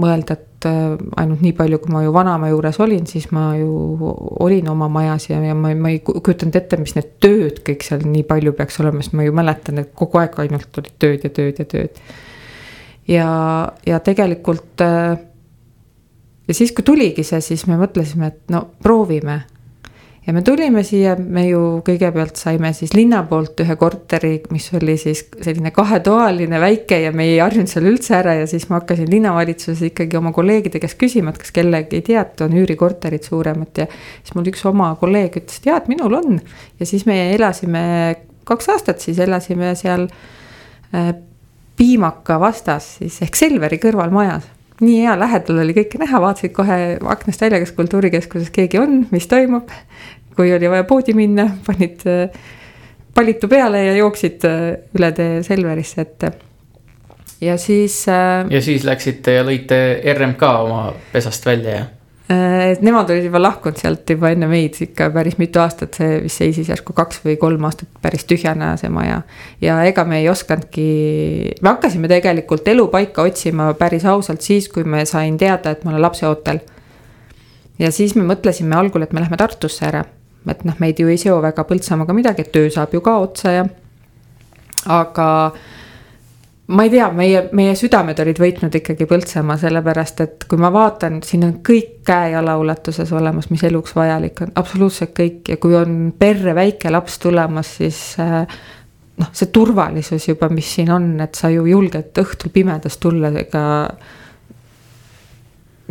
mõelda, 0.00 0.36
et 0.38 0.48
äh, 0.68 0.94
ainult 1.20 1.42
nii 1.44 1.54
palju, 1.58 1.78
kui 1.82 1.94
ma 1.94 2.02
ju 2.04 2.12
vanaema 2.14 2.50
juures 2.52 2.78
olin, 2.84 3.06
siis 3.10 3.28
ma 3.34 3.52
ju 3.58 4.10
olin 4.44 4.68
oma 4.72 4.88
majas 4.92 5.28
ja, 5.30 5.40
ja 5.42 5.56
ma, 5.58 5.72
ma 5.74 5.92
ei 5.92 6.00
kujutanud 6.04 6.58
ette, 6.58 6.78
mis 6.80 6.96
need 6.98 7.14
tööd 7.22 7.62
kõik 7.66 7.86
seal 7.86 8.06
nii 8.06 8.24
palju 8.28 8.54
peaks 8.58 8.80
olema, 8.82 9.02
sest 9.02 9.16
ma 9.18 9.26
ju 9.26 9.34
mäletan, 9.36 9.82
et 9.82 9.92
kogu 9.98 10.22
aeg 10.22 10.38
ainult 10.44 10.82
olid 10.82 10.94
tööd 11.02 11.26
ja 11.26 11.32
tööd 11.40 11.60
ja 11.62 11.68
tööd. 11.74 12.02
ja, 13.10 13.28
ja 13.86 14.00
tegelikult 14.04 14.84
äh, 14.84 15.16
ja 16.48 16.54
siis, 16.54 16.72
kui 16.72 16.84
tuligi 16.84 17.24
see, 17.26 17.40
siis 17.44 17.66
me 17.70 17.78
mõtlesime, 17.80 18.32
et 18.32 18.52
no 18.52 18.66
proovime 18.82 19.42
ja 20.26 20.32
me 20.32 20.42
tulime 20.46 20.84
siia, 20.86 21.14
me 21.16 21.44
ju 21.48 21.60
kõigepealt 21.86 22.38
saime 22.38 22.70
siis 22.76 22.92
linna 22.94 23.22
poolt 23.26 23.58
ühe 23.64 23.74
korteri, 23.78 24.36
mis 24.54 24.68
oli 24.78 24.94
siis 25.00 25.24
selline 25.42 25.72
kahetoaline, 25.74 26.60
väike 26.62 27.00
ja 27.04 27.10
me 27.14 27.26
ei 27.30 27.40
harjunud 27.42 27.70
seal 27.70 27.88
üldse 27.90 28.14
ära 28.20 28.36
ja 28.38 28.46
siis 28.50 28.68
ma 28.70 28.78
hakkasin 28.78 29.10
linnavalitsuses 29.10 29.82
ikkagi 29.90 30.20
oma 30.20 30.34
kolleegide 30.36 30.82
käest 30.82 31.00
küsima, 31.00 31.34
et 31.34 31.42
kas 31.42 31.54
kellegi 31.54 31.98
ei 31.98 32.06
tea, 32.06 32.22
et 32.22 32.44
on 32.46 32.54
üürikorterid 32.62 33.26
suuremad 33.26 33.82
ja. 33.82 33.88
siis 34.22 34.36
mul 34.38 34.52
üks 34.52 34.62
oma 34.70 34.92
kolleeg 35.00 35.42
ütles, 35.42 35.58
et 35.58 35.68
jaa, 35.72 35.82
et 35.82 35.90
minul 35.90 36.14
on 36.20 36.38
ja 36.38 36.88
siis 36.88 37.06
me 37.08 37.18
elasime 37.34 37.84
kaks 38.46 38.72
aastat, 38.74 39.02
siis 39.02 39.18
elasime 39.22 39.74
seal 39.78 40.06
äh, 40.94 41.12
Piimaka 41.76 42.36
vastas 42.38 42.98
siis 43.00 43.16
ehk 43.24 43.38
Selveri 43.38 43.80
kõrval 43.82 44.12
majas 44.14 44.46
nii 44.82 45.02
hea, 45.04 45.14
lähedal 45.18 45.62
oli 45.62 45.74
kõike 45.76 46.00
näha, 46.02 46.20
vaatasid 46.22 46.54
kohe 46.56 46.78
aknast 47.14 47.44
välja, 47.44 47.60
kas 47.62 47.74
kultuurikeskuses 47.76 48.50
keegi 48.54 48.80
on, 48.82 49.04
mis 49.14 49.28
toimub. 49.30 49.70
kui 50.36 50.48
oli 50.54 50.68
vaja 50.70 50.84
poodi 50.88 51.12
minna, 51.12 51.44
panid 51.66 52.06
äh, 52.08 52.30
palitu 53.14 53.48
peale 53.48 53.84
ja 53.84 53.96
jooksid 53.96 54.46
äh, 54.48 54.62
üle 54.96 55.12
tee 55.12 55.42
Selverisse, 55.44 56.06
et. 56.06 56.24
ja 57.40 57.56
siis. 57.58 58.04
Äh, 58.08 58.46
ja 58.50 58.62
siis 58.62 58.84
läksite 58.88 59.38
ja 59.38 59.44
lõite 59.44 59.78
RMK 60.14 60.48
oma 60.64 60.86
pesast 61.12 61.46
välja, 61.46 61.76
jah? 61.76 61.90
Äh, 62.32 62.78
Nemad 62.80 63.10
olid 63.10 63.24
juba 63.26 63.40
lahkunud 63.42 63.78
sealt 63.80 64.08
juba 64.08 64.30
enne 64.32 64.46
meid 64.48 64.76
ikka 64.84 65.08
päris 65.14 65.34
mitu 65.40 65.60
aastat, 65.62 65.96
see 65.98 66.20
vist 66.22 66.38
seisis 66.38 66.68
järsku 66.70 66.94
kaks 66.96 67.18
või 67.24 67.34
kolm 67.40 67.64
aastat 67.66 67.90
päris 68.04 68.22
tühjana 68.30 68.72
see 68.80 68.90
maja. 68.94 69.22
ja 69.60 69.80
ega 69.88 70.04
me 70.08 70.20
ei 70.20 70.28
osanudki, 70.30 70.84
me 71.60 71.72
hakkasime 71.72 72.10
tegelikult 72.12 72.68
elupaika 72.68 73.26
otsima 73.26 73.72
päris 73.78 74.06
ausalt 74.06 74.46
siis, 74.46 74.68
kui 74.72 74.84
me 74.84 75.02
sain 75.08 75.36
teada, 75.38 75.74
et 75.74 75.82
ma 75.84 75.92
olen 75.92 76.04
lapseootel. 76.06 76.62
ja 77.82 77.90
siis 77.92 78.14
me 78.14 78.24
mõtlesime 78.28 78.78
algul, 78.78 79.02
et 79.02 79.12
me 79.12 79.24
lähme 79.24 79.40
Tartusse 79.40 79.88
ära, 79.90 80.04
et 80.46 80.64
noh, 80.68 80.78
meid 80.78 81.02
ju 81.02 81.10
ei 81.10 81.18
seo 81.18 81.40
väga 81.42 81.66
Põltsamaaga 81.68 82.16
midagi, 82.16 82.46
et 82.46 82.54
töö 82.54 82.70
saab 82.70 82.94
ju 82.94 83.02
ka 83.02 83.18
otsa 83.26 83.56
ja. 83.58 83.66
aga 84.86 85.28
ma 86.72 86.86
ei 86.86 86.90
tea, 86.92 87.08
meie, 87.14 87.42
meie 87.56 87.74
südamed 87.78 88.20
olid 88.22 88.38
võitnud 88.40 88.76
ikkagi 88.78 89.06
Põltsamaa, 89.08 89.58
sellepärast 89.60 90.22
et 90.24 90.46
kui 90.48 90.60
ma 90.60 90.70
vaatan, 90.72 91.20
siin 91.26 91.44
on 91.46 91.56
kõik 91.64 92.00
käe-jala 92.06 92.56
ulatuses 92.60 93.12
olemas, 93.14 93.50
mis 93.52 93.64
eluks 93.68 93.94
vajalik 93.96 94.40
on, 94.46 94.54
absoluutselt 94.58 95.12
kõik. 95.16 95.52
Ja 95.52 95.58
kui 95.62 95.76
on 95.78 96.14
perre 96.18 96.54
väike 96.56 96.90
laps 96.92 97.18
tulemas, 97.22 97.76
siis 97.82 98.00
äh, 98.22 98.40
noh, 99.20 99.30
see 99.36 99.52
turvalisus 99.54 100.30
juba, 100.30 100.48
mis 100.52 100.72
siin 100.78 100.90
on, 100.94 101.12
et 101.24 101.38
sa 101.38 101.52
ju 101.52 101.66
julged 101.68 102.22
õhtul 102.24 102.52
pimedas 102.54 102.98
tulla, 103.02 103.32
ega 103.42 103.62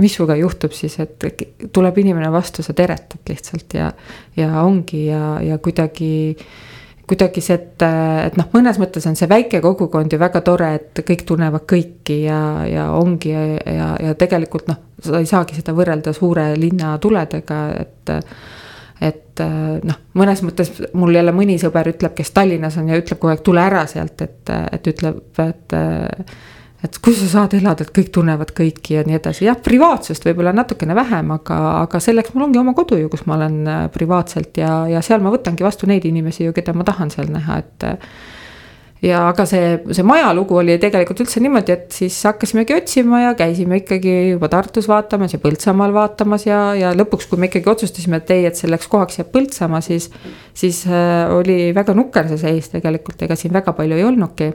mis 0.01 0.15
sinuga 0.17 0.35
juhtub 0.39 0.73
siis, 0.73 0.97
et 1.03 1.69
tuleb 1.73 1.97
inimene 2.01 2.31
vastu, 2.33 2.65
sa 2.65 2.73
teretad 2.73 3.21
lihtsalt 3.29 3.75
ja, 3.77 3.91
ja 4.39 4.63
ongi 4.63 5.05
ja, 5.11 5.35
ja 5.45 5.59
kuidagi 5.61 6.11
kuidagi 7.11 7.43
see, 7.43 7.57
et, 7.59 7.83
et 7.83 8.37
noh, 8.39 8.47
mõnes 8.55 8.79
mõttes 8.79 9.03
on 9.09 9.17
see 9.19 9.27
väike 9.29 9.59
kogukond 9.63 10.13
ju 10.13 10.19
väga 10.21 10.41
tore, 10.47 10.69
et 10.77 11.01
kõik 11.07 11.25
tunnevad 11.27 11.65
kõiki 11.67 12.21
ja, 12.23 12.39
ja 12.69 12.87
ongi 12.95 13.33
ja, 13.33 13.43
ja, 13.67 13.89
ja 14.07 14.15
tegelikult 14.19 14.71
noh, 14.71 14.79
sa 15.03 15.19
ei 15.19 15.27
saagi 15.29 15.57
seda 15.59 15.75
võrrelda 15.75 16.15
suure 16.15 16.51
linna 16.59 16.95
tuledega, 17.03 17.61
et 17.83 18.15
et 19.01 19.41
noh, 19.87 19.97
mõnes 20.13 20.43
mõttes 20.45 20.69
mul 20.93 21.15
jälle 21.17 21.33
mõni 21.33 21.55
sõber 21.57 21.89
ütleb, 21.89 22.13
kes 22.13 22.29
Tallinnas 22.35 22.77
on 22.77 22.91
ja 22.91 22.99
ütleb 23.01 23.17
kogu 23.17 23.31
aeg, 23.33 23.41
tule 23.43 23.63
ära 23.63 23.81
sealt, 23.89 24.21
et, 24.21 24.51
et 24.77 24.89
ütleb, 24.91 25.23
et 25.41 25.75
et 26.81 26.97
kus 27.03 27.19
sa 27.21 27.29
saad 27.29 27.55
elada, 27.59 27.85
et 27.85 27.93
kõik 27.93 28.09
tunnevad 28.15 28.53
kõiki 28.57 28.97
ja 28.97 29.05
nii 29.05 29.19
edasi, 29.19 29.45
jah, 29.45 29.57
privaatsust 29.61 30.25
võib-olla 30.25 30.53
natukene 30.55 30.97
vähem, 30.97 31.29
aga, 31.37 31.61
aga 31.83 32.01
selleks 32.01 32.33
mul 32.33 32.47
ongi 32.47 32.61
oma 32.61 32.73
kodu 32.77 32.97
ju, 32.97 33.09
kus 33.11 33.27
ma 33.29 33.37
olen 33.37 33.57
äh, 33.69 33.87
privaatselt 33.93 34.57
ja, 34.61 34.83
ja 34.89 35.01
seal 35.05 35.21
ma 35.21 35.33
võtangi 35.33 35.65
vastu 35.65 35.89
neid 35.89 36.07
inimesi 36.09 36.47
ju, 36.47 36.55
keda 36.57 36.73
ma 36.77 36.87
tahan 36.87 37.13
seal 37.13 37.29
näha, 37.29 37.59
et. 37.61 37.85
ja 39.05 39.21
aga 39.27 39.45
see, 39.49 39.75
see 39.93 40.05
maja 40.05 40.31
lugu 40.33 40.57
oli 40.57 40.79
tegelikult 40.81 41.21
üldse 41.21 41.43
niimoodi, 41.45 41.77
et 41.77 41.93
siis 41.93 42.17
hakkasimegi 42.25 42.73
otsima 42.79 43.21
ja 43.27 43.35
käisime 43.37 43.83
ikkagi 43.83 44.17
juba 44.31 44.49
Tartus 44.49 44.89
vaatamas 44.89 45.37
ja 45.37 45.41
Põltsamaal 45.43 45.93
vaatamas 45.93 46.47
ja, 46.49 46.63
ja 46.77 46.95
lõpuks, 46.97 47.29
kui 47.29 47.41
me 47.41 47.51
ikkagi 47.51 47.69
otsustasime, 47.75 48.23
et 48.23 48.33
ei, 48.33 48.49
et 48.49 48.57
selleks 48.57 48.89
kohaks 48.89 49.21
jääb 49.21 49.29
Põltsamaa, 49.37 49.85
siis. 49.85 50.09
siis 50.57 50.81
äh, 50.89 51.29
oli 51.29 51.75
väga 51.77 51.93
nukker 51.97 52.33
see 52.33 52.41
seis 52.41 52.73
tegelikult, 52.73 53.21
ega 53.21 53.37
siin 53.37 53.53
väga 53.53 53.77
palju 53.77 54.01
ei 54.01 54.09
olnudki. 54.09 54.51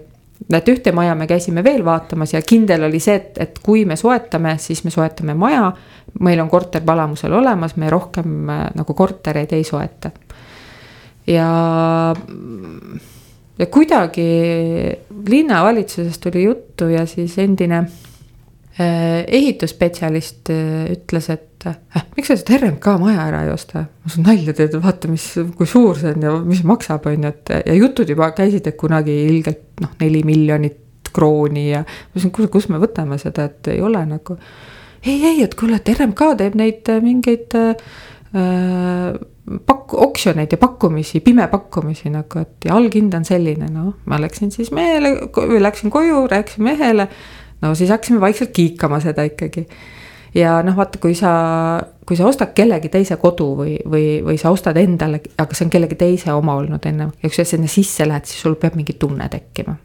Et 0.52 0.68
ühte 0.68 0.92
maja 0.92 1.14
me 1.14 1.26
käisime 1.26 1.64
veel 1.64 1.84
vaatamas 1.84 2.34
ja 2.34 2.42
kindel 2.42 2.86
oli 2.88 3.00
see, 3.00 3.16
et, 3.16 3.38
et 3.40 3.58
kui 3.64 3.84
me 3.88 3.96
soetame, 3.96 4.56
siis 4.62 4.84
me 4.84 4.92
soetame 4.94 5.34
maja. 5.34 5.72
meil 6.20 6.40
on 6.40 6.48
korter 6.48 6.82
Palamusel 6.86 7.32
olemas, 7.32 7.76
me 7.76 7.90
rohkem 7.90 8.50
äh, 8.50 8.66
nagu 8.74 8.94
kortereid 8.94 9.52
ei 9.52 9.64
soeta. 9.64 10.10
ja 11.26 11.48
ja 13.58 13.66
kuidagi 13.66 14.26
linnavalitsusest 15.28 16.20
tuli 16.20 16.44
juttu 16.44 16.88
ja 16.88 17.06
siis 17.06 17.38
endine 17.38 17.84
ehitusspetsialist 18.78 20.50
äh, 20.52 20.90
ütles, 20.92 21.30
et 21.32 21.64
äh, 21.68 22.02
miks 22.16 22.28
sa 22.28 22.36
seda 22.36 22.58
RMK 22.58 22.96
maja 23.00 23.22
ära 23.24 23.44
ei 23.46 23.52
osta. 23.54 23.86
ma 23.88 24.12
saan 24.12 24.26
nalja 24.28 24.52
teed, 24.56 24.76
vaata, 24.82 25.08
mis, 25.08 25.28
kui 25.56 25.68
suur 25.70 25.96
see 26.00 26.12
on 26.12 26.26
ja 26.26 26.34
mis 26.44 26.60
maksab, 26.68 27.08
on 27.08 27.24
ju, 27.24 27.30
et 27.32 27.54
ja 27.56 27.76
jutud 27.78 28.10
juba 28.12 28.30
käisid, 28.36 28.68
et 28.68 28.76
kunagi 28.80 29.14
ilgelt 29.30 29.80
noh, 29.80 29.94
neli 30.02 30.20
miljonit 30.28 31.10
krooni 31.16 31.70
ja. 31.70 31.84
ma 31.86 32.12
ütlesin, 32.12 32.34
kuule, 32.36 32.50
kus 32.52 32.68
me 32.72 32.80
võtame 32.82 33.16
seda, 33.22 33.48
et 33.48 33.72
ei 33.72 33.80
ole 33.80 34.02
nagu. 34.08 34.36
ei, 35.06 35.16
ei, 35.16 35.40
et 35.46 35.56
kuule, 35.56 35.80
et 35.80 35.88
RMK 35.96 36.34
teeb 36.42 36.60
neid 36.60 36.92
mingeid 37.00 37.56
äh, 37.56 37.72
pak-, 39.66 39.96
oksjoneid 40.04 40.52
ja 40.52 40.60
pakkumisi, 40.60 41.20
pimepakkumisi 41.24 42.12
nagu, 42.12 42.44
et 42.44 42.68
ja 42.68 42.76
allhind 42.76 43.14
on 43.16 43.24
selline, 43.24 43.70
noh, 43.72 43.94
ma 44.04 44.20
läksin 44.20 44.52
siis 44.52 44.72
mehele, 44.74 45.16
läksin 45.64 45.90
koju, 45.94 46.26
rääkisin 46.30 46.66
mehele. 46.66 47.08
No 47.62 47.74
siis 47.74 47.90
hakkasime 47.90 48.20
vaikselt 48.20 48.50
kiikama 48.56 49.00
seda 49.00 49.24
ikkagi. 49.26 49.66
ja 50.34 50.58
noh, 50.62 50.76
vaata, 50.76 51.00
kui 51.02 51.14
sa, 51.14 51.32
kui 52.06 52.16
sa 52.16 52.28
ostad 52.28 52.52
kellegi 52.56 52.90
teise 52.92 53.16
kodu 53.20 53.48
või, 53.62 53.76
või, 53.90 54.06
või 54.24 54.38
sa 54.40 54.52
ostad 54.54 54.76
endale, 54.80 55.22
aga 55.38 55.56
see 55.56 55.66
on 55.66 55.72
kellegi 55.72 55.98
teise 56.00 56.32
oma 56.32 56.56
olnud 56.60 56.86
ennem. 56.86 57.12
ja 57.22 57.28
kui 57.28 57.36
sa 57.36 57.44
sinna 57.48 57.70
sisse 57.70 58.08
lähed, 58.08 58.28
siis 58.28 58.42
sul 58.46 58.58
peab 58.60 58.76
mingi 58.78 58.98
tunne 59.00 59.28
tekkima. 59.32 59.76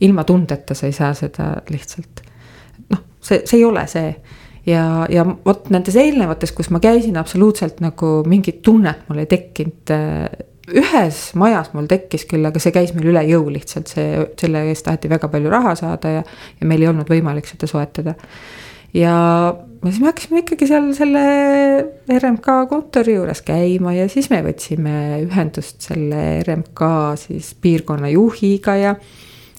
ilma 0.00 0.24
tundeta 0.24 0.74
sa 0.74 0.86
ei 0.86 0.92
saa 0.92 1.14
seda 1.14 1.54
lihtsalt. 1.70 2.22
noh, 2.88 3.02
see, 3.20 3.42
see 3.44 3.58
ei 3.58 3.64
ole 3.64 3.86
see 3.90 4.14
ja, 4.66 5.06
ja 5.10 5.24
vot 5.46 5.70
nendes 5.72 5.96
eelnevates, 5.96 6.52
kus 6.52 6.70
ma 6.70 6.80
käisin, 6.82 7.16
absoluutselt 7.20 7.80
nagu 7.84 8.20
mingit 8.28 8.62
tunnet 8.62 9.08
mul 9.08 9.22
ei 9.22 9.30
tekkinud. 9.30 9.94
Ühes 10.68 11.20
majas 11.38 11.72
mul 11.74 11.88
tekkis 11.90 12.26
küll, 12.30 12.44
aga 12.46 12.60
see 12.62 12.74
käis 12.74 12.92
meil 12.96 13.10
üle 13.12 13.22
jõu 13.28 13.48
lihtsalt, 13.52 13.90
see, 13.90 14.26
selle 14.40 14.66
eest 14.70 14.86
taheti 14.86 15.10
väga 15.10 15.30
palju 15.32 15.52
raha 15.52 15.74
saada 15.78 16.12
ja, 16.18 16.26
ja 16.60 16.68
meil 16.68 16.84
ei 16.84 16.90
olnud 16.90 17.10
võimalik 17.10 17.48
seda 17.48 17.68
soetada. 17.70 18.14
ja 18.96 19.14
siis 19.84 20.00
me 20.02 20.10
hakkasime 20.10 20.42
ikkagi 20.44 20.68
seal 20.68 20.90
selle 20.96 21.24
RMK 22.18 22.60
kontori 22.70 23.16
juures 23.16 23.42
käima 23.46 23.94
ja 23.96 24.08
siis 24.12 24.30
me 24.32 24.42
võtsime 24.46 24.94
ühendust 25.24 25.80
selle 25.88 26.40
RMK 26.44 26.92
siis 27.24 27.54
piirkonna 27.62 28.12
juhiga 28.12 28.76
ja 28.76 28.94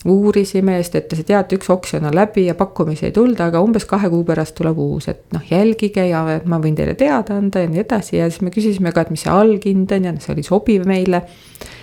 uurisime 0.10 0.76
ja 0.78 0.84
siis 0.84 0.93
ta 0.93 1.02
ütles, 1.02 1.22
et 1.22 1.30
jaa, 1.30 1.41
et 1.43 1.54
üks 1.58 1.70
oksjon 1.70 2.06
on 2.10 2.16
läbi 2.16 2.45
ja 2.47 2.56
pakkumisi 2.58 3.06
ei 3.10 3.16
tulda, 3.16 3.49
aga 3.52 3.62
umbes 3.62 3.86
kahe 3.89 4.10
kuu 4.10 4.24
pärast 4.26 4.56
tuleb 4.58 4.80
uus, 4.82 5.08
et 5.12 5.22
noh, 5.36 5.43
jälgige 5.49 6.08
ja 6.10 6.24
ma 6.49 6.62
võin 6.64 6.78
teile 6.78 6.95
teada 6.97 7.38
anda 7.38 7.62
ja 7.62 7.70
nii 7.70 7.84
edasi 7.84 8.18
ja 8.18 8.30
siis 8.30 8.41
me 8.45 8.54
küsisime 8.54 8.93
ka, 8.95 9.06
et 9.06 9.12
mis 9.14 9.26
see 9.26 9.34
allhind 9.34 9.93
on 9.97 10.10
ja 10.10 10.16
see 10.24 10.34
oli 10.34 10.45
sobiv 10.47 10.88
meile. 10.89 11.22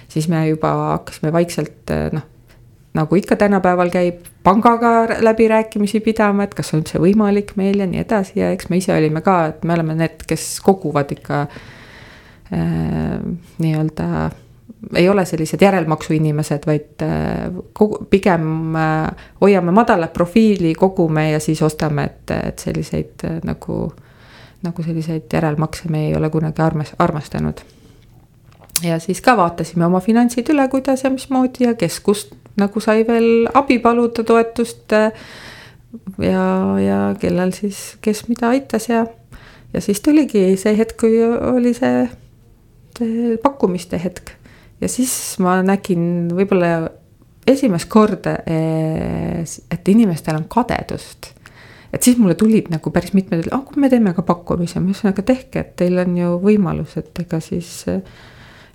siis 0.09 0.29
me 0.29 0.47
juba 0.49 0.73
hakkasime 0.97 1.33
vaikselt 1.33 1.93
noh, 2.13 2.27
nagu 2.99 3.17
ikka 3.21 3.37
tänapäeval 3.37 3.91
käib, 3.93 4.25
pangaga 4.43 5.21
läbirääkimisi 5.21 6.01
pidama, 6.01 6.49
et 6.49 6.55
kas 6.57 6.73
on 6.73 6.83
üldse 6.83 6.99
võimalik 7.03 7.55
meil 7.61 7.79
ja 7.85 7.87
nii 7.87 8.03
edasi 8.03 8.41
ja 8.41 8.51
eks 8.55 8.71
me 8.73 8.81
ise 8.81 8.95
olime 8.97 9.23
ka, 9.23 9.39
et 9.53 9.65
me 9.69 9.77
oleme 9.77 9.95
need, 9.99 10.25
kes 10.27 10.51
koguvad 10.65 11.13
ikka 11.15 11.45
äh, 11.47 13.19
nii-öelda 13.63 14.31
ei 14.95 15.09
ole 15.09 15.25
sellised 15.25 15.63
järelmaksu 15.63 16.13
inimesed, 16.13 16.67
vaid 16.67 17.03
äh, 17.03 17.51
kogu, 17.73 18.05
pigem 18.11 18.77
äh, 18.77 19.09
hoiame 19.41 19.73
madalat 19.75 20.13
profiili, 20.13 20.75
kogume 20.75 21.31
ja 21.31 21.41
siis 21.41 21.63
ostame, 21.63 22.05
et, 22.05 22.31
et 22.31 22.59
selliseid 22.59 23.25
äh, 23.25 23.41
nagu, 23.45 23.81
nagu 24.63 24.83
selliseid 24.83 25.27
järelmakse 25.33 25.91
me 25.91 26.07
ei 26.09 26.15
ole 26.17 26.31
kunagi 26.31 26.63
armas, 26.63 26.95
armastanud. 26.99 27.61
ja 28.83 28.99
siis 28.99 29.21
ka 29.21 29.37
vaatasime 29.37 29.87
oma 29.87 30.01
finantsid 30.01 30.51
üle, 30.55 30.69
kuidas 30.69 31.05
ja 31.05 31.11
mismoodi 31.11 31.67
ja 31.67 31.75
kes 31.75 32.01
kust 32.01 32.35
nagu 32.59 32.81
sai 32.81 33.07
veel 33.07 33.49
abi 33.55 33.79
paluda, 33.79 34.25
toetust. 34.25 34.93
ja, 36.23 36.47
ja 36.79 36.99
kellel 37.21 37.53
siis, 37.53 37.97
kes 38.01 38.29
mida 38.29 38.49
aitas 38.55 38.89
ja, 38.89 39.07
ja 39.75 39.81
siis 39.81 40.01
tuligi 40.01 40.57
see 40.57 40.77
hetk, 40.79 41.01
kui 41.01 41.19
oli 41.27 41.75
see, 41.75 42.09
see 42.99 43.39
pakkumiste 43.43 43.99
hetk 44.03 44.38
ja 44.81 44.89
siis 44.91 45.13
ma 45.43 45.59
nägin 45.67 46.29
võib-olla 46.35 46.89
esimest 47.49 47.89
korda, 47.91 48.39
eh, 48.47 49.43
et 49.71 49.89
inimestel 49.89 50.37
on 50.37 50.47
kadedust. 50.49 51.35
et 51.93 52.03
siis 52.05 52.19
mulle 52.21 52.35
tulid 52.37 52.67
nagu 52.69 52.91
päris 52.93 53.15
mitmed, 53.17 53.47
et 53.47 53.53
ah, 53.57 53.63
kui 53.65 53.81
me 53.81 53.89
teeme 53.89 54.11
ka 54.13 54.21
pakkumise, 54.23 54.77
ma 54.77 54.91
ütlesin, 54.91 55.09
aga 55.09 55.23
tehke, 55.25 55.63
et 55.63 55.71
teil 55.81 55.97
on 56.03 56.19
ju 56.19 56.35
võimalus, 56.43 56.99
et 57.01 57.21
ega 57.23 57.41
siis. 57.41 57.87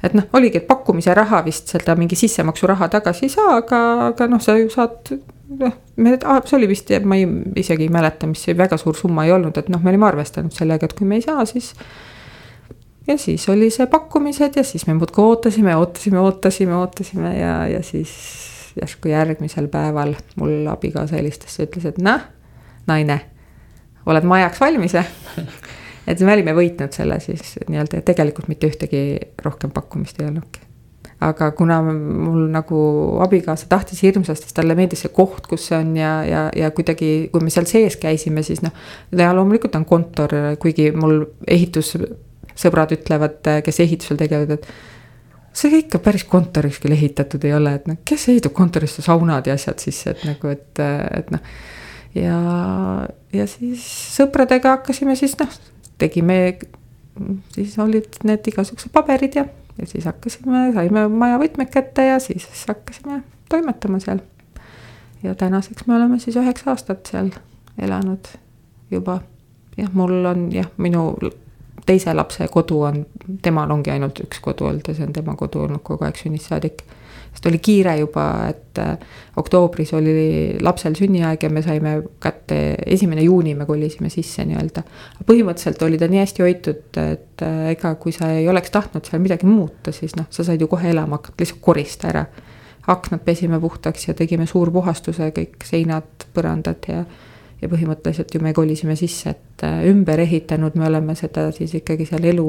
et 0.03 0.15
noh, 0.17 0.25
oligi, 0.33 0.57
et 0.57 0.67
pakkumise 0.67 1.13
raha 1.13 1.43
vist 1.45 1.69
seda 1.75 1.93
mingi 1.95 2.17
sissemaksuraha 2.17 2.89
tagasi 2.89 3.27
ei 3.27 3.35
saa, 3.35 3.59
aga, 3.59 3.83
aga 4.07 4.27
noh, 4.27 4.41
sa 4.41 4.57
ju 4.57 4.69
saad. 4.73 5.13
noh, 5.59 5.77
me, 5.95 6.17
see 6.17 6.57
oli 6.57 6.71
vist, 6.73 6.89
ma 7.05 7.19
ei, 7.21 7.29
isegi 7.61 7.85
ei 7.85 7.93
mäleta, 7.93 8.27
mis 8.27 8.41
see 8.47 8.57
väga 8.57 8.81
suur 8.81 8.97
summa 8.97 9.27
ei 9.27 9.35
olnud, 9.35 9.61
et 9.61 9.69
noh, 9.69 9.83
me 9.83 9.93
olime 9.93 10.09
arvestanud 10.09 10.55
sellega, 10.55 10.89
et 10.89 10.97
kui 10.97 11.05
me 11.05 11.21
ei 11.21 11.27
saa, 11.27 11.45
siis 11.45 11.75
ja 13.07 13.17
siis 13.17 13.49
oli 13.49 13.69
see 13.73 13.87
pakkumised 13.87 14.55
ja 14.55 14.63
siis 14.63 14.87
me 14.87 14.95
muudkui 14.97 15.23
ootasime, 15.23 15.75
ootasime, 15.75 16.19
ootasime, 16.19 16.75
ootasime 16.75 17.37
ja, 17.37 17.67
ja 17.67 17.83
siis 17.83 18.13
järsku 18.81 19.11
järgmisel 19.11 19.67
päeval 19.67 20.15
mul 20.35 20.67
abikaasa 20.71 21.15
helistas 21.15 21.59
ja 21.59 21.67
ütles, 21.67 21.85
et 21.89 22.01
noh, 22.01 22.23
naine, 22.87 23.19
oled 24.05 24.27
majaks 24.27 24.61
valmis 24.61 24.95
või? 24.97 25.47
et 26.09 26.19
me 26.19 26.33
olime 26.35 26.55
võitnud 26.57 26.95
selle 26.95 27.19
siis 27.23 27.57
nii-öelda 27.67 28.03
tegelikult 28.05 28.49
mitte 28.51 28.69
ühtegi 28.71 29.03
rohkem 29.45 29.71
pakkumist 29.75 30.21
ei 30.21 30.29
olnudki. 30.31 30.63
aga 31.23 31.51
kuna 31.55 31.81
mul 31.83 32.47
nagu 32.51 32.79
abikaasa 33.23 33.67
tahtis 33.69 34.01
hirmsasti, 34.03 34.47
siis 34.47 34.57
talle 34.57 34.75
meeldis 34.75 35.05
see 35.05 35.13
koht, 35.13 35.47
kus 35.47 35.69
see 35.69 35.77
on 35.77 35.95
ja, 35.97 36.17
ja, 36.27 36.49
ja 36.55 36.71
kuidagi, 36.71 37.29
kui 37.31 37.43
me 37.43 37.53
seal 37.53 37.67
sees 37.69 37.99
käisime, 37.99 38.43
siis 38.43 38.63
noh. 38.63 38.73
ja 39.11 39.31
loomulikult 39.35 39.75
on 39.75 39.85
kontor, 39.85 40.33
kuigi 40.59 40.91
mul 40.95 41.25
ehitus 41.47 41.97
sõbrad 42.59 42.93
ütlevad, 42.95 43.39
kes 43.65 43.79
ehitusel 43.83 44.19
tegelevad, 44.19 44.59
et 44.59 44.67
see 45.53 45.79
ikka 45.83 46.01
päris 46.03 46.25
kontoriks 46.29 46.79
küll 46.81 46.95
ehitatud 46.95 47.43
ei 47.45 47.53
ole, 47.53 47.75
et 47.77 47.87
noh, 47.89 47.99
kes 48.05 48.27
ehitab 48.33 48.55
kontorisse 48.57 49.05
saunad 49.05 49.47
ja 49.47 49.55
asjad 49.57 49.81
sisse, 49.81 50.15
et 50.15 50.25
nagu, 50.27 50.53
et, 50.53 50.81
et 50.81 51.29
noh. 51.33 51.53
ja, 52.17 52.37
ja 53.33 53.47
siis 53.49 53.85
sõpradega 54.15 54.77
hakkasime 54.77 55.15
siis 55.19 55.37
noh, 55.41 55.51
tegime, 56.01 56.39
siis 57.53 57.77
olid 57.81 58.21
need 58.25 58.49
igasugused 58.49 58.93
paberid 58.93 59.37
ja, 59.37 59.45
ja 59.77 59.89
siis 59.89 60.09
hakkasime, 60.09 60.71
saime 60.73 61.07
maja 61.13 61.37
võtmed 61.41 61.69
kätte 61.73 62.09
ja 62.09 62.17
siis 62.23 62.49
hakkasime 62.67 63.21
toimetama 63.53 64.01
seal. 64.01 64.23
ja 65.23 65.35
tänaseks 65.35 65.85
me 65.87 65.95
oleme 65.95 66.19
siis 66.19 66.37
üheksa 66.41 66.73
aastat 66.73 67.05
seal 67.13 67.29
elanud 67.77 68.33
juba. 68.91 69.21
jah, 69.77 69.93
mul 69.93 70.25
on 70.25 70.49
jah, 70.53 70.69
minu 70.77 71.11
teise 71.85 72.13
lapse 72.13 72.47
kodu 72.51 72.81
on, 72.87 72.99
temal 73.43 73.71
ongi 73.71 73.91
ainult 73.93 74.23
üks 74.23 74.41
kodu 74.43 74.69
olnud 74.69 74.87
ja 74.87 74.95
see 74.97 75.07
on 75.07 75.15
tema 75.15 75.35
kodu 75.39 75.63
olnud 75.65 75.83
kogu 75.85 76.05
aeg 76.07 76.19
sünnist 76.19 76.51
saadik. 76.51 76.83
sest 77.33 77.47
oli 77.49 77.57
kiire 77.57 77.95
juba, 77.97 78.23
et 78.51 78.77
äh, 78.77 78.97
oktoobris 79.41 79.93
oli 79.97 80.57
lapsel 80.61 80.93
sünniaeg 80.95 81.43
ja 81.43 81.49
me 81.49 81.63
saime 81.65 81.95
kätte, 82.21 82.59
esimene 82.85 83.23
juuni 83.25 83.55
me 83.57 83.65
kolisime 83.65 84.09
sisse 84.13 84.45
nii-öelda. 84.45 84.83
põhimõtteliselt 85.25 85.81
oli 85.83 85.97
ta 85.97 86.07
nii 86.07 86.21
hästi 86.21 86.45
hoitud, 86.45 86.85
et 87.01 87.45
äh, 87.45 87.59
ega 87.73 87.95
kui 87.95 88.13
sa 88.13 88.31
ei 88.37 88.47
oleks 88.49 88.71
tahtnud 88.71 89.09
seal 89.09 89.23
midagi 89.23 89.49
muuta, 89.49 89.91
siis 89.91 90.15
noh, 90.19 90.29
sa 90.29 90.45
said 90.45 90.61
ju 90.61 90.69
kohe 90.69 90.89
elama 90.93 91.19
hakata, 91.19 91.39
lihtsalt 91.41 91.61
korista 91.61 92.13
ära. 92.13 92.25
aknad 92.87 93.21
pesime 93.23 93.59
puhtaks 93.59 94.07
ja 94.07 94.13
tegime 94.13 94.45
suurpuhastuse, 94.45 95.31
kõik 95.31 95.63
seinad, 95.65 96.27
põrandad 96.35 96.87
ja 96.87 97.05
ja 97.63 97.69
põhimõtteliselt 97.71 98.33
ju 98.35 98.41
me 98.43 98.53
kolisime 98.55 98.95
sisse, 98.99 99.33
et 99.33 99.65
äh, 99.65 99.83
ümber 99.89 100.21
ehitanud 100.23 100.75
me 100.79 100.87
oleme 100.89 101.15
seda 101.19 101.49
siis 101.55 101.73
ikkagi 101.79 102.07
seal 102.09 102.25
elu 102.33 102.47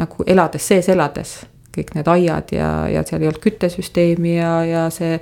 nagu 0.00 0.26
elades, 0.26 0.66
sees 0.66 0.88
elades. 0.92 1.42
kõik 1.74 1.90
need 1.96 2.06
aiad 2.06 2.52
ja, 2.54 2.68
ja 2.86 3.00
seal 3.02 3.24
ei 3.24 3.28
olnud 3.28 3.42
küttesüsteemi 3.42 4.36
ja, 4.36 4.50
ja 4.62 4.82
see 4.94 5.16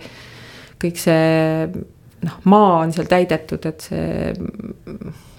kõik 0.83 0.99
see 1.01 1.69
noh, 2.27 2.35
maa 2.45 2.83
on 2.83 2.93
seal 2.93 3.09
täidetud, 3.09 3.65
et 3.71 3.87
see 3.87 4.33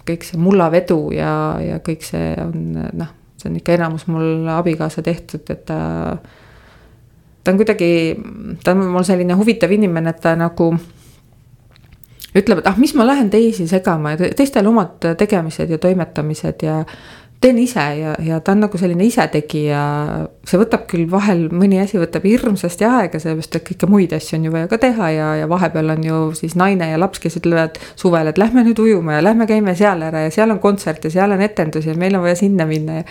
kõik 0.07 0.26
see 0.28 0.39
mullavedu 0.41 0.97
ja, 1.16 1.34
ja 1.64 1.78
kõik 1.86 2.01
see 2.07 2.34
on 2.41 2.80
noh, 2.97 3.11
see 3.38 3.51
on 3.51 3.59
ikka 3.59 3.78
enamus 3.78 4.07
mul 4.09 4.49
abikaasa 4.55 5.05
tehtud, 5.05 5.45
et 5.53 5.64
ta 5.70 6.18
ta 7.43 7.51
on 7.51 7.59
kuidagi, 7.59 7.91
ta 8.64 8.74
on 8.74 8.86
mul 8.95 9.05
selline 9.07 9.38
huvitav 9.38 9.72
inimene, 9.76 10.14
et 10.16 10.22
ta 10.24 10.36
nagu 10.39 10.72
ütleb, 12.36 12.61
et 12.61 12.69
ah, 12.69 12.77
mis 12.81 12.95
ma 12.97 13.05
lähen 13.07 13.29
teisi 13.34 13.67
segama 13.69 14.15
ja 14.15 14.31
teistel 14.38 14.67
omad 14.69 15.13
tegemised 15.19 15.69
ja 15.69 15.77
toimetamised 15.81 16.65
ja 16.65 16.79
teen 17.43 17.59
ise 17.59 17.84
ja, 17.99 18.13
ja 18.23 18.39
ta 18.39 18.53
on 18.55 18.63
nagu 18.63 18.79
selline 18.79 19.03
isetegija. 19.03 19.81
see 20.47 20.59
võtab 20.61 20.86
küll 20.91 21.09
vahel, 21.11 21.49
mõni 21.51 21.81
asi 21.84 21.99
võtab 21.99 22.23
hirmsasti 22.27 22.88
aega, 22.88 23.19
sellepärast 23.19 23.59
et 23.59 23.67
kõike 23.67 23.89
muid 23.91 24.15
asju 24.15 24.38
on 24.39 24.47
ju 24.47 24.53
vaja 24.53 24.69
ka 24.71 24.79
teha 24.79 25.09
ja, 25.11 25.29
ja 25.41 25.49
vahepeal 25.51 25.95
on 25.97 26.07
ju 26.07 26.19
siis 26.39 26.55
naine 26.59 26.89
ja 26.93 26.99
laps, 27.01 27.19
kes 27.23 27.38
ütlevad 27.41 27.79
suvel, 27.99 28.31
et 28.31 28.39
lähme 28.39 28.63
nüüd 28.63 28.79
ujuma 28.79 29.17
ja 29.19 29.25
lähme 29.25 29.47
käime 29.49 29.75
seal 29.79 30.01
ära 30.07 30.23
ja 30.27 30.31
seal 30.31 30.55
on 30.55 30.61
kontsert 30.63 31.03
ja 31.03 31.11
seal 31.13 31.36
on 31.36 31.43
etendus 31.43 31.89
ja 31.89 31.97
meil 31.99 32.15
on 32.15 32.23
vaja 32.23 32.39
sinna 32.39 32.67
minna 32.69 33.01
ja 33.01 33.07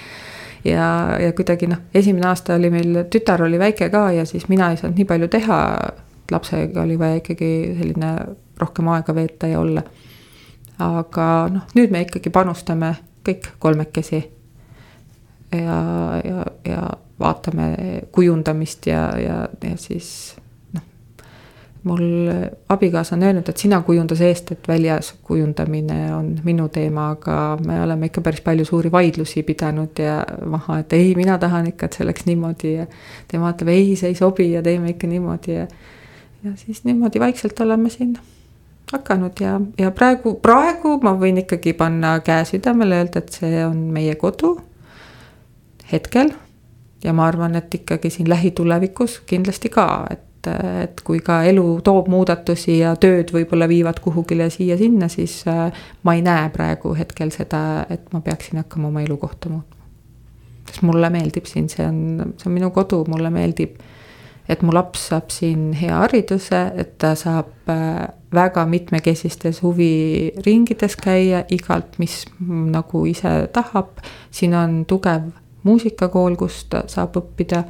ja, 0.64 0.86
ja 1.20 1.32
kuidagi 1.36 1.68
noh, 1.70 1.82
esimene 1.94 2.28
aasta 2.30 2.56
oli 2.56 2.70
meil, 2.72 3.02
tütar 3.10 3.42
oli 3.42 3.58
väike 3.60 3.90
ka 3.92 4.06
ja 4.16 4.26
siis 4.28 4.48
mina 4.48 4.70
ei 4.70 4.80
saanud 4.80 4.98
nii 4.98 5.08
palju 5.08 5.28
teha. 5.32 5.58
Lapsega 6.32 6.82
oli 6.82 6.98
vaja 6.98 7.20
ikkagi 7.20 7.52
selline 7.78 8.12
rohkem 8.60 8.88
aega 8.92 9.14
veeta 9.14 9.50
ja 9.50 9.60
olla. 9.60 9.82
aga 10.82 11.26
noh, 11.52 11.66
nüüd 11.76 11.92
me 11.94 12.02
ikkagi 12.06 12.30
panustame 12.34 12.94
kõik 13.26 13.52
kolmekesi. 13.62 14.22
ja, 15.52 15.80
ja, 16.24 16.44
ja 16.66 16.84
vaatame 17.20 17.74
kujundamist 18.12 18.86
ja, 18.86 19.02
ja, 19.18 19.48
ja 19.62 19.76
siis 19.76 20.08
mul 21.84 22.30
abikaasa 22.68 23.16
on 23.16 23.22
öelnud, 23.22 23.48
et 23.48 23.56
sina 23.56 23.80
kujunda 23.82 24.14
seest, 24.14 24.52
et 24.54 24.68
väljas 24.68 25.12
kujundamine 25.26 26.14
on 26.14 26.28
minu 26.44 26.68
teema, 26.68 27.08
aga 27.16 27.36
me 27.66 27.80
oleme 27.82 28.06
ikka 28.06 28.22
päris 28.22 28.40
palju 28.40 28.64
suuri 28.64 28.92
vaidlusi 28.92 29.42
pidanud 29.42 29.98
ja 29.98 30.20
maha, 30.46 30.78
et 30.82 30.92
ei, 30.92 31.14
mina 31.18 31.38
tahan 31.42 31.72
ikka, 31.72 31.86
et 31.86 31.98
see 31.98 32.06
oleks 32.06 32.26
niimoodi 32.28 32.74
ja 32.76 32.86
tema 33.30 33.50
ütleb 33.54 33.72
ei, 33.74 33.96
see 33.98 34.12
ei 34.12 34.18
sobi 34.18 34.52
ja 34.52 34.62
teeme 34.62 34.94
ikka 34.94 35.10
niimoodi 35.10 35.58
ja 35.58 35.66
ja 36.44 36.52
siis 36.56 36.84
niimoodi 36.84 37.20
vaikselt 37.20 37.60
oleme 37.60 37.90
siin 37.90 38.16
hakanud 38.92 39.40
ja, 39.40 39.60
ja 39.78 39.90
praegu, 39.90 40.34
praegu 40.42 40.98
ma 41.02 41.14
võin 41.18 41.38
ikkagi 41.44 41.72
panna 41.72 42.18
käe 42.24 42.44
südamele, 42.48 43.02
öelda, 43.02 43.22
et 43.22 43.38
see 43.40 43.62
on 43.64 43.78
meie 43.94 44.14
kodu 44.20 44.56
hetkel 45.92 46.32
ja 47.04 47.14
ma 47.16 47.26
arvan, 47.30 47.56
et 47.56 47.74
ikkagi 47.74 48.10
siin 48.10 48.28
lähitulevikus 48.28 49.22
kindlasti 49.26 49.72
ka, 49.72 49.88
et 50.10 50.28
et, 50.50 51.00
kui 51.06 51.20
ka 51.22 51.42
elu 51.46 51.64
toob 51.86 52.08
muudatusi 52.10 52.80
ja 52.80 52.96
tööd 53.00 53.30
võib-olla 53.34 53.68
viivad 53.70 54.00
kuhugile 54.02 54.48
siia-sinna, 54.50 55.08
siis 55.12 55.36
äh, 55.50 55.84
ma 56.02 56.16
ei 56.18 56.24
näe 56.26 56.48
praegu 56.54 56.96
hetkel 56.98 57.30
seda, 57.34 57.84
et 57.90 58.08
ma 58.14 58.20
peaksin 58.24 58.62
hakkama 58.62 58.90
oma 58.90 59.04
elukohta 59.06 59.52
muutma. 59.52 59.78
sest 60.66 60.82
mulle 60.86 61.10
meeldib 61.10 61.46
siin, 61.46 61.68
see 61.68 61.86
on, 61.86 62.34
see 62.38 62.50
on 62.50 62.56
minu 62.56 62.70
kodu, 62.74 63.04
mulle 63.10 63.30
meeldib, 63.30 63.78
et 64.48 64.62
mu 64.62 64.72
laps 64.74 65.08
saab 65.10 65.30
siin 65.30 65.70
hea 65.78 65.94
hariduse, 66.02 66.62
et 66.78 66.96
ta 66.98 67.14
saab 67.18 67.70
äh, 67.70 68.08
väga 68.34 68.64
mitmekesistes 68.66 69.62
huviringides 69.62 70.96
käia 70.96 71.44
igalt, 71.50 71.98
mis 71.98 72.24
nagu 72.40 73.04
ise 73.06 73.48
tahab. 73.52 74.00
siin 74.30 74.54
on 74.54 74.84
tugev 74.88 75.30
muusikakool, 75.62 76.36
kus 76.36 76.64
ta 76.70 76.82
saab 76.90 77.16
õppida 77.20 77.62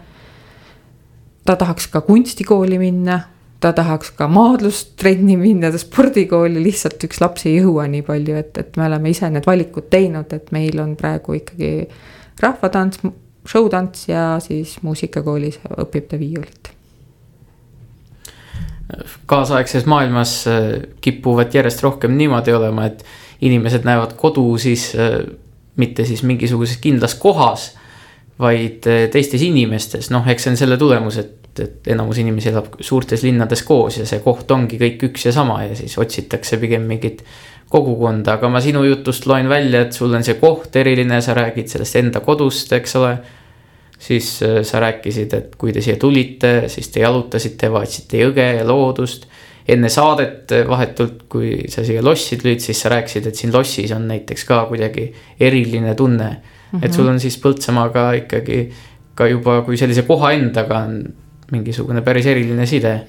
ta 1.44 1.56
tahaks 1.56 1.88
ka 1.90 2.00
kunstikooli 2.06 2.78
minna, 2.78 3.20
ta 3.60 3.72
tahaks 3.72 4.12
ka 4.16 4.28
maadlustrenni 4.30 5.36
minna, 5.36 5.70
ta 5.70 5.78
spordikooli, 5.78 6.62
lihtsalt 6.62 7.02
üks 7.06 7.20
laps 7.22 7.46
ei 7.50 7.58
jõua 7.58 7.88
nii 7.90 8.04
palju, 8.06 8.38
et, 8.38 8.58
et 8.58 8.78
me 8.78 8.86
oleme 8.86 9.12
ise 9.12 9.30
need 9.30 9.46
valikud 9.46 9.90
teinud, 9.90 10.32
et 10.32 10.52
meil 10.54 10.80
on 10.82 10.94
praegu 10.98 11.36
ikkagi 11.38 11.72
rahvatants, 12.42 13.02
showtants 13.48 14.08
ja 14.08 14.36
siis 14.42 14.76
muusikakoolis 14.82 15.60
õpib 15.82 16.08
ta 16.10 16.18
viiulit. 16.20 16.72
Kaasaegses 19.26 19.86
maailmas 19.88 20.42
äh, 20.50 20.72
kipuvad 21.00 21.54
järjest 21.54 21.82
rohkem 21.82 22.16
niimoodi 22.18 22.52
olema, 22.52 22.90
et 22.90 23.04
inimesed 23.40 23.86
näevad 23.88 24.12
kodu 24.20 24.44
siis 24.60 24.90
äh, 24.94 25.22
mitte 25.76 26.04
siis 26.04 26.22
mingisuguses 26.22 26.76
kindlas 26.82 27.14
kohas 27.14 27.72
vaid 28.42 28.88
eh, 28.90 29.06
teistes 29.12 29.42
inimestes, 29.46 30.10
noh, 30.12 30.26
eks 30.28 30.46
see 30.46 30.54
on 30.54 30.58
selle 30.60 30.78
tulemus, 30.80 31.18
et, 31.20 31.60
et 31.62 31.92
enamus 31.94 32.20
inimesi 32.22 32.50
elab 32.52 32.78
suurtes 32.80 33.24
linnades 33.26 33.64
koos 33.68 34.00
ja 34.00 34.06
see 34.08 34.22
koht 34.24 34.50
ongi 34.54 34.80
kõik 34.80 35.08
üks 35.10 35.28
ja 35.28 35.34
sama 35.36 35.62
ja 35.66 35.76
siis 35.78 35.98
otsitakse 36.00 36.58
pigem 36.62 36.86
mingit 36.88 37.22
kogukonda, 37.72 38.36
aga 38.36 38.50
ma 38.52 38.60
sinu 38.60 38.84
jutust 38.84 39.26
loen 39.30 39.48
välja, 39.50 39.86
et 39.86 39.96
sul 39.96 40.12
on 40.14 40.24
see 40.24 40.38
koht 40.40 40.76
eriline, 40.76 41.20
sa 41.24 41.36
räägid 41.38 41.72
sellest 41.72 41.98
enda 42.02 42.20
kodust, 42.24 42.72
eks 42.76 42.96
ole. 43.00 43.16
siis 44.02 44.42
eh, 44.42 44.62
sa 44.66 44.80
rääkisid, 44.82 45.34
et 45.38 45.52
kui 45.56 45.72
te 45.72 45.80
siia 45.80 45.96
tulite, 45.96 46.68
siis 46.68 46.88
te 46.90 47.04
jalutasite, 47.04 47.70
vaatasite 47.70 48.24
jõge 48.24 48.48
ja 48.58 48.64
loodust. 48.66 49.28
enne 49.68 49.88
saadet 49.88 50.52
eh, 50.52 50.64
vahetult, 50.68 51.28
kui 51.28 51.68
sa 51.68 51.84
siia 51.86 52.02
lossi 52.02 52.36
tulid, 52.36 52.60
siis 52.60 52.80
sa 52.82 52.90
rääkisid, 52.96 53.26
et 53.26 53.38
siin 53.38 53.52
lossis 53.54 53.92
on 53.92 54.08
näiteks 54.08 54.44
ka 54.44 54.64
kuidagi 54.70 55.12
eriline 55.40 55.94
tunne 55.94 56.32
Mm 56.72 56.80
-hmm. 56.80 56.86
et 56.86 56.92
sul 56.92 57.06
on 57.06 57.20
siis 57.20 57.36
Põltsamaaga 57.38 58.12
ikkagi 58.16 58.72
ka 59.14 59.26
juba 59.28 59.62
kui 59.62 59.76
sellise 59.76 60.02
koha 60.02 60.32
endaga 60.32 60.78
on 60.78 61.04
mingisugune 61.52 62.00
päris 62.02 62.26
eriline 62.26 62.66
side. 62.66 63.00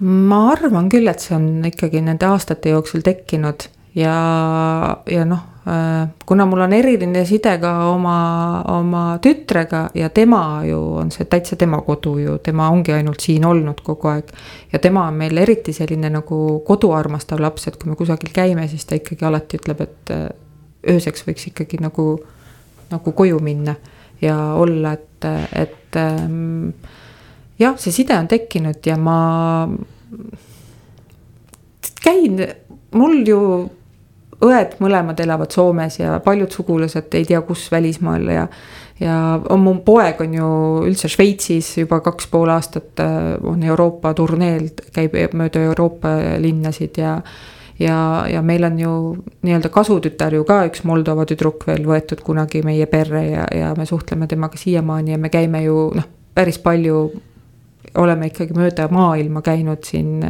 Ma 0.00 0.42
arvan 0.52 0.90
küll, 0.92 1.08
et 1.08 1.22
see 1.24 1.36
on 1.36 1.64
ikkagi 1.64 2.02
nende 2.04 2.28
aastate 2.28 2.74
jooksul 2.74 3.04
tekkinud 3.06 3.68
ja, 3.96 4.16
ja 5.08 5.24
noh, 5.24 5.44
äh, 5.64 6.08
kuna 6.28 6.46
mul 6.46 6.66
on 6.66 6.76
eriline 6.76 7.24
side 7.28 7.56
ka 7.62 7.72
oma, 7.88 8.18
oma 8.76 9.04
tütrega 9.24 9.86
ja 9.96 10.10
tema 10.12 10.60
ju 10.68 10.80
on 11.00 11.10
see 11.14 11.24
täitsa 11.30 11.56
tema 11.56 11.80
kodu 11.86 12.16
ju, 12.20 12.36
tema 12.44 12.68
ongi 12.74 12.92
ainult 12.92 13.24
siin 13.24 13.44
olnud 13.48 13.80
kogu 13.84 14.12
aeg. 14.12 14.32
ja 14.72 14.78
tema 14.78 15.06
on 15.08 15.16
meil 15.16 15.38
eriti 15.38 15.72
selline 15.72 16.10
nagu 16.12 16.60
koduarmastav 16.66 17.40
laps, 17.40 17.68
et 17.68 17.80
kui 17.80 17.90
me 17.90 17.96
kusagil 17.96 18.32
käime, 18.36 18.68
siis 18.68 18.84
ta 18.84 19.00
ikkagi 19.00 19.24
alati 19.24 19.60
ütleb, 19.62 19.80
et 19.80 20.14
äh, 20.14 20.28
ööseks 20.92 21.24
võiks 21.26 21.48
ikkagi 21.52 21.80
nagu 21.80 22.16
nagu 22.90 23.12
koju 23.12 23.40
minna 23.42 23.74
ja 24.22 24.36
olla, 24.54 24.92
et, 24.92 25.24
et 25.52 25.96
ähm, 25.96 26.70
jah, 27.58 27.76
see 27.80 27.94
side 27.94 28.16
on 28.18 28.28
tekkinud 28.28 28.86
ja 28.86 28.96
ma 29.00 29.18
käin, 32.04 32.40
mul 32.94 33.22
ju 33.26 33.40
õed 34.46 34.76
mõlemad 34.84 35.20
elavad 35.24 35.52
Soomes 35.54 35.98
ja 36.00 36.18
paljud 36.24 36.52
sugulased 36.52 37.14
ei 37.16 37.24
tea, 37.24 37.40
kus 37.46 37.66
välismaal 37.72 38.28
ja. 38.28 38.46
ja 39.00 39.16
on 39.48 39.62
mu 39.64 39.74
poeg 39.84 40.20
on 40.24 40.34
ju 40.36 40.48
üldse 40.90 41.08
Šveitsis 41.12 41.72
juba 41.80 42.02
kaks 42.04 42.28
pool 42.32 42.52
aastat 42.52 43.00
äh, 43.00 43.34
on 43.48 43.62
Euroopa 43.64 44.12
turneel, 44.16 44.68
käib 44.92 45.16
mööda 45.32 45.64
Euroopa 45.70 46.16
linnasid 46.42 47.00
ja 47.00 47.20
ja, 47.80 48.24
ja 48.28 48.42
meil 48.42 48.64
on 48.64 48.78
ju 48.80 48.92
nii-öelda 49.44 49.68
kasutütar 49.72 50.34
ju 50.34 50.44
ka 50.48 50.62
üks 50.68 50.84
Moldova 50.88 51.26
tüdruk 51.28 51.66
veel 51.68 51.84
võetud 51.88 52.22
kunagi 52.24 52.62
meie 52.64 52.86
perre 52.88 53.24
ja, 53.28 53.46
ja 53.52 53.72
me 53.76 53.86
suhtleme 53.86 54.28
temaga 54.28 54.56
siiamaani 54.60 55.16
ja 55.16 55.18
me 55.20 55.32
käime 55.32 55.62
ju 55.64 55.90
noh, 55.96 56.08
päris 56.34 56.58
palju 56.60 57.10
oleme 57.96 58.30
ikkagi 58.30 58.56
mööda 58.56 58.88
maailma 58.92 59.42
käinud 59.42 59.84
siin 59.86 60.20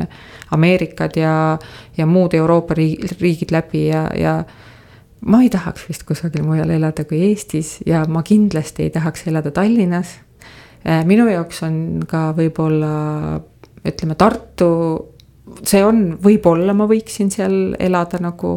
Ameerikad 0.55 1.17
ja, 1.19 1.59
ja 1.97 2.07
muud 2.07 2.35
Euroopa 2.35 2.75
riigid 2.77 3.53
läbi 3.55 3.87
ja, 3.89 4.07
ja 4.15 4.37
ma 5.27 5.43
ei 5.43 5.51
tahaks 5.51 5.89
vist 5.89 6.07
kusagil 6.07 6.45
mujal 6.47 6.71
elada 6.71 7.05
kui 7.09 7.23
Eestis 7.31 7.81
ja 7.87 8.05
ma 8.09 8.23
kindlasti 8.27 8.87
ei 8.87 8.95
tahaks 8.95 9.27
elada 9.27 9.51
Tallinnas. 9.51 10.19
minu 11.05 11.29
jaoks 11.29 11.63
on 11.67 12.05
ka 12.09 12.31
võib-olla 12.37 13.41
ütleme, 13.87 14.15
Tartu 14.15 14.71
see 15.67 15.83
on, 15.85 16.17
võib-olla 16.23 16.75
ma 16.77 16.87
võiksin 16.91 17.31
seal 17.31 17.77
elada 17.79 18.21
nagu. 18.23 18.57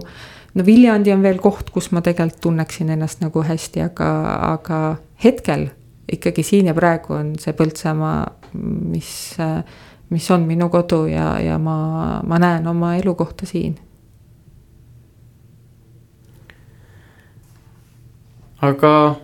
no 0.53 0.65
Viljandi 0.65 1.13
on 1.13 1.23
veel 1.23 1.39
koht, 1.41 1.69
kus 1.69 1.91
ma 1.91 2.01
tegelikult 2.01 2.41
tunneksin 2.41 2.89
ennast 2.89 3.21
nagu 3.21 3.43
hästi, 3.45 3.83
aga, 3.85 4.09
aga 4.53 4.79
hetkel 5.23 5.69
ikkagi 6.11 6.43
siin 6.43 6.71
ja 6.71 6.73
praegu 6.73 7.13
on 7.13 7.33
see 7.39 7.53
Põltsamaa, 7.53 8.23
mis, 8.53 9.37
mis 10.09 10.31
on 10.31 10.47
minu 10.47 10.69
kodu 10.69 11.05
ja, 11.05 11.39
ja 11.39 11.57
ma, 11.57 12.21
ma 12.25 12.39
näen 12.39 12.67
oma 12.67 12.95
elukohta 12.95 13.45
siin. 13.45 13.77
aga 18.61 19.15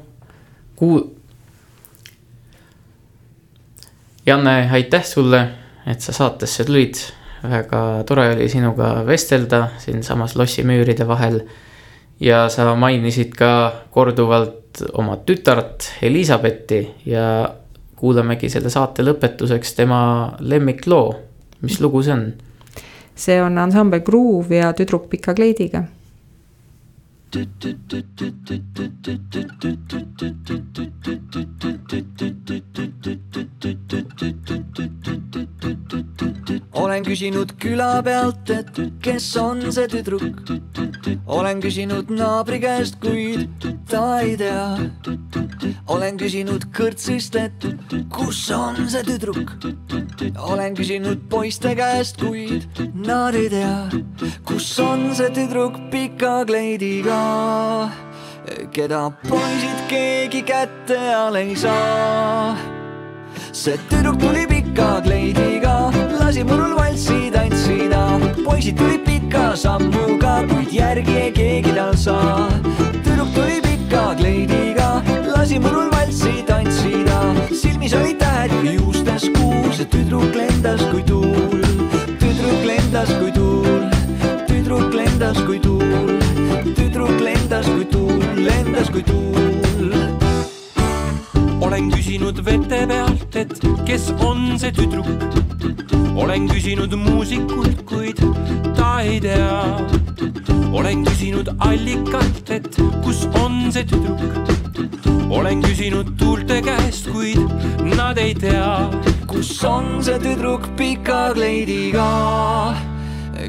kuu-. 0.76 1.12
Janne, 4.26 4.70
aitäh 4.72 5.04
sulle, 5.06 5.42
et 5.86 6.02
sa 6.02 6.14
saatesse 6.16 6.64
tulid 6.66 6.98
väga 7.50 8.04
tore 8.08 8.30
oli 8.34 8.48
sinuga 8.50 9.04
vestelda 9.06 9.68
siinsamas 9.78 10.36
lossimüüride 10.36 11.08
vahel. 11.08 11.42
ja 12.20 12.50
sa 12.50 12.76
mainisid 12.76 13.34
ka 13.36 13.74
korduvalt 13.92 14.80
oma 14.94 15.18
tütart 15.18 15.90
Elizabethi 16.02 16.80
ja 17.06 17.50
kuulamegi 17.96 18.50
selle 18.50 18.70
saate 18.70 19.04
lõpetuseks 19.04 19.76
tema 19.76 20.00
lemmikloo. 20.39 21.16
mis 21.62 21.80
lugu 21.82 22.04
see 22.04 22.14
on? 22.14 22.26
see 23.16 23.41
on 23.41 23.58
ansambel 23.58 24.02
Groove 24.02 24.56
ja 24.56 24.74
Tüdruk 24.74 25.10
pika 25.10 25.34
kleidiga 25.34 25.84
olen 36.96 37.04
küsinud 37.04 37.50
küla 37.60 38.02
pealt, 38.04 38.50
et 38.50 38.78
kes 39.04 39.38
on 39.38 39.60
see 39.72 39.88
tüdruk. 39.88 40.22
olen 41.28 41.60
küsinud 41.62 42.10
naabri 42.10 42.60
käest, 42.62 43.00
kuid 43.02 43.50
ta 43.90 44.20
ei 44.20 44.38
tea. 44.38 44.78
olen 45.88 46.18
küsinud 46.18 46.70
kõrtsist, 46.78 47.36
et 47.36 47.68
kus 48.14 48.52
on 48.52 48.88
see 48.88 49.04
tüdruk. 49.04 49.52
olen 50.38 50.76
küsinud 50.76 51.28
poiste 51.30 51.76
käest, 51.76 52.22
kuid 52.22 52.68
nad 52.94 53.36
ei 53.36 53.50
tea, 53.50 53.90
kus 54.46 54.70
on 54.80 55.10
see 55.16 55.30
tüdruk 55.36 55.80
pika 55.92 56.46
kleidiga, 56.46 57.20
keda 58.76 59.10
poisid 59.30 59.84
keegi 59.90 60.42
kätte 60.44 60.98
all 61.16 61.36
ei 61.36 61.56
saa 61.56 62.56
see 63.56 63.78
tüdruk 63.90 64.18
tuli 64.20 64.46
pika 64.48 65.02
kleidiga, 65.04 65.92
lasi 66.20 66.44
murul 66.44 66.76
valssi 66.76 67.32
tantsida. 67.32 68.02
poisid 68.46 68.78
tulid 68.78 69.06
pika 69.06 69.56
sammuga, 69.56 70.34
kuid 70.50 70.74
järgi 70.74 71.16
ei 71.22 71.32
keegi 71.32 71.76
tal 71.78 71.96
saa. 71.96 72.50
tüdruk 73.04 73.32
tuli 73.36 73.62
pika 73.66 74.04
kleidiga, 74.20 74.90
lasi 75.36 75.60
murul 75.60 75.90
valssi 75.92 76.44
tantsida. 76.50 77.20
silmis 77.62 77.94
olid 77.94 78.20
tähed 78.20 78.52
ja 78.64 78.72
juustes 78.72 79.30
kuu, 79.38 79.72
see 79.78 79.86
tüdruk 79.86 80.36
lendas 80.36 80.84
kui 80.92 81.04
tuul. 81.04 81.64
tüdruk 82.20 82.62
lendas 82.72 83.16
kui 83.20 83.32
tuul, 83.32 83.88
tüdruk 84.52 84.94
lendas 84.94 85.40
kui 85.48 85.60
tuul, 85.60 85.75
tüdruk 87.06 87.22
lendas 87.22 87.66
kui 87.70 87.86
tuul, 87.86 88.22
lendas 88.36 88.89
kui 88.89 89.03
tuul 89.03 89.91
olen 91.62 91.89
küsinud 91.91 92.39
vete 92.45 92.86
pealt, 92.88 93.36
et 93.36 93.53
kes 93.86 94.12
on 94.26 94.58
see 94.58 94.72
tüdruk. 94.72 95.08
olen 96.16 96.47
küsinud 96.47 96.93
muusikult, 96.95 97.86
kuid 97.86 98.22
ta 98.76 99.01
ei 99.01 99.20
tea. 99.20 99.78
olen 100.72 101.06
küsinud 101.06 101.49
allikalt, 101.60 102.49
et 102.49 102.76
kus 103.03 103.28
on 103.43 103.72
see 103.72 103.86
tüdruk. 103.86 104.22
olen 105.30 105.62
küsinud 105.62 106.18
tuulte 106.18 106.62
käest, 106.62 107.12
kuid 107.12 107.39
nad 107.95 108.18
ei 108.18 108.34
tea. 108.34 108.89
kus 109.28 109.64
on 109.64 110.01
see 110.01 110.20
tüdruk 110.20 110.70
pika 110.78 111.34
kleidiga, 111.34 112.10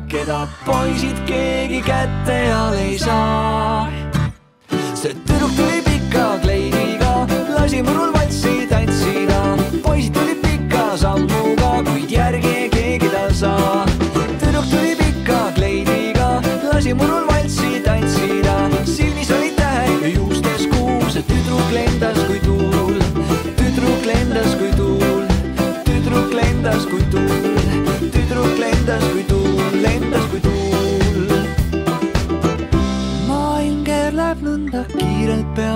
keda 0.08 0.46
poisid 0.66 1.18
keegi 1.26 1.82
kätte 1.82 2.38
all 2.52 2.74
ei 2.74 2.98
saa. 2.98 3.88
see 4.94 5.14
tüdruk 5.26 5.52
tuli 5.56 5.85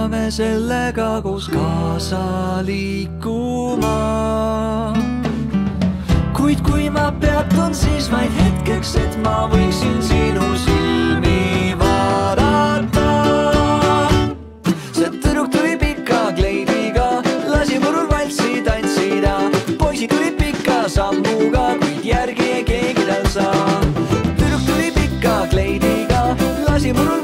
peame 0.00 0.30
sellega 0.30 1.20
koos 1.22 1.48
kaasa 1.48 2.20
liikuma. 2.64 3.96
kuid 6.32 6.60
kui 6.64 6.88
ma 6.90 7.12
peatun, 7.20 7.74
siis 7.74 8.08
vaid 8.12 8.32
hetkeks, 8.40 8.94
et 8.96 9.18
ma 9.24 9.48
võiksin 9.52 10.00
sinu 10.00 10.46
silmi 10.64 11.74
vaadata. 11.82 13.08
see 14.96 15.10
tüdruk 15.20 15.52
tuli 15.52 15.76
pika 15.76 16.32
kleidiga, 16.38 17.08
lasi 17.52 17.78
murul 17.78 18.08
valssi 18.08 18.64
tantsida. 18.64 19.36
poisid 19.78 20.08
tulid 20.16 20.36
pika 20.40 20.88
sammuga, 20.88 21.76
kuid 21.82 22.04
järgi 22.04 22.52
ei 22.58 22.64
keegi 22.64 23.08
tal 23.12 23.26
saa. 23.36 23.80
tüdruk 24.38 24.62
tuli 24.66 24.92
pika 24.96 25.40
kleidiga, 25.52 26.22
lasi 26.68 26.92
murul 26.92 27.19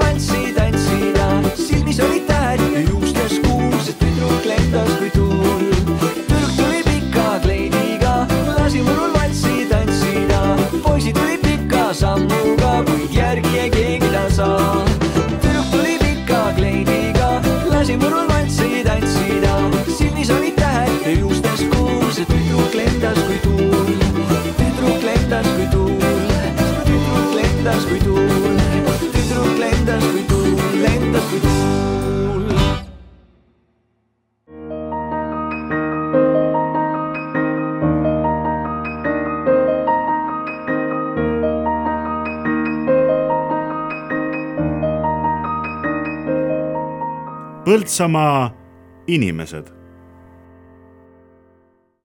Põltsamaa 47.96 48.50
inimesed 49.08 49.70